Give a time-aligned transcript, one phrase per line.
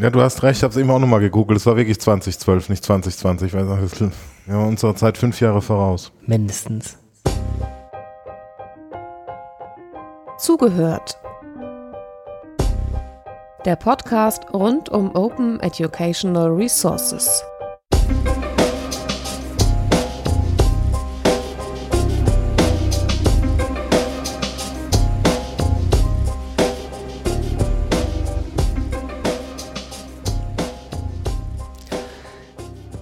[0.00, 1.58] Ja, du hast recht, ich habe es eben auch nochmal gegoogelt.
[1.58, 3.52] Es war wirklich 2012, nicht 2020.
[3.52, 6.10] Weil wir haben unserer Zeit fünf Jahre voraus.
[6.24, 6.96] Mindestens.
[10.38, 11.18] Zugehört.
[13.66, 17.44] Der Podcast rund um Open Educational Resources.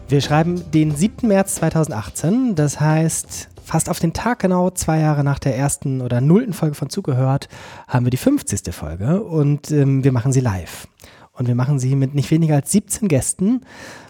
[0.09, 1.29] Wir schreiben den 7.
[1.29, 6.23] März 2018, das heißt, fast auf den Tag genau zwei Jahre nach der ersten oder
[6.23, 7.51] nullten Folge von Zugehört
[7.87, 8.75] haben wir die 50.
[8.75, 10.89] Folge und ähm, wir machen sie live.
[11.35, 13.61] Und wir machen sie mit nicht weniger als 17 Gästen,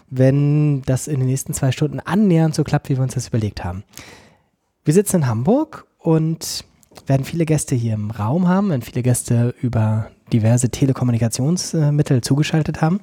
[0.09, 3.65] wenn das in den nächsten zwei Stunden annähernd so klappt, wie wir uns das überlegt
[3.65, 3.83] haben.
[4.85, 6.63] Wir sitzen in Hamburg und
[7.07, 13.01] werden viele Gäste hier im Raum haben, werden viele Gäste über diverse Telekommunikationsmittel zugeschaltet haben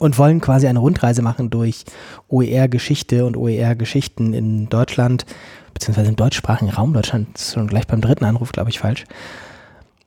[0.00, 1.84] und wollen quasi eine Rundreise machen durch
[2.28, 5.26] OER-Geschichte und OER-Geschichten in Deutschland,
[5.74, 6.94] beziehungsweise im deutschsprachigen Raum.
[6.94, 9.04] Deutschland ist schon gleich beim dritten Anruf, glaube ich, falsch.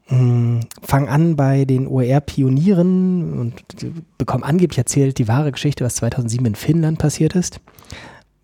[0.08, 3.54] Hm, fangen an bei den OER-Pionieren und
[4.18, 7.60] bekommen angeblich erzählt die wahre Geschichte, was 2007 in Finnland passiert ist.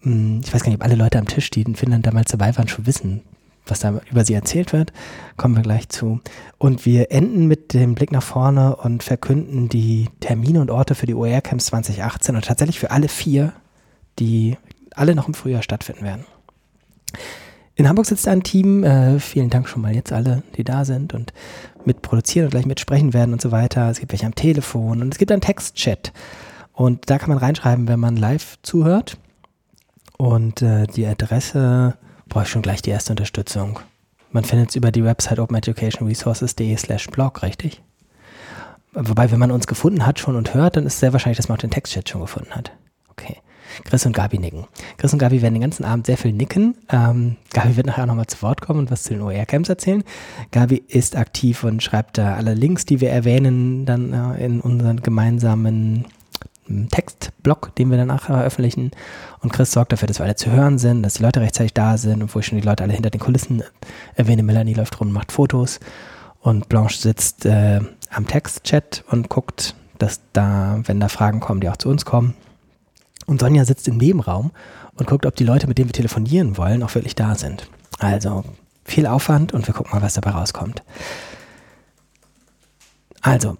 [0.02, 2.55] Hm, ich weiß gar nicht, ob alle Leute am Tisch, die in Finnland damals dabei
[2.55, 3.21] waren, schon wissen,
[3.69, 4.93] was da über sie erzählt wird,
[5.37, 6.19] kommen wir gleich zu.
[6.57, 11.05] Und wir enden mit dem Blick nach vorne und verkünden die Termine und Orte für
[11.05, 13.53] die OER-Camps 2018 und tatsächlich für alle vier,
[14.19, 14.57] die
[14.95, 16.25] alle noch im Frühjahr stattfinden werden.
[17.75, 21.13] In Hamburg sitzt ein Team, äh, vielen Dank schon mal jetzt alle, die da sind
[21.13, 21.31] und
[21.85, 23.89] mitproduzieren und gleich mitsprechen werden und so weiter.
[23.89, 26.11] Es gibt welche am Telefon und es gibt einen Textchat.
[26.73, 29.17] Und da kann man reinschreiben, wenn man live zuhört.
[30.17, 31.95] Und äh, die Adresse
[32.30, 33.80] brauche ich schon gleich die erste Unterstützung.
[34.31, 37.81] Man findet es über die Website openeducationresources.de slash blog, richtig?
[38.94, 41.47] Wobei, wenn man uns gefunden hat schon und hört, dann ist es sehr wahrscheinlich, dass
[41.47, 42.71] man auch den Textchat schon gefunden hat.
[43.09, 43.38] Okay.
[43.83, 44.66] Chris und Gabi nicken.
[44.97, 46.75] Chris und Gabi werden den ganzen Abend sehr viel nicken.
[46.89, 50.03] Ähm, Gabi wird nachher nochmal zu Wort kommen und was zu den OER-Camps erzählen.
[50.52, 55.02] Gabi ist aktiv und schreibt da alle Links, die wir erwähnen, dann äh, in unseren
[55.02, 56.05] gemeinsamen
[56.89, 58.91] Textblock, den wir danach veröffentlichen.
[59.41, 61.97] Und Chris sorgt dafür, dass wir alle zu hören sind, dass die Leute rechtzeitig da
[61.97, 63.63] sind wo ich schon die Leute alle hinter den Kulissen
[64.15, 64.43] erwähne.
[64.43, 65.79] Melanie läuft rum und macht Fotos.
[66.41, 71.69] Und Blanche sitzt äh, am Textchat und guckt, dass da, wenn da Fragen kommen, die
[71.69, 72.35] auch zu uns kommen.
[73.25, 74.52] Und Sonja sitzt im Nebenraum
[74.95, 77.69] und guckt, ob die Leute, mit denen wir telefonieren wollen, auch wirklich da sind.
[77.99, 78.43] Also
[78.85, 80.83] viel Aufwand und wir gucken mal, was dabei rauskommt.
[83.21, 83.58] Also,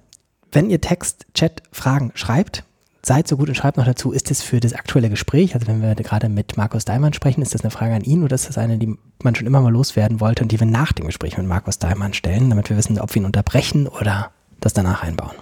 [0.52, 2.64] wenn ihr Text, Chat, Fragen schreibt,
[3.09, 5.81] seid so gut und schreibt noch dazu, ist es für das aktuelle Gespräch, also wenn
[5.81, 8.59] wir gerade mit Markus Daimann sprechen, ist das eine Frage an ihn oder ist das
[8.59, 11.48] eine, die man schon immer mal loswerden wollte und die wir nach dem Gespräch mit
[11.48, 15.34] Markus Daimann stellen, damit wir wissen, ob wir ihn unterbrechen oder das danach einbauen.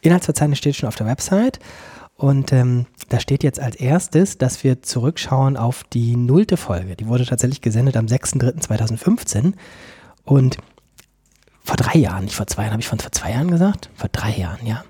[0.00, 1.60] Inhaltsverzeichnis steht schon auf der Website
[2.16, 6.96] und ähm, da steht jetzt als erstes, dass wir zurückschauen auf die nullte Folge.
[6.96, 9.52] Die wurde tatsächlich gesendet am 6.3.2015
[10.24, 10.56] und
[11.62, 13.90] vor drei Jahren, nicht vor zwei Jahren, habe ich von vor zwei Jahren gesagt?
[13.94, 14.84] Vor drei Jahren, ja.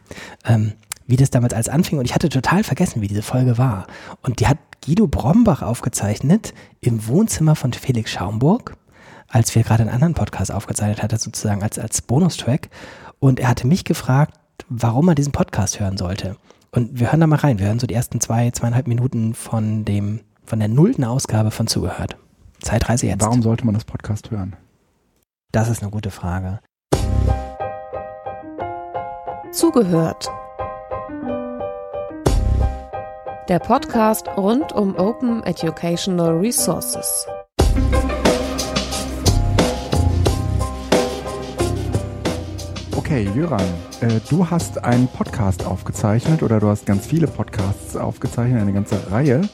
[0.44, 0.74] Ähm,
[1.08, 3.86] wie das damals alles anfing und ich hatte total vergessen, wie diese Folge war.
[4.22, 8.76] Und die hat Guido Brombach aufgezeichnet im Wohnzimmer von Felix Schaumburg,
[9.26, 12.68] als wir gerade einen anderen Podcast aufgezeichnet hatten, sozusagen als, als Bonustrack.
[13.18, 14.34] Und er hatte mich gefragt,
[14.68, 16.36] warum er diesen Podcast hören sollte.
[16.72, 17.58] Und wir hören da mal rein.
[17.58, 21.66] Wir hören so die ersten zwei, zweieinhalb Minuten von dem, von der nullten Ausgabe von
[21.66, 22.18] Zugehört.
[22.60, 23.22] Zeitreise jetzt.
[23.22, 24.56] Warum sollte man das Podcast hören?
[25.52, 26.60] Das ist eine gute Frage.
[29.50, 30.28] Zugehört
[33.48, 37.26] der Podcast rund um Open Educational Resources.
[42.94, 43.64] Okay, Jöran,
[44.02, 49.10] äh, du hast einen Podcast aufgezeichnet oder du hast ganz viele Podcasts aufgezeichnet, eine ganze
[49.10, 49.48] Reihe,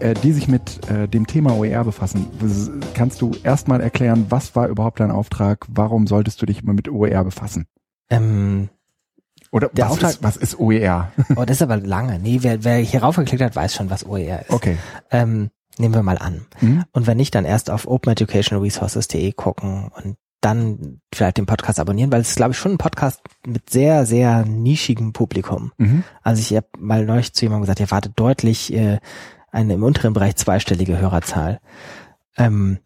[0.00, 2.26] äh, die sich mit äh, dem Thema OER befassen.
[2.94, 5.64] Kannst du erstmal erklären, was war überhaupt dein Auftrag?
[5.68, 7.66] Warum solltest du dich immer mit OER befassen?
[8.10, 8.68] Ähm,
[9.50, 11.12] oder der was, Auftrag, ist, was ist OER?
[11.36, 12.18] Oh, das ist aber lange.
[12.18, 14.50] Nee, wer, wer hier raufgeklickt hat, weiß schon, was OER ist.
[14.50, 14.76] Okay.
[15.10, 16.46] Ähm, nehmen wir mal an.
[16.60, 16.84] Mhm.
[16.92, 22.20] Und wenn nicht, dann erst auf openeducationalresources.de gucken und dann vielleicht den Podcast abonnieren, weil
[22.20, 25.72] es ist, glaube ich, schon ein Podcast mit sehr, sehr nischigem Publikum.
[25.78, 26.04] Mhm.
[26.22, 28.98] Also ich habe mal neulich zu jemandem gesagt, ihr wartet deutlich äh,
[29.50, 31.60] eine im unteren Bereich zweistellige Hörerzahl.
[32.36, 32.78] Ähm,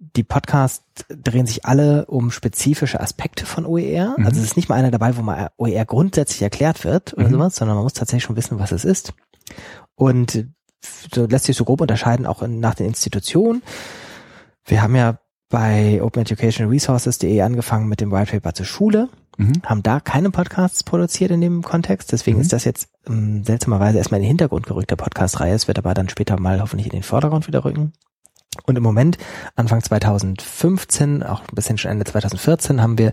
[0.00, 4.16] die Podcasts drehen sich alle um spezifische Aspekte von OER.
[4.18, 4.26] Mhm.
[4.26, 7.32] Also es ist nicht mal einer dabei, wo mal OER grundsätzlich erklärt wird oder mhm.
[7.32, 9.12] sowas, sondern man muss tatsächlich schon wissen, was es ist.
[9.94, 10.46] Und
[11.14, 13.62] so lässt sich so grob unterscheiden, auch in, nach den Institutionen.
[14.64, 15.18] Wir haben ja
[15.50, 19.10] bei openeducationresources.de angefangen mit dem White Paper zur Schule.
[19.36, 19.60] mhm.
[19.66, 22.12] haben da keine Podcasts produziert in dem Kontext.
[22.12, 22.42] Deswegen mhm.
[22.42, 25.52] ist das jetzt ähm, seltsamerweise erstmal in den Hintergrund gerückt der Podcast-Reihe.
[25.52, 27.92] Es wird aber dann später mal hoffentlich in den Vordergrund wieder rücken.
[28.66, 29.16] Und im Moment,
[29.54, 33.12] Anfang 2015, auch ein bisschen schon Ende 2014, haben wir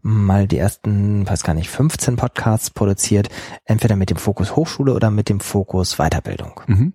[0.00, 3.28] mal die ersten, weiß gar nicht, 15 Podcasts produziert,
[3.64, 6.60] entweder mit dem Fokus Hochschule oder mit dem Fokus Weiterbildung.
[6.66, 6.92] Mhm.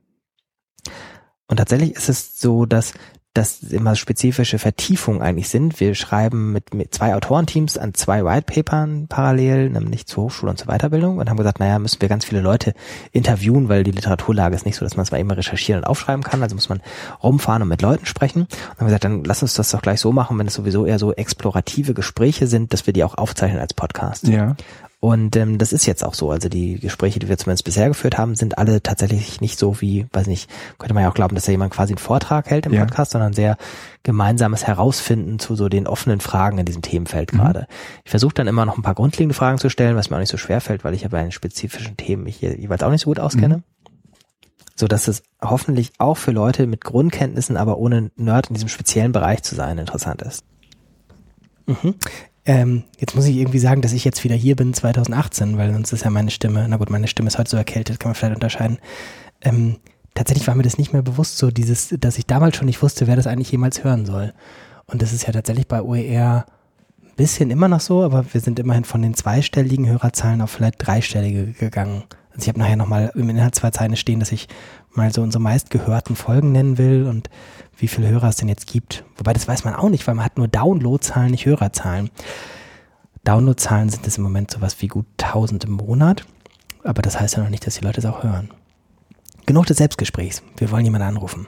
[1.47, 2.93] Und tatsächlich ist es so, dass
[3.33, 5.79] das immer spezifische Vertiefungen eigentlich sind.
[5.79, 10.67] Wir schreiben mit, mit zwei Autorenteams an zwei Whitepapern parallel, nämlich zur Hochschule und zur
[10.67, 12.73] Weiterbildung und haben gesagt, naja, müssen wir ganz viele Leute
[13.11, 16.43] interviewen, weil die Literaturlage ist nicht so, dass man es immer recherchieren und aufschreiben kann.
[16.43, 16.81] Also muss man
[17.23, 18.41] rumfahren und mit Leuten sprechen.
[18.43, 20.99] Und haben gesagt, dann lass uns das doch gleich so machen, wenn es sowieso eher
[20.99, 24.27] so explorative Gespräche sind, dass wir die auch aufzeichnen als Podcast.
[24.27, 24.55] Ja.
[25.03, 26.31] Und ähm, das ist jetzt auch so.
[26.31, 30.07] Also die Gespräche, die wir zumindest bisher geführt haben, sind alle tatsächlich nicht so wie,
[30.13, 32.71] weiß nicht, könnte man ja auch glauben, dass da jemand quasi einen Vortrag hält im
[32.71, 32.85] ja.
[32.85, 33.57] Podcast, sondern sehr
[34.03, 37.37] gemeinsames Herausfinden zu so den offenen Fragen in diesem Themenfeld mhm.
[37.37, 37.67] gerade.
[38.05, 40.31] Ich versuche dann immer noch ein paar grundlegende Fragen zu stellen, was mir auch nicht
[40.31, 43.01] so schwer fällt, weil ich ja bei den spezifischen Themen mich hier jeweils auch nicht
[43.01, 43.57] so gut auskenne.
[43.57, 43.63] Mhm.
[44.77, 49.11] So dass es hoffentlich auch für Leute mit Grundkenntnissen, aber ohne Nerd in diesem speziellen
[49.11, 50.45] Bereich zu sein, interessant ist.
[51.65, 51.95] Mhm.
[52.45, 55.93] Ähm, jetzt muss ich irgendwie sagen, dass ich jetzt wieder hier bin 2018, weil sonst
[55.93, 58.35] ist ja meine Stimme, na gut, meine Stimme ist heute so erkältet, kann man vielleicht
[58.35, 58.79] unterscheiden.
[59.41, 59.77] Ähm,
[60.13, 63.07] tatsächlich war mir das nicht mehr bewusst, so dieses, dass ich damals schon nicht wusste,
[63.07, 64.33] wer das eigentlich jemals hören soll.
[64.85, 66.45] Und das ist ja tatsächlich bei OER
[67.01, 70.85] ein bisschen immer noch so, aber wir sind immerhin von den zweistelligen Hörerzahlen auf vielleicht
[70.85, 72.03] dreistellige gegangen.
[72.31, 74.47] Also ich habe nachher nochmal im Inhaltsverzeichnis stehen, dass ich
[74.93, 77.29] mal so unsere meistgehörten Folgen nennen will und
[77.77, 79.03] wie viele Hörer es denn jetzt gibt.
[79.17, 82.09] Wobei das weiß man auch nicht, weil man hat nur Downloadzahlen, nicht Hörerzahlen.
[83.23, 86.25] Downloadzahlen sind es im Moment sowas wie gut 1000 im Monat,
[86.83, 88.51] aber das heißt ja noch nicht, dass die Leute es auch hören.
[89.45, 90.41] Genug des Selbstgesprächs.
[90.57, 91.47] Wir wollen jemanden anrufen.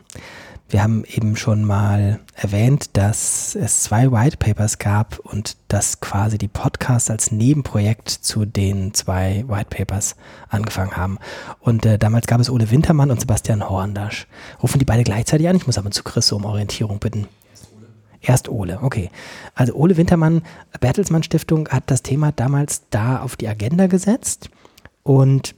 [0.75, 6.37] Wir haben eben schon mal erwähnt, dass es zwei White Papers gab und dass quasi
[6.37, 10.17] die Podcasts als Nebenprojekt zu den zwei White Papers
[10.49, 11.17] angefangen haben.
[11.61, 14.27] Und äh, damals gab es Ole Wintermann und Sebastian Horndasch.
[14.61, 15.55] Rufen die beide gleichzeitig an?
[15.55, 17.29] Ich muss aber zu Chris um Orientierung bitten.
[18.19, 19.11] Erst Ole, okay.
[19.53, 20.41] Also Ole Wintermann,
[20.81, 24.49] Bertelsmann Stiftung hat das Thema damals da auf die Agenda gesetzt
[25.03, 25.55] und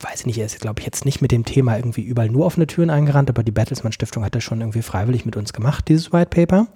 [0.00, 2.46] weiß ich nicht, er ist, glaube ich, jetzt nicht mit dem Thema irgendwie überall nur
[2.46, 5.88] offene Türen eingerannt, aber die Bertelsmann Stiftung hat das schon irgendwie freiwillig mit uns gemacht,
[5.88, 6.66] dieses White Paper.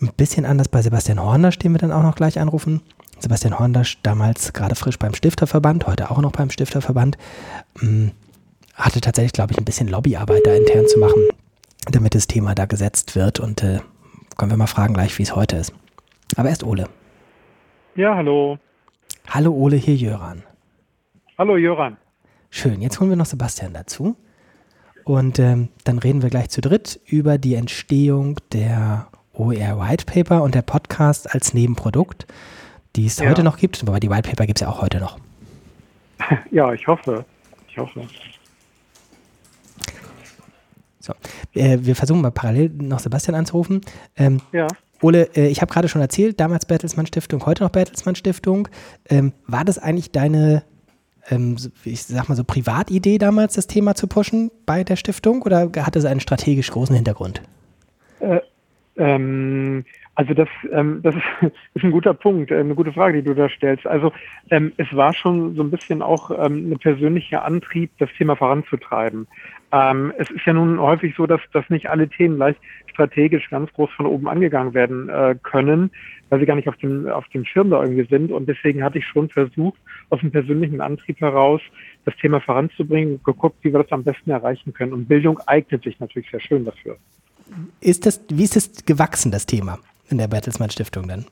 [0.00, 2.82] Ein bisschen anders bei Sebastian Horndasch, den wir dann auch noch gleich anrufen.
[3.18, 7.18] Sebastian Horndasch, damals gerade frisch beim Stifterverband, heute auch noch beim Stifterverband,
[7.78, 8.12] hm,
[8.74, 11.28] hatte tatsächlich, glaube ich, ein bisschen Lobbyarbeit da intern zu machen,
[11.90, 13.40] damit das Thema da gesetzt wird.
[13.40, 13.80] Und äh,
[14.38, 15.74] können wir mal fragen gleich, wie es heute ist.
[16.36, 16.88] Aber erst Ole.
[17.94, 18.58] Ja, hallo.
[19.28, 20.42] Hallo Ole, hier Jöran.
[21.36, 21.98] Hallo Jöran.
[22.52, 24.16] Schön, jetzt holen wir noch Sebastian dazu.
[25.04, 30.42] Und ähm, dann reden wir gleich zu dritt über die Entstehung der OER White Paper
[30.42, 32.26] und der Podcast als Nebenprodukt,
[32.96, 33.30] die es ja.
[33.30, 33.82] heute noch gibt.
[33.86, 35.18] Aber die White Paper gibt es ja auch heute noch.
[36.50, 37.24] Ja, ich hoffe.
[37.68, 38.06] Ich hoffe.
[40.98, 41.14] So,
[41.54, 43.80] äh, wir versuchen mal parallel noch Sebastian anzurufen.
[44.16, 44.66] Ähm, ja.
[45.00, 48.68] Ole, äh, ich habe gerade schon erzählt, damals Bertelsmann Stiftung, heute noch Bertelsmann Stiftung.
[49.08, 50.62] Ähm, war das eigentlich deine
[51.30, 55.70] ähm, ich sag mal so, Privatidee damals, das Thema zu pushen bei der Stiftung oder
[55.76, 57.42] hat es einen strategisch großen Hintergrund?
[58.20, 58.40] Äh,
[58.96, 59.84] ähm,
[60.14, 61.14] also das, ähm, das
[61.74, 63.86] ist, ein guter Punkt, äh, eine gute Frage, die du da stellst.
[63.86, 64.12] Also
[64.50, 69.26] ähm, es war schon so ein bisschen auch ein persönlicher Antrieb, das Thema voranzutreiben.
[69.72, 72.56] Ähm, es ist ja nun häufig so, dass, dass nicht alle Themen gleich
[72.90, 75.90] strategisch ganz groß von oben angegangen werden äh, können,
[76.28, 78.32] weil sie gar nicht auf dem, auf dem Schirm da irgendwie sind.
[78.32, 79.78] Und deswegen hatte ich schon versucht,
[80.10, 81.60] aus dem persönlichen Antrieb heraus
[82.04, 84.92] das Thema voranzubringen, geguckt, wie wir das am besten erreichen können.
[84.92, 86.96] Und Bildung eignet sich natürlich sehr schön dafür.
[87.80, 91.26] Ist das, wie ist das gewachsen, das Thema in der Bertelsmann Stiftung dann?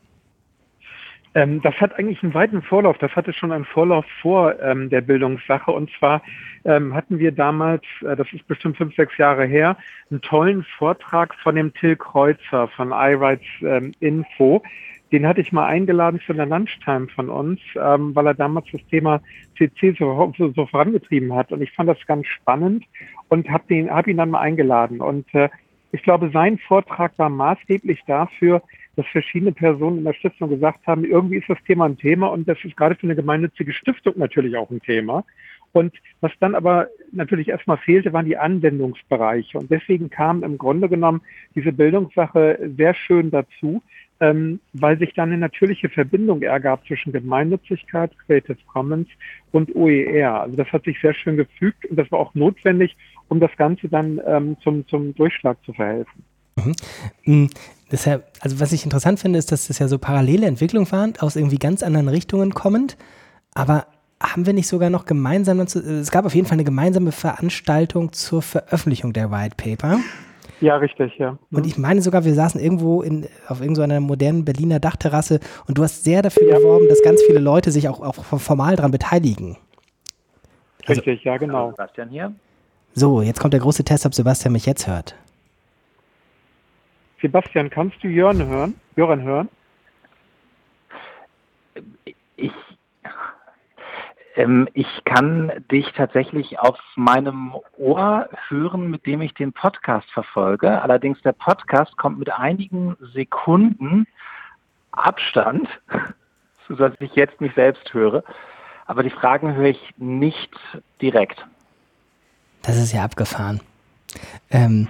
[1.39, 2.99] Ähm, das hat eigentlich einen weiten Vorlauf.
[2.99, 5.71] Das hatte schon einen Vorlauf vor ähm, der Bildungssache.
[5.71, 6.21] Und zwar
[6.65, 9.77] ähm, hatten wir damals, äh, das ist bestimmt fünf, sechs Jahre her,
[10.11, 14.63] einen tollen Vortrag von dem Till Kreuzer von iRights ähm, Info.
[15.13, 18.85] Den hatte ich mal eingeladen für eine Lunchtime von uns, ähm, weil er damals das
[18.91, 19.21] Thema
[19.57, 21.53] CC so, so, so vorangetrieben hat.
[21.53, 22.85] Und ich fand das ganz spannend
[23.29, 25.01] und habe hab ihn dann mal eingeladen.
[25.01, 25.49] Und äh,
[25.93, 28.61] ich glaube, sein Vortrag war maßgeblich dafür,
[28.99, 32.49] dass verschiedene Personen in der Stiftung gesagt haben, irgendwie ist das Thema ein Thema und
[32.49, 35.25] das ist gerade für eine gemeinnützige Stiftung natürlich auch ein Thema.
[35.71, 39.57] Und was dann aber natürlich erstmal fehlte, waren die Anwendungsbereiche.
[39.57, 41.21] Und deswegen kam im Grunde genommen
[41.55, 43.83] diese Bildungssache sehr schön dazu,
[44.19, 49.07] ähm, weil sich dann eine natürliche Verbindung ergab zwischen Gemeinnützigkeit, Creative Commons
[49.53, 50.41] und OER.
[50.41, 52.97] Also das hat sich sehr schön gefügt und das war auch notwendig,
[53.29, 56.25] um das Ganze dann ähm, zum, zum Durchschlag zu verhelfen.
[56.57, 57.51] Mhm.
[57.91, 61.37] Deshalb, also was ich interessant finde, ist, dass das ja so parallele Entwicklungen waren, aus
[61.37, 62.97] irgendwie ganz anderen Richtungen kommend.
[63.55, 63.87] Aber
[64.23, 68.43] haben wir nicht sogar noch gemeinsam, es gab auf jeden Fall eine gemeinsame Veranstaltung zur
[68.43, 70.01] Veröffentlichung der White Paper.
[70.61, 71.39] Ja, richtig, ja.
[71.53, 75.85] Und ich meine sogar, wir saßen irgendwo in, auf irgendeiner modernen Berliner Dachterrasse und du
[75.85, 76.59] hast sehr dafür ja.
[76.59, 79.57] geworben, dass ganz viele Leute sich auch, auch formal daran beteiligen.
[80.87, 81.71] Also, richtig, ja, genau.
[81.71, 82.33] Sebastian hier.
[82.95, 85.15] So, jetzt kommt der große Test, ob Sebastian mich jetzt hört.
[87.21, 88.75] Sebastian, kannst du Jörn hören?
[88.97, 89.49] Jörn hören?
[92.37, 92.53] Ich
[94.39, 100.81] ähm, ich kann dich tatsächlich auf meinem Ohr hören, mit dem ich den Podcast verfolge.
[100.81, 104.07] Allerdings der Podcast kommt mit einigen Sekunden
[104.93, 105.69] Abstand,
[106.69, 108.23] sodass ich jetzt mich selbst höre.
[108.87, 110.55] Aber die Fragen höre ich nicht
[111.03, 111.45] direkt.
[112.63, 113.61] Das ist ja abgefahren.
[114.51, 114.87] Ähm,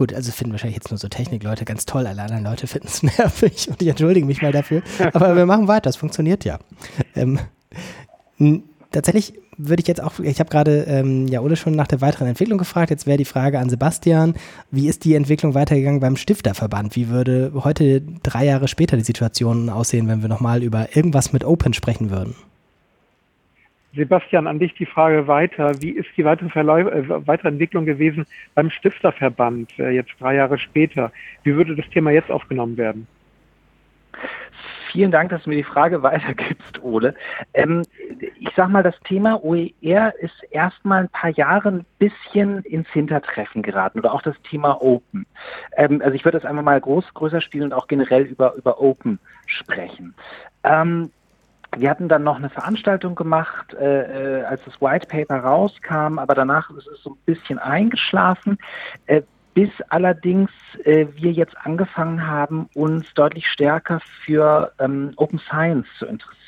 [0.00, 3.02] gut, also finden wahrscheinlich jetzt nur so Technikleute ganz toll, alle anderen Leute finden es
[3.18, 4.82] nervig und ich entschuldige mich mal dafür.
[5.12, 6.58] Aber wir machen weiter, es funktioniert ja.
[7.14, 7.38] Ähm,
[8.90, 12.28] tatsächlich würde ich jetzt auch, ich habe gerade ähm, ja Ole schon nach der weiteren
[12.28, 12.88] Entwicklung gefragt.
[12.88, 14.32] Jetzt wäre die Frage an Sebastian,
[14.70, 16.96] wie ist die Entwicklung weitergegangen beim Stifterverband?
[16.96, 21.44] Wie würde heute drei Jahre später die Situation aussehen, wenn wir nochmal über irgendwas mit
[21.44, 22.36] Open sprechen würden?
[23.94, 25.80] Sebastian, an dich die Frage weiter.
[25.80, 30.58] Wie ist die weitere, Verläu äh, weitere Entwicklung gewesen beim Stifterverband äh, jetzt drei Jahre
[30.58, 31.12] später?
[31.42, 33.06] Wie würde das Thema jetzt aufgenommen werden?
[34.92, 37.14] Vielen Dank, dass du mir die Frage weitergibst, Ole.
[37.54, 37.82] Ähm,
[38.38, 43.62] ich sag mal, das Thema OER ist erstmal ein paar Jahre ein bisschen ins Hintertreffen
[43.62, 45.26] geraten oder auch das Thema Open.
[45.76, 48.80] Ähm, also ich würde das einfach mal groß, größer spielen und auch generell über, über
[48.80, 50.14] Open sprechen.
[50.64, 51.10] Ähm,
[51.76, 56.34] wir hatten dann noch eine Veranstaltung gemacht, äh, äh als das White Paper rauskam, aber
[56.34, 58.58] danach ist es so ein bisschen eingeschlafen.
[59.06, 59.22] Äh,
[59.54, 60.50] bis allerdings
[60.84, 66.39] äh, wir jetzt angefangen haben, uns deutlich stärker für ähm, Open Science zu interessieren.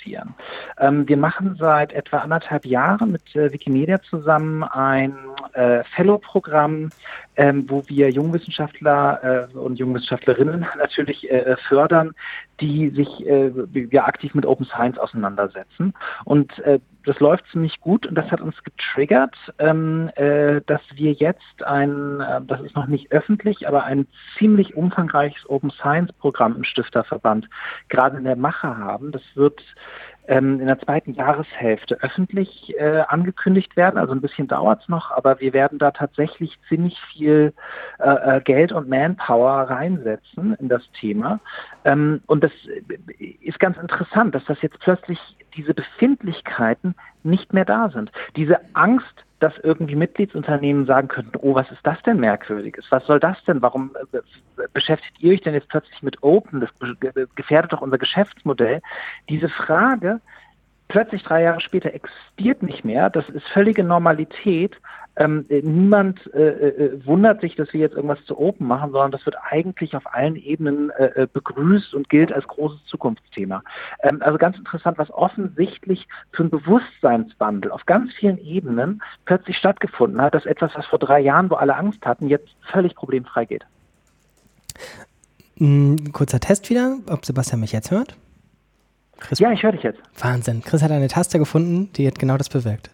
[0.78, 5.14] Ähm, wir machen seit etwa anderthalb Jahren mit äh, Wikimedia zusammen ein
[5.54, 6.90] äh, Fellow-Programm,
[7.37, 12.12] ähm, wo wir Jungwissenschaftler äh, und Jungwissenschaftlerinnen natürlich äh, fördern,
[12.61, 13.50] die sich äh,
[13.90, 15.94] ja, aktiv mit Open Science auseinandersetzen.
[16.25, 21.12] Und äh, das läuft ziemlich gut und das hat uns getriggert, ähm, äh, dass wir
[21.12, 24.06] jetzt ein, äh, das ist noch nicht öffentlich, aber ein
[24.38, 27.49] ziemlich umfangreiches Open Science Programm im Stifterverband
[27.88, 29.11] gerade in der Mache haben.
[29.11, 29.61] Das wird
[30.29, 33.99] ähm, in der zweiten Jahreshälfte öffentlich äh, angekündigt werden.
[33.99, 37.52] Also ein bisschen dauert es noch, aber wir werden da tatsächlich ziemlich viel
[37.99, 41.41] äh, äh, Geld und Manpower reinsetzen in das Thema.
[41.85, 42.52] Ähm, und das
[43.41, 45.19] ist ganz interessant, dass das jetzt plötzlich
[45.57, 48.11] diese Befindlichkeiten nicht mehr da sind.
[48.37, 52.87] Diese Angst, dass irgendwie Mitgliedsunternehmen sagen könnten, oh, was ist das denn Merkwürdiges?
[52.90, 53.61] Was soll das denn?
[53.61, 56.61] Warum äh, beschäftigt ihr euch denn jetzt plötzlich mit Open?
[56.61, 56.70] Das
[57.34, 58.80] gefährdet doch unser Geschäftsmodell.
[59.28, 60.20] Diese Frage
[60.87, 63.11] plötzlich drei Jahre später existiert nicht mehr.
[63.11, 64.76] Das ist völlige Normalität
[65.16, 69.11] ähm, äh, niemand äh, äh, wundert sich, dass wir jetzt irgendwas zu Open machen, sondern
[69.11, 73.62] das wird eigentlich auf allen Ebenen äh, äh, begrüßt und gilt als großes Zukunftsthema.
[74.02, 80.21] Ähm, also ganz interessant, was offensichtlich für ein Bewusstseinswandel auf ganz vielen Ebenen plötzlich stattgefunden
[80.21, 83.66] hat, dass etwas, was vor drei Jahren, wo alle Angst hatten, jetzt völlig problemfrei geht.
[85.61, 88.16] Ein kurzer Test wieder, ob Sebastian mich jetzt hört.
[89.21, 90.00] Chris, ja, ich höre dich jetzt.
[90.19, 90.62] Wahnsinn.
[90.62, 92.90] Chris hat eine Taste gefunden, die hat genau das bewirkt.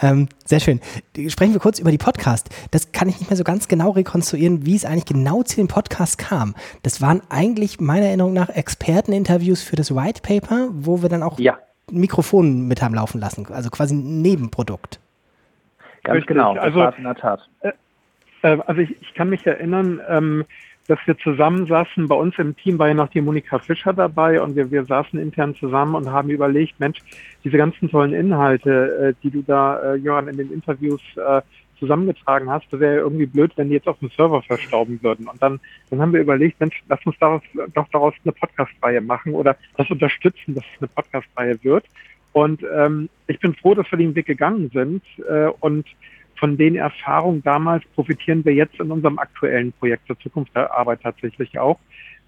[0.00, 0.80] Ähm, sehr schön.
[1.28, 2.50] Sprechen wir kurz über die Podcast.
[2.70, 5.66] Das kann ich nicht mehr so ganz genau rekonstruieren, wie es eigentlich genau zu dem
[5.66, 6.54] Podcast kam.
[6.84, 11.38] Das waren eigentlich meiner Erinnerung nach Experteninterviews für das White Paper, wo wir dann auch
[11.40, 11.58] ja.
[11.90, 13.46] Mikrofon mit haben laufen lassen.
[13.52, 15.00] Also quasi ein Nebenprodukt.
[16.04, 16.28] Ganz Richtig.
[16.28, 16.54] genau.
[16.54, 17.48] Das also, war in der Tat.
[17.60, 17.72] Äh,
[18.42, 20.44] äh, also ich, ich, kann mich erinnern, ähm,
[20.88, 22.08] dass wir zusammensaßen.
[22.08, 25.18] Bei uns im Team war ja noch die Monika Fischer dabei und wir, wir saßen
[25.18, 26.98] intern zusammen und haben überlegt, Mensch,
[27.44, 31.42] diese ganzen tollen Inhalte, äh, die du da, äh, Johann, in den Interviews äh,
[31.78, 35.26] zusammengetragen hast, das wäre irgendwie blöd, wenn die jetzt auf dem Server verstauben würden.
[35.26, 35.58] Und dann,
[35.90, 37.42] dann haben wir überlegt, Mensch, lass uns daraus,
[37.74, 41.84] doch daraus eine Podcast-Reihe machen oder das unterstützen, dass es eine Podcast-Reihe wird.
[42.32, 45.86] Und ähm, ich bin froh, dass wir den Weg gegangen sind äh, und
[46.42, 51.00] von den Erfahrungen damals profitieren wir jetzt in unserem aktuellen Projekt zur Zukunft der Arbeit
[51.00, 51.78] tatsächlich auch,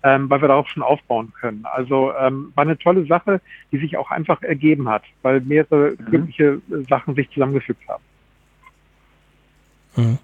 [0.04, 1.64] ähm, weil wir darauf schon aufbauen können.
[1.64, 3.40] Also ähm, war eine tolle Sache,
[3.73, 6.04] die sich auch einfach ergeben hat, weil mehrere mhm.
[6.04, 8.04] glückliche Sachen sich zusammengefügt haben.
[9.97, 10.18] Mhm.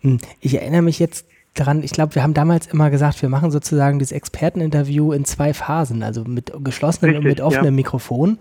[0.00, 3.52] Hm, ich erinnere mich jetzt daran, ich glaube, wir haben damals immer gesagt, wir machen
[3.52, 7.70] sozusagen das Experteninterview in zwei Phasen, also mit geschlossenen Richtig, und mit offenem ja.
[7.70, 8.38] Mikrofon.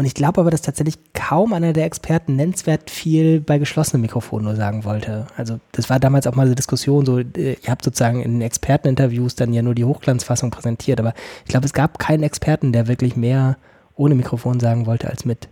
[0.00, 4.46] Und ich glaube aber, dass tatsächlich kaum einer der Experten nennenswert viel bei geschlossenen Mikrofonen
[4.46, 5.26] nur sagen wollte.
[5.36, 9.34] Also das war damals auch mal eine Diskussion, so äh, ihr habt sozusagen in Experteninterviews
[9.34, 11.12] dann ja nur die Hochglanzfassung präsentiert, aber
[11.44, 13.58] ich glaube, es gab keinen Experten, der wirklich mehr
[13.94, 15.50] ohne Mikrofon sagen wollte als mit.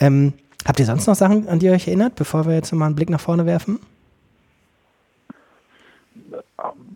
[0.00, 0.32] Ähm,
[0.64, 2.96] habt ihr sonst noch Sachen, an die ihr euch erinnert, bevor wir jetzt mal einen
[2.96, 3.78] Blick nach vorne werfen?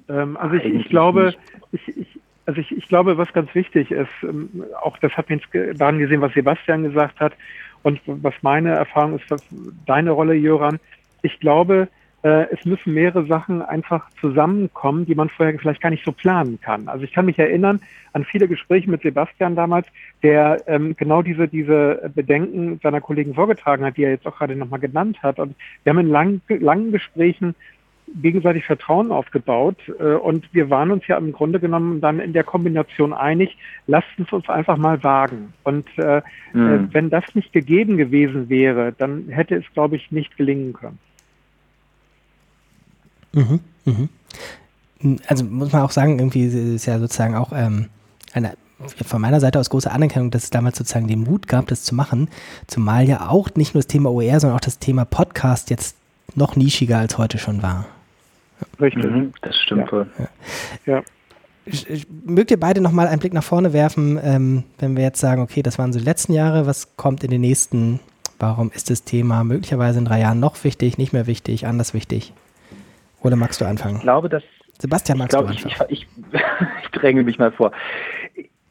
[0.08, 1.34] Ähm, also ich, ich glaube,
[1.72, 5.40] ich, ich, also ich, ich glaube, was ganz wichtig ist, ähm, auch das hat mir
[5.74, 7.32] daran gesehen, was Sebastian gesagt hat
[7.82, 9.42] und was meine Erfahrung ist, was
[9.84, 10.78] deine Rolle, Jöran.
[11.22, 11.88] Ich glaube,
[12.22, 16.60] äh, es müssen mehrere Sachen einfach zusammenkommen, die man vorher vielleicht gar nicht so planen
[16.60, 16.88] kann.
[16.88, 17.80] Also ich kann mich erinnern
[18.14, 19.86] an viele Gespräche mit Sebastian damals,
[20.22, 24.56] der ähm, genau diese, diese Bedenken seiner Kollegen vorgetragen hat, die er jetzt auch gerade
[24.56, 25.38] nochmal genannt hat.
[25.38, 27.54] Und wir haben in lang, langen Gesprächen
[28.14, 32.44] gegenseitig Vertrauen aufgebaut äh, und wir waren uns ja im Grunde genommen dann in der
[32.44, 35.52] Kombination einig, lasst uns uns einfach mal wagen.
[35.64, 36.22] Und äh,
[36.52, 36.66] mhm.
[36.66, 40.98] äh, wenn das nicht gegeben gewesen wäre, dann hätte es, glaube ich, nicht gelingen können.
[43.32, 44.08] Mhm, mhm.
[45.26, 47.86] Also muss man auch sagen, irgendwie ist ja sozusagen auch ähm,
[48.32, 51.82] eine von meiner Seite aus große Anerkennung, dass es damals sozusagen den Mut gab, das
[51.82, 52.28] zu machen.
[52.66, 55.96] Zumal ja auch nicht nur das Thema OER, sondern auch das Thema Podcast jetzt
[56.34, 57.86] noch nischiger als heute schon war.
[58.80, 59.04] Richtig.
[59.04, 59.92] Mhm, das stimmt ja.
[59.92, 60.06] wohl.
[60.86, 61.02] Ja.
[62.24, 65.62] Mögt ihr beide nochmal einen Blick nach vorne werfen, ähm, wenn wir jetzt sagen, okay,
[65.62, 68.00] das waren so die letzten Jahre, was kommt in den nächsten?
[68.38, 72.34] Warum ist das Thema möglicherweise in drei Jahren noch wichtig, nicht mehr wichtig, anders wichtig?
[73.22, 73.96] Oder magst du anfangen?
[73.96, 74.42] Ich glaube, dass.
[74.78, 75.86] Sebastian, magst glaub, du anfangen?
[75.88, 76.08] Ich, ich,
[76.82, 77.72] ich dränge mich mal vor.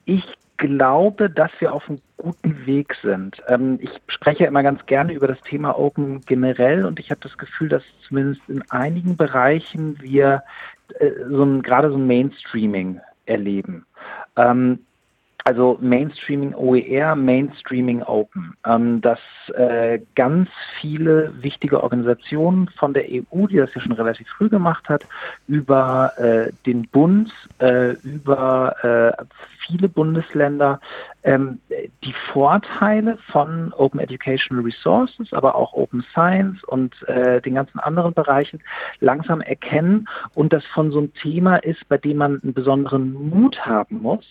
[0.06, 0.24] Ich
[0.58, 3.42] glaube, dass wir auf einem guten Weg sind.
[3.48, 7.38] Ähm, ich spreche immer ganz gerne über das Thema Open generell und ich habe das
[7.38, 10.44] Gefühl, dass zumindest in einigen Bereichen wir
[11.00, 13.86] äh, so ein, gerade so ein Mainstreaming erleben.
[14.36, 14.80] Ähm,
[15.48, 19.20] also Mainstreaming OER, Mainstreaming Open, ähm, dass
[19.54, 20.50] äh, ganz
[20.82, 25.06] viele wichtige Organisationen von der EU, die das ja schon relativ früh gemacht hat,
[25.48, 29.24] über äh, den Bund, äh, über äh,
[29.66, 30.80] viele Bundesländer
[31.24, 31.60] ähm,
[32.04, 38.14] die Vorteile von Open Educational Resources, aber auch Open Science und äh, den ganzen anderen
[38.14, 38.62] Bereichen
[39.00, 43.66] langsam erkennen und das von so einem Thema ist, bei dem man einen besonderen Mut
[43.66, 44.26] haben muss,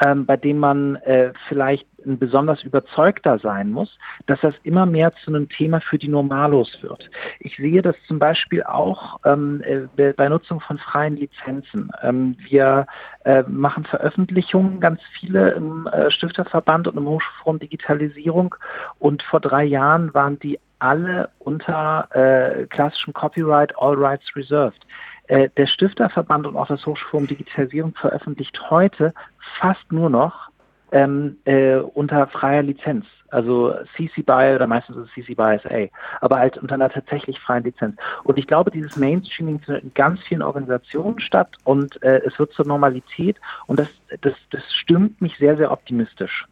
[0.00, 5.12] ähm, bei dem man äh, vielleicht ein besonders überzeugter sein muss, dass das immer mehr
[5.24, 7.10] zu einem Thema für die Normalos wird.
[7.38, 11.90] Ich sehe das zum Beispiel auch ähm, äh, bei Nutzung von freien Lizenzen.
[12.02, 12.86] Ähm, wir
[13.24, 18.54] äh, machen Veröffentlichungen, ganz viele im äh, Stifterverband und im Hochschulforum Digitalisierung
[18.98, 24.84] und vor drei Jahren waren die alle unter äh, klassischem Copyright All Rights Reserved.
[25.32, 29.14] Äh, der Stifterverband und auch das Hochschulforum Digitalisierung veröffentlicht heute
[29.58, 30.50] fast nur noch
[30.90, 33.06] ähm, äh, unter freier Lizenz.
[33.30, 37.64] Also CC BY oder meistens ist CC BY SA, aber halt unter einer tatsächlich freien
[37.64, 37.96] Lizenz.
[38.24, 42.52] Und ich glaube, dieses Mainstreaming findet in ganz vielen Organisationen statt und äh, es wird
[42.52, 43.88] zur Normalität und das,
[44.20, 46.46] das, das stimmt mich sehr, sehr optimistisch.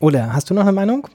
[0.00, 1.06] Ole, hast du noch eine Meinung?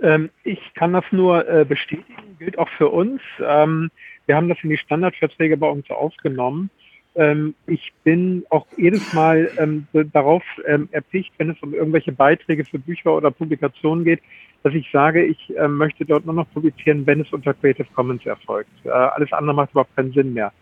[0.00, 3.20] Ähm, ich kann das nur äh, bestätigen, gilt auch für uns.
[3.40, 3.90] Ähm,
[4.26, 6.70] wir haben das in die Standardverträge bei uns aufgenommen.
[7.14, 12.64] Ähm, ich bin auch jedes Mal ähm, darauf ähm, erpicht, wenn es um irgendwelche Beiträge
[12.66, 14.20] für Bücher oder Publikationen geht,
[14.62, 18.26] dass ich sage, ich äh, möchte dort nur noch publizieren, wenn es unter Creative Commons
[18.26, 18.70] erfolgt.
[18.84, 20.52] Äh, alles andere macht überhaupt keinen Sinn mehr.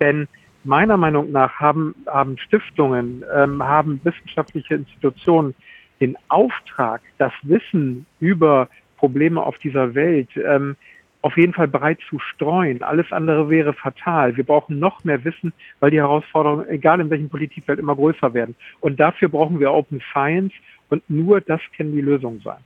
[0.00, 0.28] Denn
[0.64, 5.54] meiner Meinung nach haben, haben Stiftungen, ähm, haben wissenschaftliche Institutionen
[6.00, 8.68] den Auftrag, das Wissen über
[9.02, 10.76] Probleme auf dieser Welt ähm,
[11.22, 12.84] auf jeden Fall bereit zu streuen.
[12.84, 14.36] Alles andere wäre fatal.
[14.36, 18.54] Wir brauchen noch mehr Wissen, weil die Herausforderungen, egal in welchem Politikfeld, immer größer werden.
[18.78, 20.52] Und dafür brauchen wir Open Science
[20.88, 22.58] und nur das kann die Lösung sein.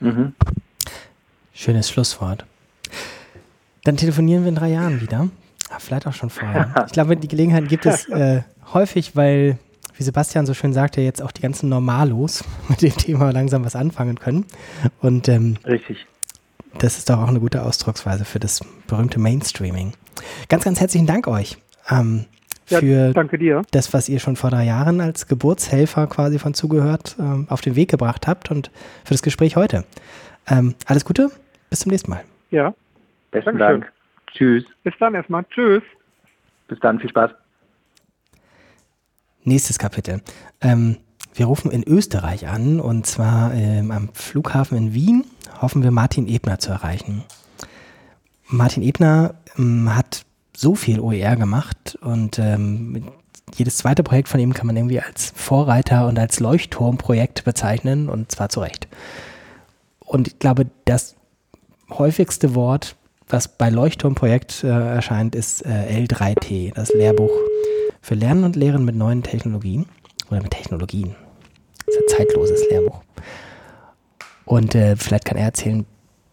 [0.00, 0.34] Mhm.
[1.54, 2.44] Schönes Schlusswort.
[3.84, 5.30] Dann telefonieren wir in drei Jahren wieder.
[5.70, 6.74] Ah, vielleicht auch schon vorher.
[6.86, 8.42] Ich glaube, die Gelegenheit gibt es äh,
[8.74, 9.58] häufig, weil
[10.00, 13.76] wie Sebastian so schön sagte, jetzt auch die ganzen Normalos mit dem Thema langsam was
[13.76, 14.46] anfangen können.
[15.00, 16.06] Und ähm, Richtig.
[16.78, 19.92] Das ist doch auch eine gute Ausdrucksweise für das berühmte Mainstreaming.
[20.48, 21.58] Ganz, ganz herzlichen Dank euch.
[21.90, 22.24] Ähm,
[22.64, 27.46] für ja, das, was ihr schon vor drei Jahren als Geburtshelfer quasi von zugehört ähm,
[27.50, 28.70] auf den Weg gebracht habt und
[29.04, 29.84] für das Gespräch heute.
[30.48, 31.30] Ähm, alles Gute,
[31.68, 32.22] bis zum nächsten Mal.
[32.50, 32.72] Ja.
[33.32, 33.80] Besten Dankeschön.
[33.80, 33.92] Dank.
[34.32, 34.64] Tschüss.
[34.84, 35.44] Bis dann erstmal.
[35.50, 35.82] Tschüss.
[36.68, 37.32] Bis dann, viel Spaß.
[39.42, 40.20] Nächstes Kapitel.
[40.60, 40.98] Ähm,
[41.34, 45.24] wir rufen in Österreich an und zwar ähm, am Flughafen in Wien
[45.62, 47.24] hoffen wir Martin Ebner zu erreichen.
[48.46, 50.24] Martin Ebner ähm, hat
[50.54, 53.04] so viel OER gemacht und ähm,
[53.54, 58.30] jedes zweite Projekt von ihm kann man irgendwie als Vorreiter und als Leuchtturmprojekt bezeichnen und
[58.30, 58.88] zwar zu Recht.
[60.00, 61.16] Und ich glaube, das
[61.88, 62.96] häufigste Wort,
[63.28, 67.30] was bei Leuchtturmprojekt äh, erscheint, ist äh, L3T, das Lehrbuch
[68.00, 69.86] für Lernen und Lehren mit neuen Technologien
[70.30, 71.14] oder mit Technologien.
[71.86, 73.02] Das ist ein zeitloses Lehrbuch.
[74.44, 75.86] Und äh, vielleicht kann er erzählen,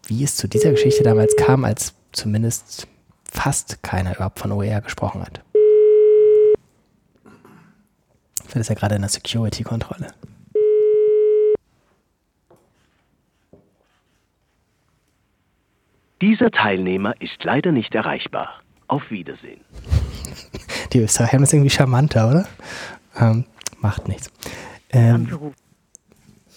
[0.08, 2.88] wie es zu dieser Geschichte damals kam, als zumindest
[3.30, 5.42] fast keiner überhaupt von OER gesprochen hat.
[8.46, 10.08] Vielleicht ist er gerade in der Security-Kontrolle.
[16.22, 18.62] Dieser Teilnehmer ist leider nicht erreichbar.
[18.88, 19.62] Auf Wiedersehen.
[20.94, 22.48] Die Österreicher haben das irgendwie charmanter, oder?
[23.20, 23.46] Ähm,
[23.82, 24.32] macht nichts.
[24.90, 25.54] Ähm,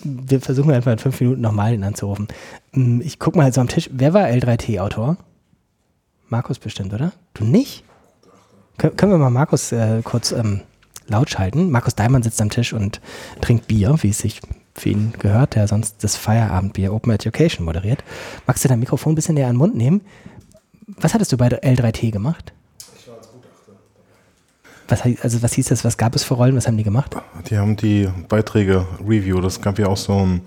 [0.03, 2.29] wir versuchen einfach in fünf Minuten nochmal ihn anzurufen.
[2.73, 3.91] Hm, ich gucke mal so am Tisch.
[3.93, 5.17] Wer war L3T-Autor?
[6.29, 7.13] Markus bestimmt, oder?
[7.35, 7.85] Du nicht?
[8.79, 10.63] Kön können wir mal Markus äh, kurz ähm,
[11.09, 11.71] laut schalten?
[11.71, 13.01] Markus Daimann sitzt am Tisch und
[13.41, 14.41] trinkt Bier, wie es sich
[14.75, 18.05] für ihn gehört, der sonst das Feierabendbier Open Education moderiert.
[18.47, 20.01] Magst du dein Mikrofon ein bisschen näher an den Mund nehmen?
[20.99, 22.53] Was hattest du bei der L3T gemacht?
[22.99, 23.73] Ich war als Gutachter.
[24.89, 25.85] Was, also was hieß das?
[25.85, 26.57] Was gab es für Rollen?
[26.57, 27.17] Was haben die gemacht?
[27.49, 29.41] Die haben die Beiträge Review.
[29.41, 30.41] Das gab ja auch so einen,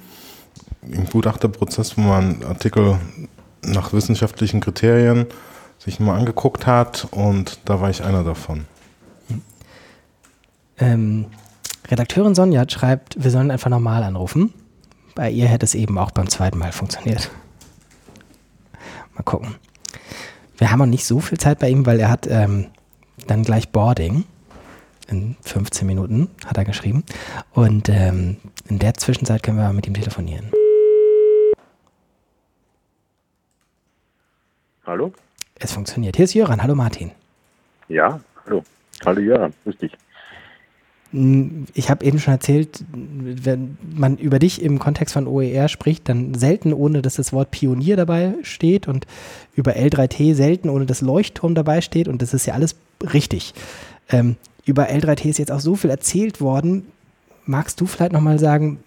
[0.83, 2.99] einen Gutachterprozess, wo man Artikel
[3.65, 5.27] nach wissenschaftlichen Kriterien
[5.79, 8.65] sich mal angeguckt hat und da war ich einer davon.
[10.77, 11.25] Ähm,
[11.89, 14.53] Redakteurin Sonja schreibt, wir sollen einfach normal anrufen.
[15.15, 17.29] Bei ihr hätte es eben auch beim zweiten Mal funktioniert.
[19.13, 19.55] Mal gucken.
[20.57, 22.67] Wir haben auch nicht so viel Zeit bei ihm, weil er hat ähm,
[23.27, 24.25] dann gleich Boarding.
[25.09, 27.03] In 15 Minuten hat er geschrieben.
[27.53, 28.37] Und ähm,
[28.69, 30.51] in der Zwischenzeit können wir mit ihm telefonieren.
[34.85, 35.13] Hallo?
[35.55, 36.15] Es funktioniert.
[36.15, 36.61] Hier ist Jöran.
[36.61, 37.11] Hallo Martin.
[37.89, 38.63] Ja, hallo.
[39.05, 39.91] Hallo Jöran, grüß dich.
[41.13, 46.09] Hm, ich habe eben schon erzählt, wenn man über dich im Kontext von OER spricht,
[46.09, 49.05] dann selten ohne, dass das Wort Pionier dabei steht und
[49.55, 52.75] über L3T selten ohne dass Leuchtturm dabei steht und das ist ja alles
[53.13, 53.53] richtig.
[54.09, 56.87] Ähm, über L3T ist jetzt auch so viel erzählt worden.
[57.45, 58.79] Magst du vielleicht nochmal sagen,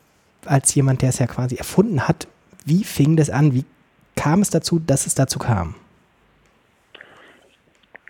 [0.44, 2.26] als jemand, der es ja quasi erfunden hat,
[2.64, 3.54] wie fing das an?
[3.54, 3.64] Wie
[4.16, 5.74] kam es dazu, dass es dazu kam?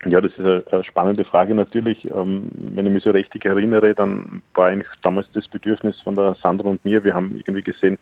[0.05, 2.05] Ja, das ist eine, spannende Frage natürlich.
[2.05, 6.35] Ähm, wenn ich mich so richtig erinnere, dann war eigentlich damals das Bedürfnis von der
[6.35, 7.03] Sandra und mir.
[7.03, 7.97] Wir haben irgendwie gesehen,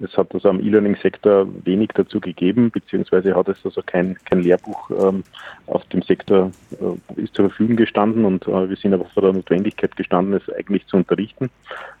[0.00, 4.90] es hat also am E-Learning-Sektor wenig dazu gegeben, beziehungsweise hat es also kein, kein Lehrbuch
[4.90, 5.24] ähm,
[5.66, 9.32] auf dem Sektor äh, ist zur Verfügung gestanden und äh, wir sind aber vor der
[9.32, 11.50] Notwendigkeit gestanden, es eigentlich zu unterrichten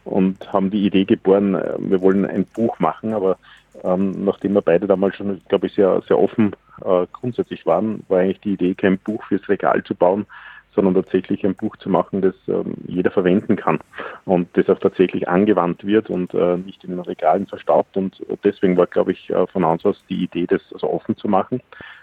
[0.04, 3.36] und haben die Idee geboren, äh, wir wollen ein Buch machen, aber
[3.82, 6.52] ähm, nachdem wir beide damals schon, glaube ich, sehr, sehr offen
[6.84, 10.26] äh, grundsätzlich waren, war eigentlich die Idee, kein Buch fürs Regal zu bauen,
[10.74, 13.80] sondern tatsächlich ein Buch zu machen, das ähm, jeder verwenden kann
[14.26, 17.96] und das auch tatsächlich angewandt wird und äh, nicht in den Regalen verstaubt.
[17.96, 21.26] Und deswegen war, glaube ich, äh, von uns aus die Idee, das also offen zu
[21.26, 21.60] machen.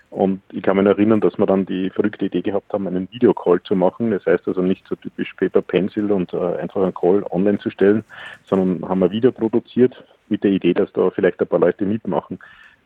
[0.09, 3.61] Und ich kann mich erinnern, dass wir dann die verrückte Idee gehabt haben, einen Videocall
[3.63, 4.11] zu machen.
[4.11, 7.69] Das heißt also nicht so typisch Paper Pencil und äh, einfach einen Call online zu
[7.69, 8.03] stellen,
[8.45, 12.39] sondern haben ein Video produziert mit der Idee, dass da vielleicht ein paar Leute mitmachen.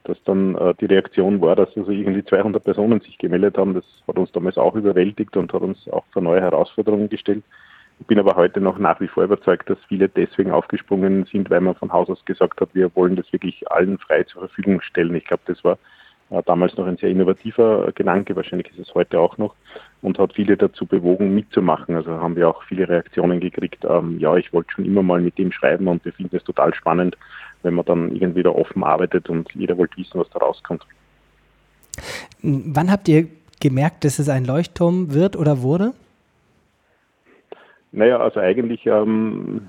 [0.10, 3.76] Dass dann äh, die Reaktion war, dass also irgendwie 200 Personen sich gemeldet haben.
[3.76, 7.44] Das hat uns damals auch überwältigt und hat uns auch vor neue Herausforderungen gestellt.
[8.00, 11.62] Ich bin aber heute noch nach wie vor überzeugt, dass viele deswegen aufgesprungen sind, weil
[11.62, 15.14] man von Haus aus gesagt hat, wir wollen das wirklich allen frei zur Verfügung stellen.
[15.16, 15.78] Ich glaube, das war
[16.46, 19.56] damals noch ein sehr innovativer Gedanke, wahrscheinlich ist es heute auch noch,
[20.02, 21.96] und hat viele dazu bewogen, mitzumachen.
[21.96, 25.38] Also haben wir auch viele Reaktionen gekriegt, ähm, ja, ich wollte schon immer mal mit
[25.38, 27.18] dem schreiben und wir finden es total spannend,
[27.64, 30.86] wenn man dann irgendwie da offen arbeitet und jeder wollte wissen, was da rauskommt.
[32.42, 33.28] Wann habt ihr
[33.60, 35.94] gemerkt, dass es ein Leuchtturm wird oder wurde?
[37.92, 39.68] Naja, also eigentlich ähm,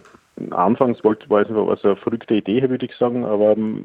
[0.50, 3.84] anfangs wollte, war es was eine verrückte Idee, würde ich sagen, aber ähm,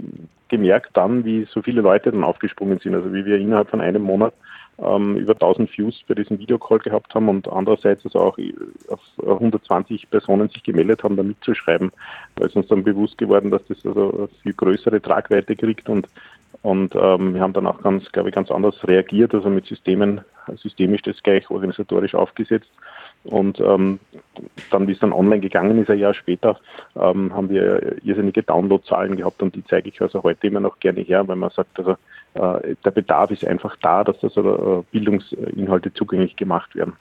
[0.49, 2.95] gemerkt dann, wie so viele Leute dann aufgesprungen sind.
[2.95, 4.33] Also wie wir innerhalb von einem Monat
[4.77, 8.37] ähm, über 1000 Views bei diesem Videocall gehabt haben und andererseits also auch
[8.89, 11.91] auf 120 Personen sich gemeldet haben, da mitzuschreiben,
[12.35, 16.07] weil es uns dann bewusst geworden, dass das also viel größere Tragweite kriegt und
[16.61, 20.21] und ähm, wir haben dann auch ganz, glaube ich, ganz anders reagiert, also mit Systemen,
[20.55, 22.71] systemisch das gleich organisatorisch aufgesetzt
[23.25, 23.99] und ähm,
[24.71, 26.59] dann, wie es dann online gegangen ist, ein Jahr später,
[26.95, 31.01] ähm, haben wir irrsinnige Downloadzahlen gehabt und die zeige ich also heute immer noch gerne
[31.01, 31.91] her, weil man sagt, also
[32.35, 36.93] äh, der Bedarf ist einfach da, dass also äh, Bildungsinhalte zugänglich gemacht werden.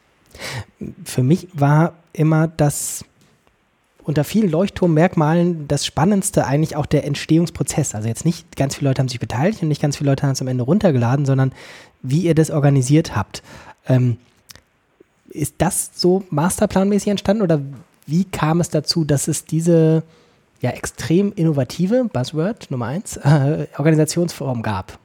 [1.05, 3.05] Für mich war immer das
[4.03, 7.95] unter vielen Leuchtturmmerkmalen das Spannendste eigentlich auch der Entstehungsprozess.
[7.95, 10.33] Also jetzt nicht ganz viele Leute haben sich beteiligt und nicht ganz viele Leute haben
[10.33, 11.53] es am Ende runtergeladen, sondern
[12.03, 13.43] wie ihr das organisiert habt.
[13.89, 14.19] Ähm,
[15.35, 17.61] ist das so masterplanmäßig entstanden oder
[18.07, 20.03] wie kam es dazu, dass es diese
[20.61, 24.99] ja extrem innovative, Buzzword Nummer eins, äh, Organisationsform gab?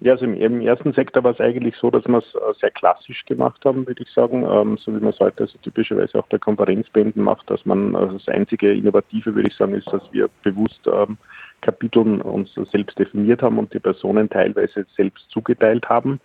[0.00, 2.70] Ja, also im, im, ersten Sektor war es eigentlich so, dass wir es äh, sehr
[2.70, 6.26] klassisch gemacht haben, würde ich sagen, ähm, so wie man es heute also typischerweise auch
[6.28, 10.28] bei Konferenzbänden macht, dass man also das einzige Innovative, würde ich sagen, ist, dass wir
[10.44, 11.18] bewusst ähm,
[11.62, 16.20] Kapiteln uns selbst definiert haben und die Personen teilweise selbst zugeteilt haben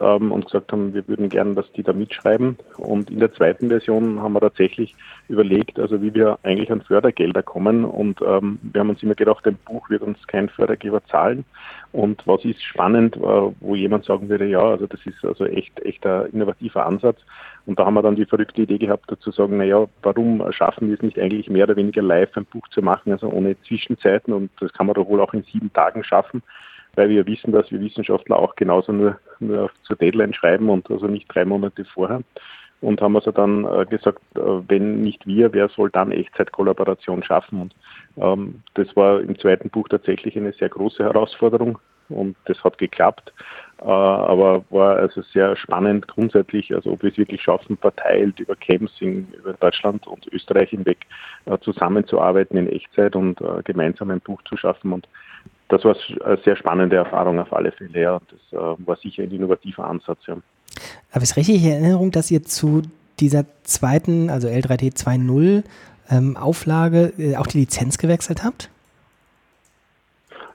[0.00, 2.56] ähm, und gesagt haben, wir würden gerne, dass die da mitschreiben.
[2.76, 4.94] Und in der zweiten Version haben wir tatsächlich
[5.28, 7.84] überlegt, also wie wir eigentlich an Fördergelder kommen.
[7.84, 11.44] Und ähm, wir haben uns immer gedacht, ein Buch wird uns kein Fördergeber zahlen.
[11.92, 15.78] Und was ist spannend, äh, wo jemand sagen würde, ja, also das ist also echt,
[15.80, 17.20] echt ein innovativer Ansatz.
[17.66, 20.94] Und da haben wir dann die verrückte Idee gehabt, dazu sagen, naja, warum schaffen wir
[20.94, 24.50] es nicht eigentlich mehr oder weniger live ein Buch zu machen, also ohne Zwischenzeiten und
[24.58, 26.42] das kann man doch wohl auch in sieben Tagen schaffen
[26.94, 31.06] weil wir wissen, dass wir Wissenschaftler auch genauso nur, nur zur Deadline schreiben und also
[31.06, 32.22] nicht drei Monate vorher.
[32.80, 37.60] Und haben also dann äh, gesagt, äh, wenn nicht wir, wer soll dann Echtzeitkollaboration schaffen?
[37.62, 37.74] Und
[38.16, 41.78] ähm, das war im zweiten Buch tatsächlich eine sehr große Herausforderung
[42.08, 43.32] und das hat geklappt.
[43.80, 48.56] Äh, aber war also sehr spannend grundsätzlich, also ob wir es wirklich schaffen, verteilt über
[48.56, 51.06] Camps in, über Deutschland und Österreich hinweg
[51.46, 54.92] äh, zusammenzuarbeiten in Echtzeit und äh, gemeinsam ein Buch zu schaffen.
[54.92, 55.08] Und
[55.72, 58.00] das war eine sehr spannende Erfahrung auf alle Fälle.
[58.00, 58.20] Ja.
[58.30, 60.18] Das äh, war sicher ein innovativer Ansatz.
[60.26, 60.36] Ja.
[61.14, 62.82] Ich es richtig in Erinnerung, dass ihr zu
[63.20, 65.64] dieser zweiten, also L3T 2.0
[66.10, 68.68] ähm, Auflage äh, auch die Lizenz gewechselt habt?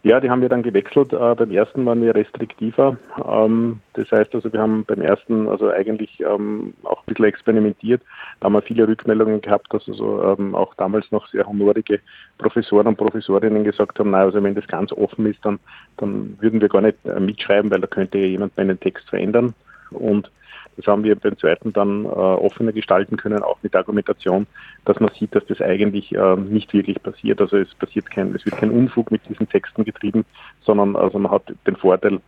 [0.08, 1.12] Ja, die haben wir dann gewechselt.
[1.12, 2.96] Äh, beim ersten waren wir restriktiver.
[3.30, 8.02] Ähm, das heißt also, wir haben beim ersten also eigentlich ähm, auch ein bisschen experimentiert.
[8.40, 12.00] Da haben wir viele Rückmeldungen gehabt, dass also ähm, auch damals noch sehr honorige
[12.38, 15.60] Professoren und Professorinnen gesagt haben, na, also wenn das ganz offen ist, dann,
[15.98, 19.56] dann würden wir gar nicht äh, mitschreiben, weil da könnte jemand meinen Text verändern.
[19.90, 20.32] Und
[20.78, 24.46] das haben wir beim zweiten dann äh, offener gestalten können, auch mit Argumentation,
[24.86, 27.42] dass man sieht, dass das eigentlich äh, nicht wirklich passiert.
[27.42, 30.24] Also es passiert kein, es wird kein Unfug mit diesen Texten getrieben,
[30.62, 32.20] sondern also man hat den Vorteil,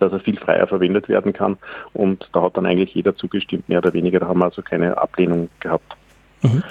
[0.00, 1.58] dass er viel freier verwendet werden kann.
[1.92, 4.18] Und da hat dann eigentlich jeder zugestimmt, mehr oder weniger.
[4.18, 5.96] Da haben wir also keine Ablehnung gehabt.
[6.42, 6.64] Mhm.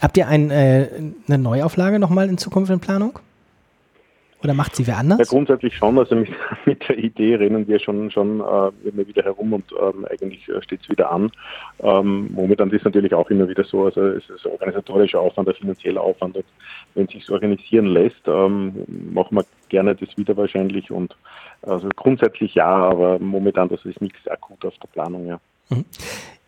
[0.00, 0.88] Habt ihr ein, äh,
[1.28, 3.18] eine Neuauflage nochmal in Zukunft in Planung?
[4.42, 5.18] Oder macht sie wer anders?
[5.18, 5.98] Ja, grundsätzlich schon.
[5.98, 6.30] Also mit,
[6.64, 10.62] mit der Idee rennen wir schon, schon äh, immer wieder herum und ähm, eigentlich äh,
[10.62, 11.30] steht es wieder an.
[11.80, 16.00] Ähm, momentan ist natürlich auch immer wieder so, also es ist organisatorischer Aufwand, der finanzielle
[16.00, 16.36] Aufwand.
[16.36, 16.44] Und
[16.94, 20.90] wenn es sich organisieren lässt, ähm, machen wir gerne das wieder wahrscheinlich.
[20.90, 21.14] Und
[21.62, 25.40] also grundsätzlich ja, aber momentan das ist nichts akut auf der Planung, ja.
[25.68, 25.84] Mhm.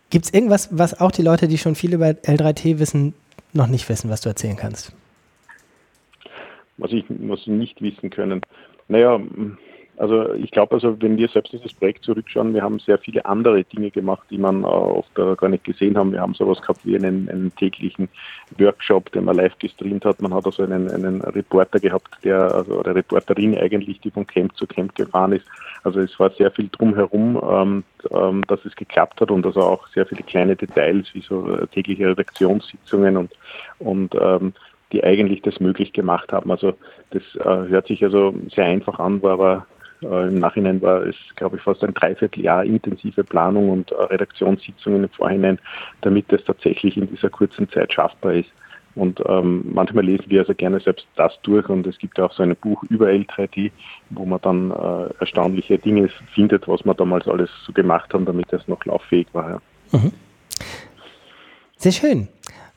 [0.08, 3.14] Gibt es irgendwas, was auch die Leute, die schon viel über L3T wissen,
[3.54, 4.94] noch nicht wissen, was du erzählen kannst?
[6.82, 8.42] Was ich, was sie nicht wissen können.
[8.88, 9.20] Naja,
[9.98, 13.62] also ich glaube, also wenn wir selbst dieses Projekt zurückschauen, wir haben sehr viele andere
[13.62, 16.12] Dinge gemacht, die man äh, oft gar nicht gesehen haben.
[16.12, 18.08] Wir haben sowas gehabt wie einen, einen, täglichen
[18.58, 20.22] Workshop, den man live gestreamt hat.
[20.22, 24.56] Man hat also einen, einen Reporter gehabt, der, also eine Reporterin eigentlich, die von Camp
[24.56, 25.46] zu Camp gefahren ist.
[25.84, 29.86] Also es war sehr viel drumherum, ähm, ähm, dass es geklappt hat und also auch
[29.88, 33.32] sehr viele kleine Details wie so äh, tägliche Redaktionssitzungen und,
[33.78, 34.54] und ähm,
[34.92, 36.50] die eigentlich das möglich gemacht haben.
[36.50, 36.74] Also
[37.10, 39.66] das äh, hört sich also sehr einfach an, war aber
[40.02, 45.04] äh, im Nachhinein war es, glaube ich, fast ein Dreivierteljahr intensive Planung und äh, Redaktionssitzungen
[45.04, 45.58] im Vorhinein,
[46.00, 48.50] damit das tatsächlich in dieser kurzen Zeit schaffbar ist.
[48.94, 52.32] Und ähm, manchmal lesen wir also gerne selbst das durch und es gibt ja auch
[52.32, 53.70] so ein Buch über L3D,
[54.10, 58.52] wo man dann äh, erstaunliche Dinge findet, was wir damals alles so gemacht haben, damit
[58.52, 59.50] das noch lauffähig war.
[59.92, 59.98] Ja.
[59.98, 60.12] Mhm.
[61.78, 62.28] Sehr schön.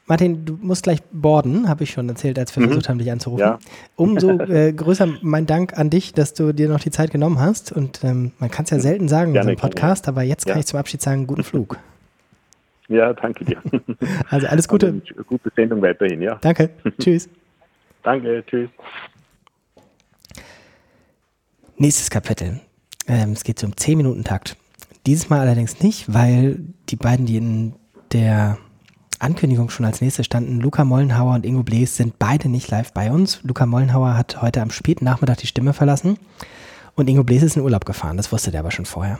[0.07, 2.67] Martin, du musst gleich boarden, habe ich schon erzählt, als wir mhm.
[2.67, 3.41] versucht haben, dich anzurufen.
[3.41, 3.59] Ja.
[3.95, 7.71] Umso äh, größer mein Dank an dich, dass du dir noch die Zeit genommen hast.
[7.71, 10.59] Und ähm, man kann es ja selten sagen in unserem Podcast, aber jetzt kann ja.
[10.59, 11.79] ich zum Abschied sagen, guten Flug.
[12.87, 13.57] Ja, danke dir.
[14.29, 15.01] Also alles Gute.
[15.07, 16.35] Also, gute Sendung weiterhin, ja.
[16.35, 16.69] Danke.
[16.99, 17.27] tschüss.
[18.03, 18.69] Danke, tschüss.
[21.77, 22.59] Nächstes Kapitel.
[23.07, 24.55] Ähm, es geht so um 10 Minuten Takt.
[25.07, 27.73] Dieses Mal allerdings nicht, weil die beiden, die in
[28.11, 28.57] der
[29.25, 30.61] Ankündigung schon als nächstes standen.
[30.61, 33.39] Luca Mollenhauer und Ingo Blees sind beide nicht live bei uns.
[33.41, 36.19] Luca Mollenhauer hat heute am späten Nachmittag die Stimme verlassen
[36.95, 38.17] und Ingo Blees ist in Urlaub gefahren.
[38.17, 39.19] Das wusste der aber schon vorher.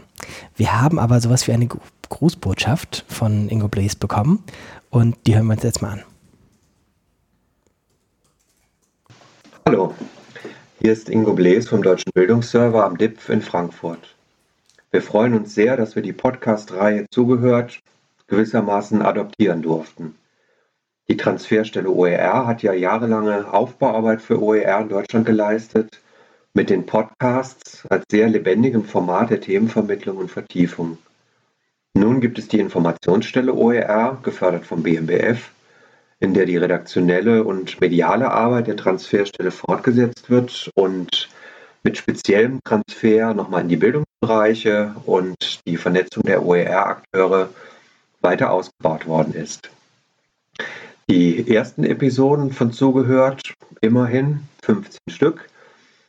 [0.56, 1.68] Wir haben aber sowas wie eine
[2.10, 4.44] Grußbotschaft von Ingo Blees bekommen
[4.92, 6.04] und die hören wir uns jetzt mal an.
[9.66, 9.92] Hallo,
[10.82, 14.16] hier ist Ingo Blees vom Deutschen Bildungsserver am DIPF in Frankfurt.
[14.92, 17.80] Wir freuen uns sehr, dass wir die Podcast-Reihe zugehört
[18.28, 20.16] gewissermaßen adoptieren durften.
[21.08, 26.02] Die Transferstelle OER hat ja jahrelange Aufbauarbeit für OER in Deutschland geleistet,
[26.56, 30.98] mit den Podcasts als sehr lebendigem Format der Themenvermittlung und Vertiefung.
[31.94, 35.52] Nun gibt es die Informationsstelle OER, gefördert vom BMBF,
[36.20, 41.30] in der die redaktionelle und mediale Arbeit der Transferstelle fortgesetzt wird und
[41.84, 47.50] mit speziellem Transfer nochmal in die Bildungsbereiche und die Vernetzung der OER-Akteure
[48.26, 49.70] weiter ausgebaut worden ist.
[51.08, 55.48] Die ersten Episoden von Zugehört, immerhin 15 Stück,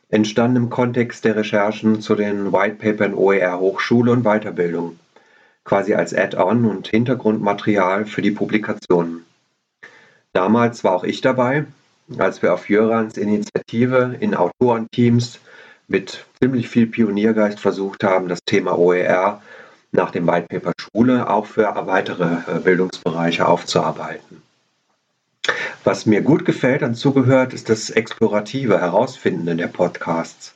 [0.09, 4.97] entstanden im Kontext der Recherchen zu den Whitepapern OER Hochschule und Weiterbildung,
[5.63, 9.23] quasi als Add-on und Hintergrundmaterial für die Publikationen.
[10.33, 11.65] Damals war auch ich dabei,
[12.17, 15.39] als wir auf Jörans Initiative in Autorenteams
[15.87, 19.41] mit ziemlich viel Pioniergeist versucht haben, das Thema OER
[19.91, 24.41] nach dem Whitepaper Schule auch für weitere äh, Bildungsbereiche aufzuarbeiten.
[25.83, 30.53] Was mir gut gefällt an Zugehört, ist das explorative Herausfinden der Podcasts.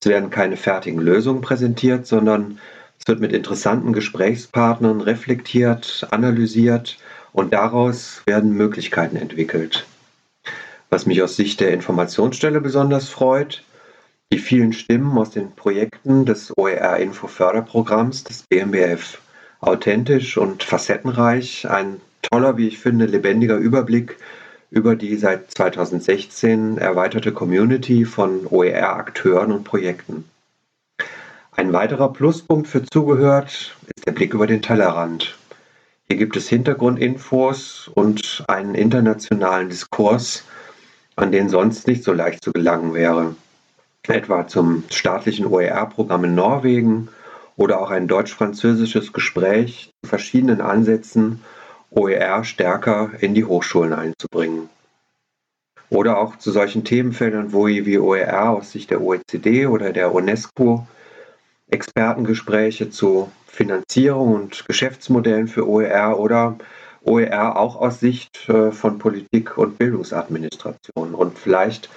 [0.00, 2.58] Es werden keine fertigen Lösungen präsentiert, sondern
[2.98, 6.96] es wird mit interessanten Gesprächspartnern reflektiert, analysiert
[7.32, 9.86] und daraus werden Möglichkeiten entwickelt.
[10.88, 13.62] Was mich aus Sicht der Informationsstelle besonders freut,
[14.32, 19.20] die vielen Stimmen aus den Projekten des OER-Info-Förderprogramms des BMBF.
[19.60, 24.16] Authentisch und facettenreich, ein toller, wie ich finde, lebendiger Überblick
[24.70, 30.24] über die seit 2016 erweiterte Community von OER-Akteuren und Projekten.
[31.56, 35.36] Ein weiterer Pluspunkt für Zugehört ist der Blick über den Tellerrand.
[36.06, 40.44] Hier gibt es Hintergrundinfos und einen internationalen Diskurs,
[41.16, 43.34] an den sonst nicht so leicht zu gelangen wäre.
[44.08, 47.08] Etwa zum staatlichen OER-Programm in Norwegen
[47.56, 51.40] oder auch ein deutsch-französisches Gespräch zu verschiedenen Ansätzen
[51.90, 54.68] OER stärker in die Hochschulen einzubringen.
[55.90, 60.86] Oder auch zu solchen Themenfeldern wie OER aus Sicht der OECD oder der UNESCO,
[61.68, 66.56] Expertengespräche zu Finanzierung und Geschäftsmodellen für OER oder
[67.02, 71.14] OER auch aus Sicht äh, von Politik und Bildungsadministration.
[71.14, 71.90] Und vielleicht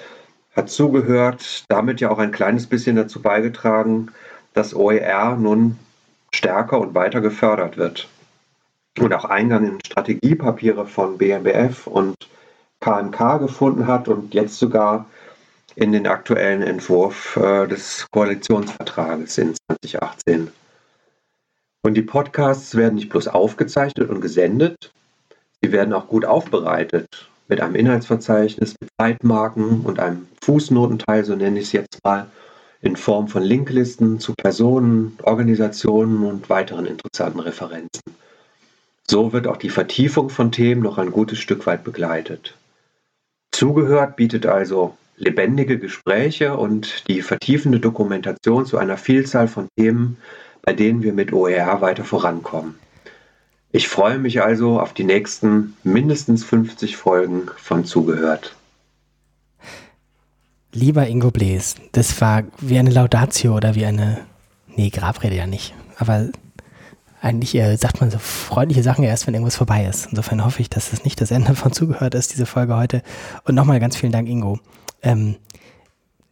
[0.56, 4.12] hat zugehört, damit ja auch ein kleines bisschen dazu beigetragen,
[4.54, 5.80] dass OER nun
[6.34, 8.08] stärker und weiter gefördert wird
[9.00, 12.16] und auch Eingang in Strategiepapiere von BMBF und
[12.82, 15.06] KMK gefunden hat und jetzt sogar
[15.76, 20.52] in den aktuellen Entwurf äh, des Koalitionsvertrages in 2018.
[21.82, 24.92] Und die Podcasts werden nicht bloß aufgezeichnet und gesendet,
[25.62, 31.60] sie werden auch gut aufbereitet mit einem Inhaltsverzeichnis, mit Zeitmarken und einem Fußnotenteil, so nenne
[31.60, 32.26] ich es jetzt mal,
[32.82, 38.02] in Form von Linklisten zu Personen, Organisationen und weiteren interessanten Referenzen.
[39.08, 42.58] So wird auch die Vertiefung von Themen noch ein gutes Stück weit begleitet.
[43.52, 50.18] Zugehört bietet also lebendige Gespräche und die vertiefende Dokumentation zu einer Vielzahl von Themen,
[50.64, 52.80] bei denen wir mit OER weiter vorankommen.
[53.76, 58.56] Ich freue mich also auf die nächsten mindestens 50 Folgen von Zugehört.
[60.72, 64.20] Lieber Ingo Bläs, das war wie eine Laudatio oder wie eine,
[64.76, 66.30] nee, Grabrede ja nicht, aber
[67.20, 70.08] eigentlich äh, sagt man so freundliche Sachen erst, wenn irgendwas vorbei ist.
[70.12, 73.02] Insofern hoffe ich, dass das nicht das Ende von zugehört ist, diese Folge heute.
[73.44, 74.60] Und nochmal ganz vielen Dank, Ingo.
[75.02, 75.38] Ähm,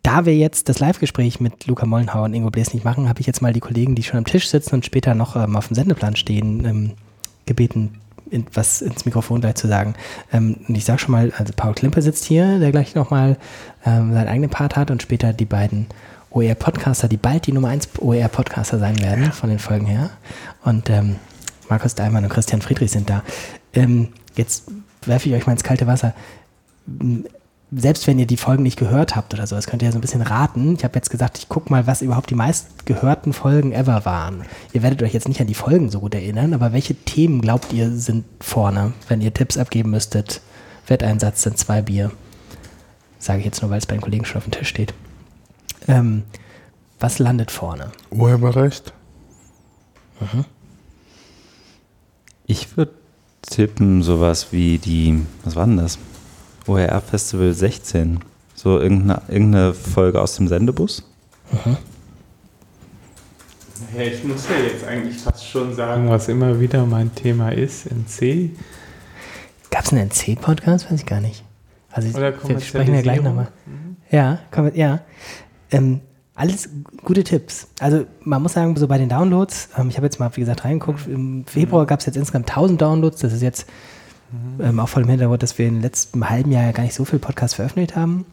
[0.03, 3.25] da wir jetzt das Live-Gespräch mit Luca Mollenhauer und Ingo Bläs nicht machen, habe ich
[3.25, 5.75] jetzt mal die Kollegen, die schon am Tisch sitzen und später noch ähm, auf dem
[5.75, 6.93] Sendeplan stehen, ähm,
[7.45, 7.99] gebeten,
[8.29, 9.93] in, was ins Mikrofon gleich zu sagen.
[10.31, 13.37] Ähm, und ich sage schon mal, also Paul Klimpe sitzt hier, der gleich nochmal
[13.85, 15.87] ähm, seinen eigenen Part hat und später die beiden
[16.31, 20.09] OER-Podcaster, die bald die Nummer 1 OER-Podcaster sein werden, von den Folgen her.
[20.63, 21.17] Und ähm,
[21.69, 23.23] Markus Daimann und Christian Friedrich sind da.
[23.73, 24.65] Ähm, jetzt
[25.05, 26.13] werfe ich euch mal ins kalte Wasser.
[27.73, 29.97] Selbst wenn ihr die Folgen nicht gehört habt oder so, das könnt ihr ja so
[29.97, 30.75] ein bisschen raten.
[30.75, 34.43] Ich habe jetzt gesagt, ich gucke mal, was überhaupt die meistgehörten Folgen ever waren.
[34.73, 37.71] Ihr werdet euch jetzt nicht an die Folgen so gut erinnern, aber welche Themen glaubt
[37.71, 40.41] ihr sind vorne, wenn ihr Tipps abgeben müsstet?
[40.87, 42.11] Wetteinsatz sind zwei Bier.
[43.19, 44.93] Sage ich jetzt nur, weil es bei den Kollegen schon auf dem Tisch steht.
[45.87, 46.23] Ähm,
[46.99, 47.91] was landet vorne?
[48.09, 48.91] Urheberrecht.
[50.19, 50.43] Mhm.
[52.47, 52.91] Ich würde
[53.43, 55.97] tippen, sowas wie die, was war denn das?
[56.67, 58.19] OER Festival 16.
[58.55, 61.03] So irgendeine, irgendeine Folge aus dem Sendebus.
[61.51, 61.77] Mhm.
[63.97, 67.87] Ja, ich muss ja jetzt eigentlich fast schon sagen, was immer wieder mein Thema ist,
[67.87, 68.51] NC.
[69.71, 70.91] Gab es einen NC-Podcast?
[70.91, 71.43] Weiß ich gar nicht.
[71.91, 73.47] Also Oder wir sprechen ja gleich nochmal.
[73.65, 73.97] Mhm.
[74.11, 74.39] Ja,
[74.73, 74.99] ja.
[75.71, 76.01] Ähm,
[76.35, 76.69] alles
[77.03, 77.67] gute Tipps.
[77.79, 80.63] Also man muss sagen, so bei den Downloads, ähm, ich habe jetzt mal, wie gesagt,
[80.63, 83.21] reingeguckt, im Februar gab es jetzt insgesamt 1000 Downloads.
[83.21, 83.67] Das ist jetzt
[84.31, 84.63] mhm.
[84.63, 87.05] ähm, auch vor dem Hintergrund, dass wir im letzten halben Jahr ja gar nicht so
[87.05, 88.25] viel Podcasts veröffentlicht haben.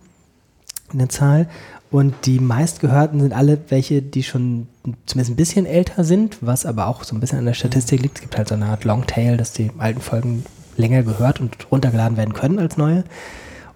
[0.93, 1.49] eine Zahl.
[1.91, 4.69] Und die meistgehörten sind alle welche, die schon
[5.07, 8.17] zumindest ein bisschen älter sind, was aber auch so ein bisschen an der Statistik liegt.
[8.17, 10.45] Es gibt halt so eine Art Longtail, dass die alten Folgen
[10.77, 13.05] länger gehört und runtergeladen werden können als neue.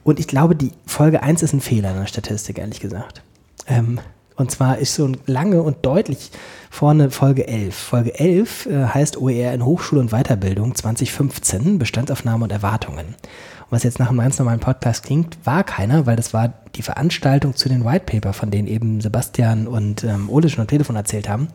[0.05, 3.23] Und ich glaube, die Folge 1 ist ein Fehler in der Statistik, ehrlich gesagt.
[3.67, 3.99] Ähm,
[4.43, 6.31] und zwar ist so lange und deutlich
[6.71, 7.75] vorne Folge 11.
[7.75, 13.07] Folge 11 äh, heißt OER in Hochschule und Weiterbildung 2015, Bestandsaufnahme und Erwartungen.
[13.07, 16.83] Und was jetzt nach einem ganz normalen Podcast klingt, war keiner, weil das war die
[16.83, 20.97] Veranstaltung zu den White Paper, von denen eben Sebastian und ähm, Ole schon am Telefon
[20.97, 21.49] erzählt haben.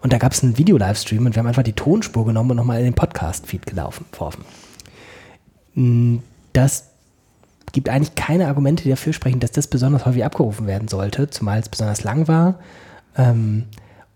[0.00, 2.78] Und da gab es einen Video-Livestream und wir haben einfach die Tonspur genommen und nochmal
[2.78, 4.44] in den Podcast-Feed gelaufen, geworfen.
[5.74, 6.18] Mm,
[6.52, 6.89] Das
[7.72, 11.58] gibt eigentlich keine Argumente, die dafür sprechen, dass das besonders häufig abgerufen werden sollte, zumal
[11.58, 12.58] es besonders lang war.
[13.16, 13.64] Ähm,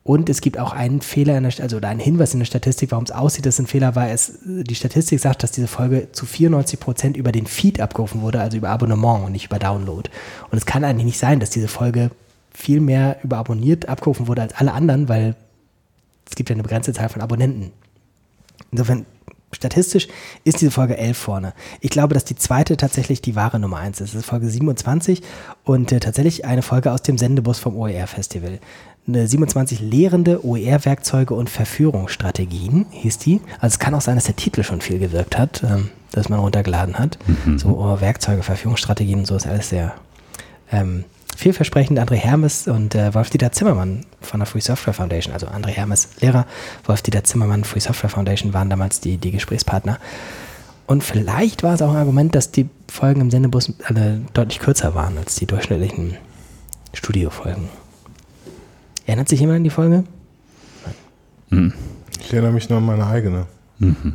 [0.05, 3.05] und es gibt auch einen Fehler, in der, also einen Hinweis in der Statistik, warum
[3.05, 4.11] es aussieht, dass es ein Fehler war.
[4.11, 8.41] Es, die Statistik sagt, dass diese Folge zu 94 Prozent über den Feed abgerufen wurde,
[8.41, 10.11] also über Abonnement und nicht über Download.
[10.51, 12.11] Und es kann eigentlich nicht sein, dass diese Folge
[12.53, 15.37] viel mehr über abonniert abgerufen wurde als alle anderen, weil
[16.29, 17.73] es gibt ja eine begrenzte Zahl von Abonnenten.
[18.71, 19.07] Insofern
[19.55, 20.09] statistisch
[20.45, 21.55] ist diese Folge 11 vorne.
[21.81, 24.15] Ich glaube, dass die zweite tatsächlich die wahre Nummer 1 ist.
[24.15, 25.23] Das ist Folge 27
[25.65, 28.59] und äh, tatsächlich eine Folge aus dem Sendebus vom OER-Festival.
[29.07, 33.41] Eine 27 lehrende OER-Werkzeuge und Verführungsstrategien hieß die.
[33.61, 36.41] Also es kann auch sein, dass der Titel schon viel gewirkt hat, ähm, dass man
[36.41, 37.19] runtergeladen hat.
[37.59, 39.95] So oh, Werkzeuge, Verführungsstrategien und so ist alles sehr
[40.73, 41.99] ähm, vielversprechend.
[41.99, 46.47] André Hermes und äh, Wolf-Dieter Zimmermann von der Free Software Foundation, also André Hermes Lehrer,
[46.85, 49.99] Wolf-Dieter Zimmermann Free Software Foundation waren damals die, die Gesprächspartner.
[50.87, 54.95] Und vielleicht war es auch ein Argument, dass die Folgen im Sendebus alle deutlich kürzer
[54.95, 56.17] waren als die durchschnittlichen
[56.93, 57.69] Studiofolgen.
[59.07, 60.05] Erinnert sich jemand an die Folge?
[62.21, 63.47] Ich erinnere mich nur an meine eigene.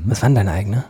[0.05, 0.84] Was waren deine eigene?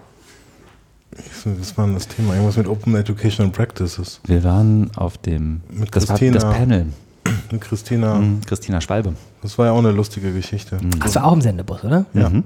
[1.11, 4.21] Das war das Thema, irgendwas mit Open Educational Practices.
[4.25, 6.39] Wir waren auf dem, Mit das war Christina.
[6.39, 6.85] das Panel.
[7.51, 8.15] Mit Christina.
[8.15, 9.13] Mhm, Christina Schwalbe.
[9.41, 10.77] Das war ja auch eine lustige Geschichte.
[10.99, 12.05] Ach, das war auch im Sendebus, oder?
[12.13, 12.29] Ja.
[12.29, 12.43] Mhm.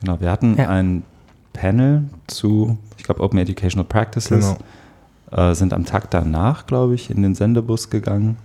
[0.00, 0.68] Genau, wir hatten Ja.
[0.68, 1.02] ein
[1.52, 4.54] Panel zu, ich glaube, Open Educational Practices,
[5.30, 8.36] äh, sind am Tag danach, glaube ich, in den Sendebus gegangen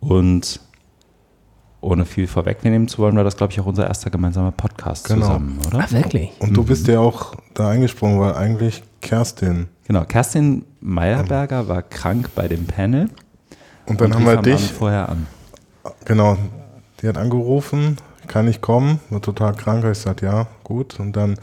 [0.00, 0.60] und
[1.82, 5.26] ohne viel vorwegnehmen zu wollen, war das, glaube ich, auch unser erster gemeinsamer Podcast Genau.
[5.26, 5.80] zusammen, oder?
[5.82, 6.30] Ach, wirklich?
[6.38, 9.68] Und du bist ja auch da eingesprungen, weil eigentlich Kerstin.
[9.86, 13.10] Genau, Kerstin Meyerberger war krank bei dem Panel.
[13.86, 14.72] Und dann haben rief wir dich.
[14.72, 15.26] Vorher an.
[16.04, 16.38] Genau,
[17.02, 17.96] die hat angerufen,
[18.28, 19.84] kann ich kommen, war total krank.
[19.84, 21.00] Ich sagte, ja, gut.
[21.00, 21.36] Und dann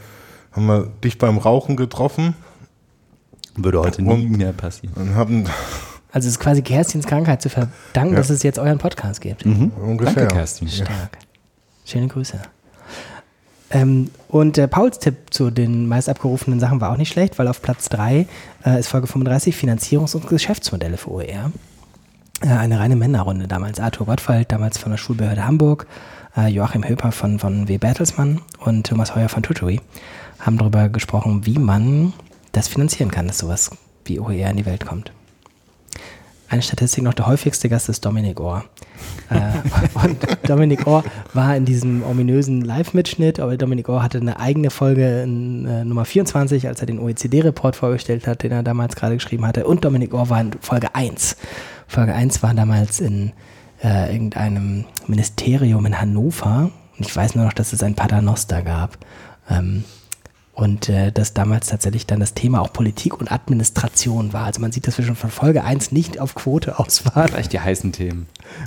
[0.52, 2.34] haben wir dich beim Rauchen getroffen.
[3.56, 4.94] Würde heute nie mehr passieren.
[4.96, 5.44] Und haben
[6.12, 8.18] Also es ist quasi Kerstins Krankheit zu verdanken, Ja.
[8.18, 9.44] dass es jetzt euren Podcast gibt.
[9.46, 10.14] ungefähr.
[10.14, 10.68] Danke, Kerstin.
[10.68, 11.18] Stark.
[11.84, 12.38] Schöne Grüße.
[13.72, 17.46] Ähm, und äh, Pauls Tipp zu den meist abgerufenen Sachen war auch nicht schlecht, weil
[17.46, 18.26] auf Platz 3
[18.66, 21.52] äh, ist Folge 35 Finanzierungs- und Geschäftsmodelle für OER.
[22.42, 23.78] Äh, eine reine Männerrunde damals.
[23.78, 25.86] Arthur Gottwald, damals von der Schulbehörde Hamburg,
[26.36, 27.78] äh, Joachim Höper von, von W.
[27.78, 29.80] Bertelsmann und Thomas Heuer von Tutory
[30.40, 32.12] haben darüber gesprochen, wie man
[32.50, 33.70] das finanzieren kann, dass sowas
[34.04, 35.12] wie OER in die Welt kommt.
[36.50, 38.64] Eine Statistik noch, der häufigste Gast ist Dominik Ohr.
[39.30, 39.36] äh,
[40.04, 45.22] und Dominik Ohr war in diesem ominösen Live-Mitschnitt, aber Dominik Ohr hatte eine eigene Folge
[45.22, 49.46] in äh, Nummer 24, als er den OECD-Report vorgestellt hat, den er damals gerade geschrieben
[49.46, 49.64] hatte.
[49.64, 51.36] Und Dominik Ohr war in Folge 1.
[51.86, 53.30] Folge 1 war damals in
[53.84, 56.72] äh, irgendeinem Ministerium in Hannover.
[56.98, 58.98] Und ich weiß nur noch, dass es ein Paternoster gab.
[59.48, 59.84] Ähm,
[60.60, 64.44] und äh, dass damals tatsächlich dann das Thema auch Politik und Administration war.
[64.44, 67.54] Also man sieht, dass wir schon von Folge 1 nicht auf Quote aus waren Vielleicht
[67.54, 68.26] die heißen Themen.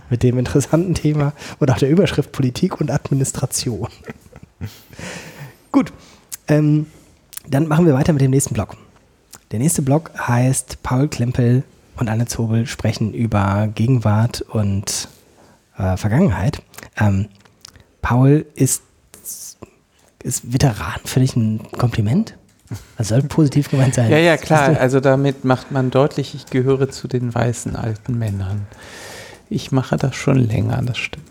[0.09, 3.89] mit dem interessanten Thema und auch der Überschrift Politik und Administration.
[5.71, 5.93] Gut,
[6.47, 6.87] ähm,
[7.47, 8.75] dann machen wir weiter mit dem nächsten Blog.
[9.51, 11.63] Der nächste Blog heißt Paul Klempel
[11.97, 15.09] und Anne Zobel sprechen über Gegenwart und
[15.77, 16.63] äh, Vergangenheit.
[16.99, 17.27] Ähm,
[18.01, 18.81] Paul ist,
[20.23, 22.35] ist Veteran für dich ein Kompliment?
[22.97, 24.09] Das soll positiv gemeint sein.
[24.09, 24.77] Ja, ja, klar.
[24.79, 28.65] Also damit macht man deutlich, ich gehöre zu den weißen alten Männern.
[29.49, 31.27] Ich mache das schon länger, das stimmt.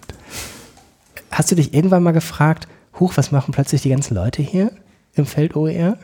[1.31, 2.69] Hast du dich irgendwann mal gefragt,
[3.01, 4.71] huch, was machen plötzlich die ganzen Leute hier
[5.15, 5.97] im Feld OER?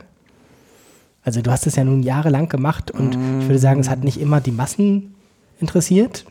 [1.23, 4.19] Also du hast es ja nun jahrelang gemacht und ich würde sagen, es hat nicht
[4.19, 5.15] immer die Massen
[5.61, 6.25] interessiert.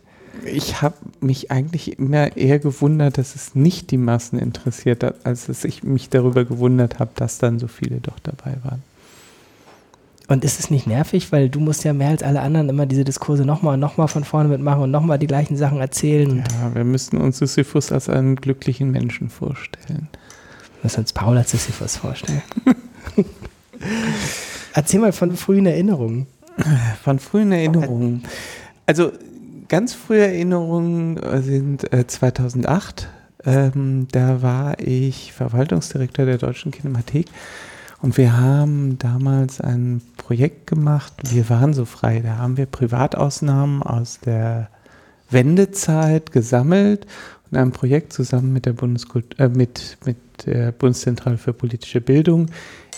[0.45, 5.47] Ich habe mich eigentlich immer eher gewundert, dass es nicht die Massen interessiert hat, als
[5.47, 8.83] dass ich mich darüber gewundert habe, dass dann so viele doch dabei waren.
[10.29, 13.05] Und ist es nicht nervig, weil du musst ja mehr als alle anderen immer diese
[13.05, 16.43] Diskurse nochmal und nochmal von vorne mitmachen und nochmal die gleichen Sachen erzählen.
[16.61, 20.09] Ja, wir müssten uns Sisyphus als einen glücklichen Menschen vorstellen.
[20.09, 22.41] wir müssen uns Paul als Sisyphus vorstellen.
[24.73, 26.27] Erzähl mal von frühen Erinnerungen.
[27.03, 28.23] Von frühen Erinnerungen.
[28.85, 29.11] Also
[29.67, 33.09] ganz frühe Erinnerungen sind äh, 2008.
[33.45, 37.27] Ähm, da war ich Verwaltungsdirektor der Deutschen Kinemathek
[38.01, 41.13] und wir haben damals ein Projekt gemacht.
[41.31, 42.21] Wir waren so frei.
[42.21, 44.69] Da haben wir Privatausnahmen aus der
[45.29, 47.07] Wendezeit gesammelt
[47.49, 52.47] und ein Projekt zusammen mit der, Bundeskult äh, mit, mit der Bundeszentrale für politische Bildung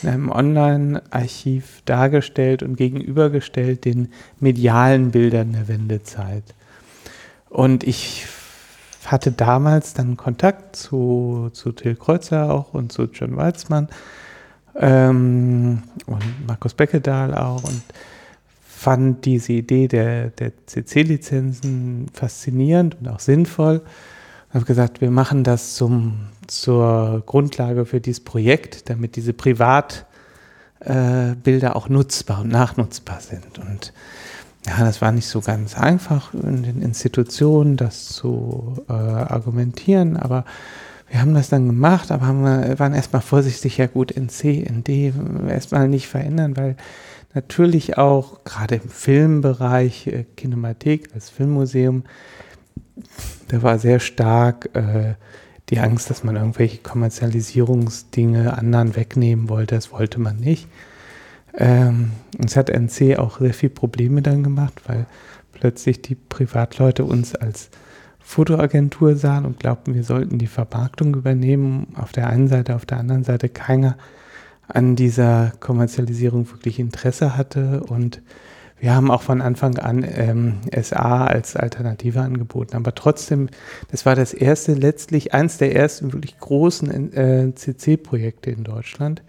[0.01, 4.09] in einem Online-Archiv dargestellt und gegenübergestellt den
[4.39, 6.43] medialen Bildern der Wendezeit.
[7.49, 8.27] Und ich
[9.05, 13.87] hatte damals dann Kontakt zu, zu Till Kreuzer auch und zu John Weizmann
[14.75, 17.81] ähm, und Markus Beckedahl auch und
[18.67, 23.81] fand diese Idee der, der CC-Lizenzen faszinierend und auch sinnvoll.
[24.49, 30.07] Ich habe gesagt, wir machen das zum, zur Grundlage für dieses Projekt, damit diese Privatbilder
[30.85, 33.59] äh, auch nutzbar und nachnutzbar sind.
[33.59, 33.93] Und
[34.65, 40.45] ja, das war nicht so ganz einfach in den Institutionen, das zu äh, argumentieren, aber
[41.09, 45.13] wir haben das dann gemacht, aber haben, waren erstmal vorsichtig, ja gut, NC, ND
[45.49, 46.75] erstmal nicht verändern, weil
[47.33, 52.03] natürlich auch gerade im Filmbereich, äh, Kinemathek als Filmmuseum,
[53.47, 55.15] da war sehr stark äh,
[55.69, 59.75] die Angst, dass man irgendwelche Kommerzialisierungsdinge anderen wegnehmen wollte.
[59.75, 60.67] Das wollte man nicht.
[61.59, 62.11] Ähm,
[62.43, 65.05] es hat NC auch sehr viele Probleme dann gemacht, weil
[65.51, 67.69] plötzlich die Privatleute uns als
[68.19, 71.87] Fotoagentur sahen und glaubten, wir sollten die Vermarktung übernehmen.
[71.95, 73.97] Auf der einen Seite, auf der anderen Seite keiner
[74.67, 78.21] an dieser Kommerzialisierung wirklich Interesse hatte und
[78.79, 82.77] wir haben auch von Anfang an ähm, SA als Alternative angeboten.
[82.77, 83.49] Aber trotzdem,
[83.91, 89.21] das war das erste, letztlich eins der ersten wirklich großen äh, CC-Projekte in Deutschland.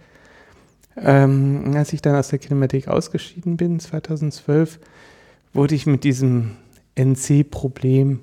[0.97, 4.79] Ähm, als ich dann aus der Kinematik ausgeschieden bin, 2012,
[5.53, 6.57] wurde ich mit diesem
[6.95, 8.19] NC-Problem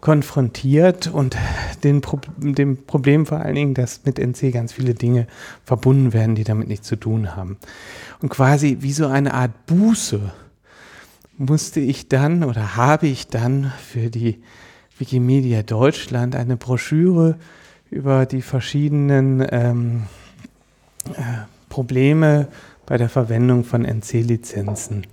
[0.00, 1.36] konfrontiert und
[1.82, 5.26] den Pro dem Problem vor allen Dingen, dass mit NC ganz viele Dinge
[5.64, 7.56] verbunden werden, die damit nichts zu tun haben.
[8.20, 10.20] Und quasi wie so eine Art Buße
[11.38, 14.42] musste ich dann oder habe ich dann für die
[14.98, 17.36] Wikimedia Deutschland eine Broschüre
[17.90, 20.02] über die verschiedenen ähm,
[21.14, 22.46] äh, Probleme
[22.86, 25.08] bei der Verwendung von NC-Lizenzen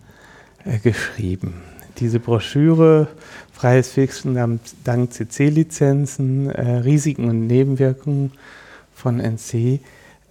[0.64, 1.55] äh, geschrieben.
[1.97, 3.07] Diese Broschüre,
[3.51, 8.34] freies Fixen dank CC-Lizenzen, äh, Risiken und Nebenwirkungen
[8.93, 9.80] von NC,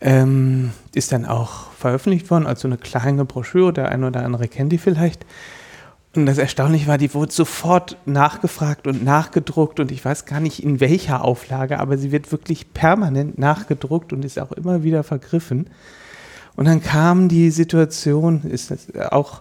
[0.01, 4.71] ähm, ist dann auch veröffentlicht worden, also eine kleine Broschüre, der eine oder andere kennt
[4.71, 5.27] die vielleicht.
[6.15, 10.63] Und das Erstaunliche war, die wurde sofort nachgefragt und nachgedruckt und ich weiß gar nicht
[10.63, 15.67] in welcher Auflage, aber sie wird wirklich permanent nachgedruckt und ist auch immer wieder vergriffen.
[16.57, 18.73] Und dann kam die Situation, ist
[19.11, 19.41] auch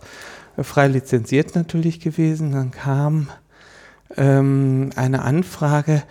[0.61, 3.29] frei lizenziert natürlich gewesen, dann kam
[4.17, 6.03] ähm, eine Anfrage,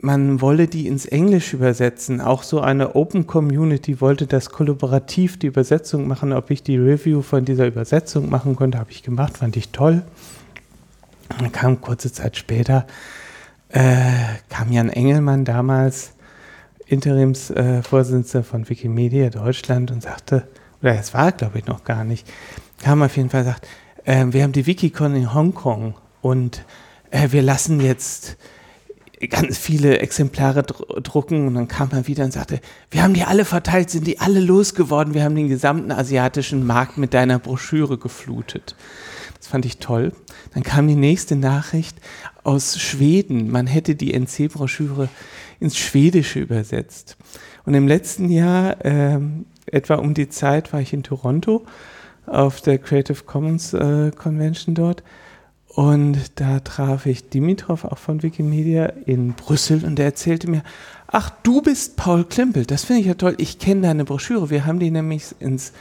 [0.00, 2.20] man wolle die ins Englische übersetzen.
[2.20, 6.32] Auch so eine Open Community wollte das kollaborativ die Übersetzung machen.
[6.32, 10.02] Ob ich die Review von dieser Übersetzung machen konnte, habe ich gemacht, fand ich toll.
[11.36, 12.86] Dann kam kurze Zeit später,
[13.70, 14.02] äh,
[14.48, 16.12] kam Jan Engelmann damals,
[16.88, 20.48] Interimsvorsitzender äh, von Wikimedia Deutschland und sagte,
[20.82, 22.26] oder es war glaube ich noch gar nicht,
[22.82, 23.66] kam auf jeden Fall sagt,
[24.04, 26.64] äh, wir haben die Wikicon in Hongkong und
[27.10, 28.36] äh, wir lassen jetzt
[29.30, 32.60] ganz viele Exemplare drucken und dann kam er wieder und sagte,
[32.90, 36.98] wir haben die alle verteilt, sind die alle losgeworden, wir haben den gesamten asiatischen Markt
[36.98, 38.76] mit deiner Broschüre geflutet.
[39.38, 40.12] Das fand ich toll.
[40.54, 41.98] Dann kam die nächste Nachricht
[42.44, 43.50] aus Schweden.
[43.50, 45.08] Man hätte die NC-Broschüre
[45.60, 47.16] ins Schwedische übersetzt.
[47.64, 49.18] Und im letzten Jahr, äh,
[49.66, 51.64] etwa um die Zeit, war ich in Toronto
[52.26, 55.02] auf der Creative Commons äh, Convention dort
[55.78, 60.62] und da traf ich Dimitrov auch von Wikimedia in Brüssel und der erzählte mir,
[61.06, 64.66] ach, du bist Paul Klimpel, das finde ich ja toll, ich kenne deine Broschüre, wir
[64.66, 65.72] haben die nämlich ins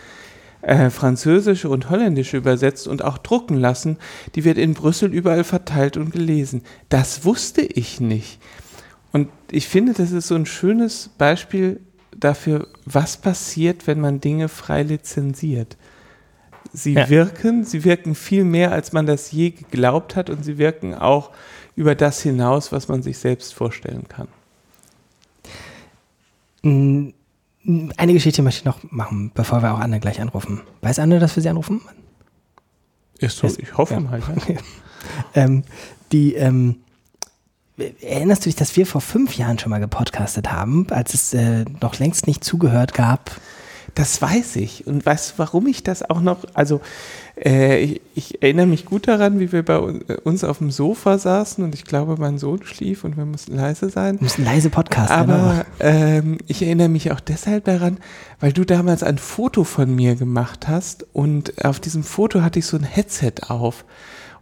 [0.61, 3.97] äh, Französische und Holländische übersetzt und auch drucken lassen,
[4.36, 6.61] die wird in Brüssel überall verteilt und gelesen.
[6.89, 8.39] Das wusste ich nicht.
[9.12, 11.80] Und ich finde, das ist so ein schönes Beispiel
[12.16, 15.78] dafür, was passiert, wenn man Dinge frei lizenziert.
[16.74, 17.10] Sie ja.
[17.10, 21.32] wirken, sie wirken viel mehr, als man das je geglaubt hat und sie wirken auch
[21.76, 24.28] über das hinaus, was man sich selbst vorstellen kann.
[26.64, 30.62] Eine Geschichte möchte ich noch machen, bevor wir auch Anne gleich anrufen.
[30.82, 31.82] Weiß Anne, dass wir sie anrufen?
[33.20, 33.99] Ist so, ich hoffe ja.
[33.99, 34.20] mal.
[34.20, 34.55] Ja.
[35.43, 35.64] ähm,
[36.12, 36.78] die, ähm,
[38.01, 41.65] erinnerst du dich, dass wir vor fünf Jahren schon mal gepodcastet haben, als es äh,
[41.82, 43.39] noch längst nicht zugehört gab?
[43.97, 44.86] Das weiß ich.
[44.86, 46.82] Und weißt du, warum ich das auch noch, also
[47.43, 51.63] äh, ich, ich, erinnere mich gut daran, wie wir bei uns auf dem Sofa saßen
[51.63, 54.19] und ich glaube, mein Sohn schlief und wir mussten leise sein.
[54.19, 55.11] Wir mussten leise Podcast.
[55.11, 57.97] Aber ähm, ich erinnere mich auch deshalb daran,
[58.39, 62.67] weil du damals ein Foto von mir gemacht hast und auf diesem Foto hatte ich
[62.67, 63.84] so ein Headset auf.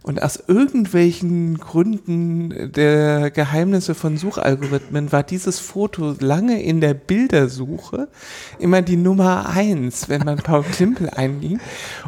[0.06, 8.06] Und aus irgendwelchen Gründen der Geheimnisse von Suchalgorithmen war dieses Foto lange in der Bildersuche
[8.60, 11.58] immer die Nummer eins, wenn man Paul Klimpel einging.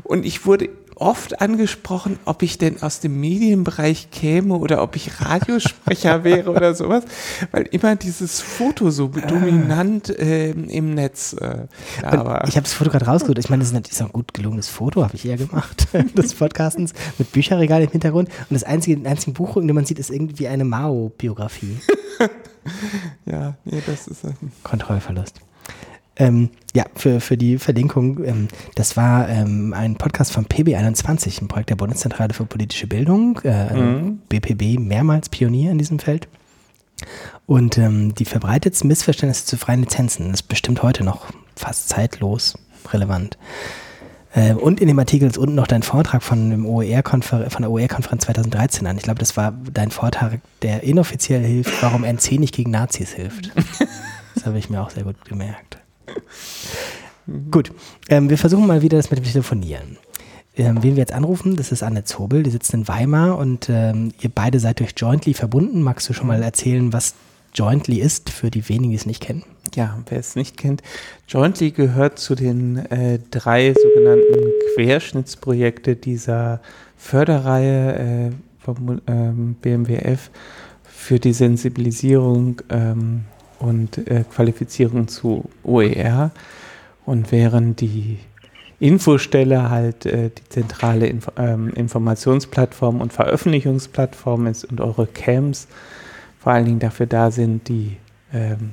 [0.04, 0.68] Und ich wurde
[1.00, 6.74] oft angesprochen, ob ich denn aus dem Medienbereich käme oder ob ich Radiosprecher wäre oder
[6.74, 7.04] sowas,
[7.50, 11.66] weil immer dieses Foto so dominant äh, im Netz äh,
[12.02, 12.48] da war.
[12.48, 13.38] Ich habe das Foto gerade rausgesucht.
[13.38, 16.92] Ich meine, das ist natürlich ein gut gelungenes Foto, habe ich eher gemacht, des Podcastens,
[17.18, 18.28] mit Bücherregal im Hintergrund.
[18.28, 21.78] Und das einzige, einzige Buch, den man sieht, ist irgendwie eine Mao-Biografie.
[23.26, 25.40] ja, nee, das ist ein Kontrollverlust.
[26.18, 31.48] Ähm, ja, für, für die Verlinkung, ähm, das war ähm, ein Podcast von PB21, ein
[31.48, 34.18] Projekt der Bundeszentrale für politische Bildung, äh, mhm.
[34.28, 36.28] BPB, mehrmals Pionier in diesem Feld.
[37.46, 42.58] Und ähm, die verbreitet Missverständnisse zu freien Lizenzen das ist bestimmt heute noch fast zeitlos
[42.92, 43.38] relevant.
[44.34, 47.70] Äh, und in dem Artikel ist unten noch dein Vortrag von, dem OER von der
[47.70, 48.96] OER-Konferenz 2013 an.
[48.96, 53.52] Ich glaube, das war dein Vortrag, der inoffiziell hilft, warum NC nicht gegen Nazis hilft.
[54.34, 55.78] das habe ich mir auch sehr gut gemerkt.
[57.50, 57.72] Gut,
[58.08, 59.98] ähm, wir versuchen mal wieder das mit dem Telefonieren.
[60.56, 64.12] Ähm, wen wir jetzt anrufen, das ist Anne Zobel, die sitzt in Weimar und ähm,
[64.20, 65.82] ihr beide seid durch Jointly verbunden.
[65.82, 67.14] Magst du schon mal erzählen, was
[67.54, 69.44] Jointly ist, für die wenigen, die es nicht kennen?
[69.74, 70.82] Ja, wer es nicht kennt,
[71.28, 76.60] Jointly gehört zu den äh, drei sogenannten Querschnittsprojekte dieser
[76.96, 80.30] Förderreihe äh, vom ähm, BMWF
[80.82, 83.24] für die Sensibilisierung ähm,
[83.58, 86.30] und äh, Qualifizierung zu OER.
[87.04, 88.18] Und während die
[88.80, 95.66] Infostelle halt äh, die zentrale Inf ähm, Informationsplattform und Veröffentlichungsplattform ist und eure Camps
[96.38, 97.96] vor allen Dingen dafür da sind, die
[98.32, 98.70] ähm,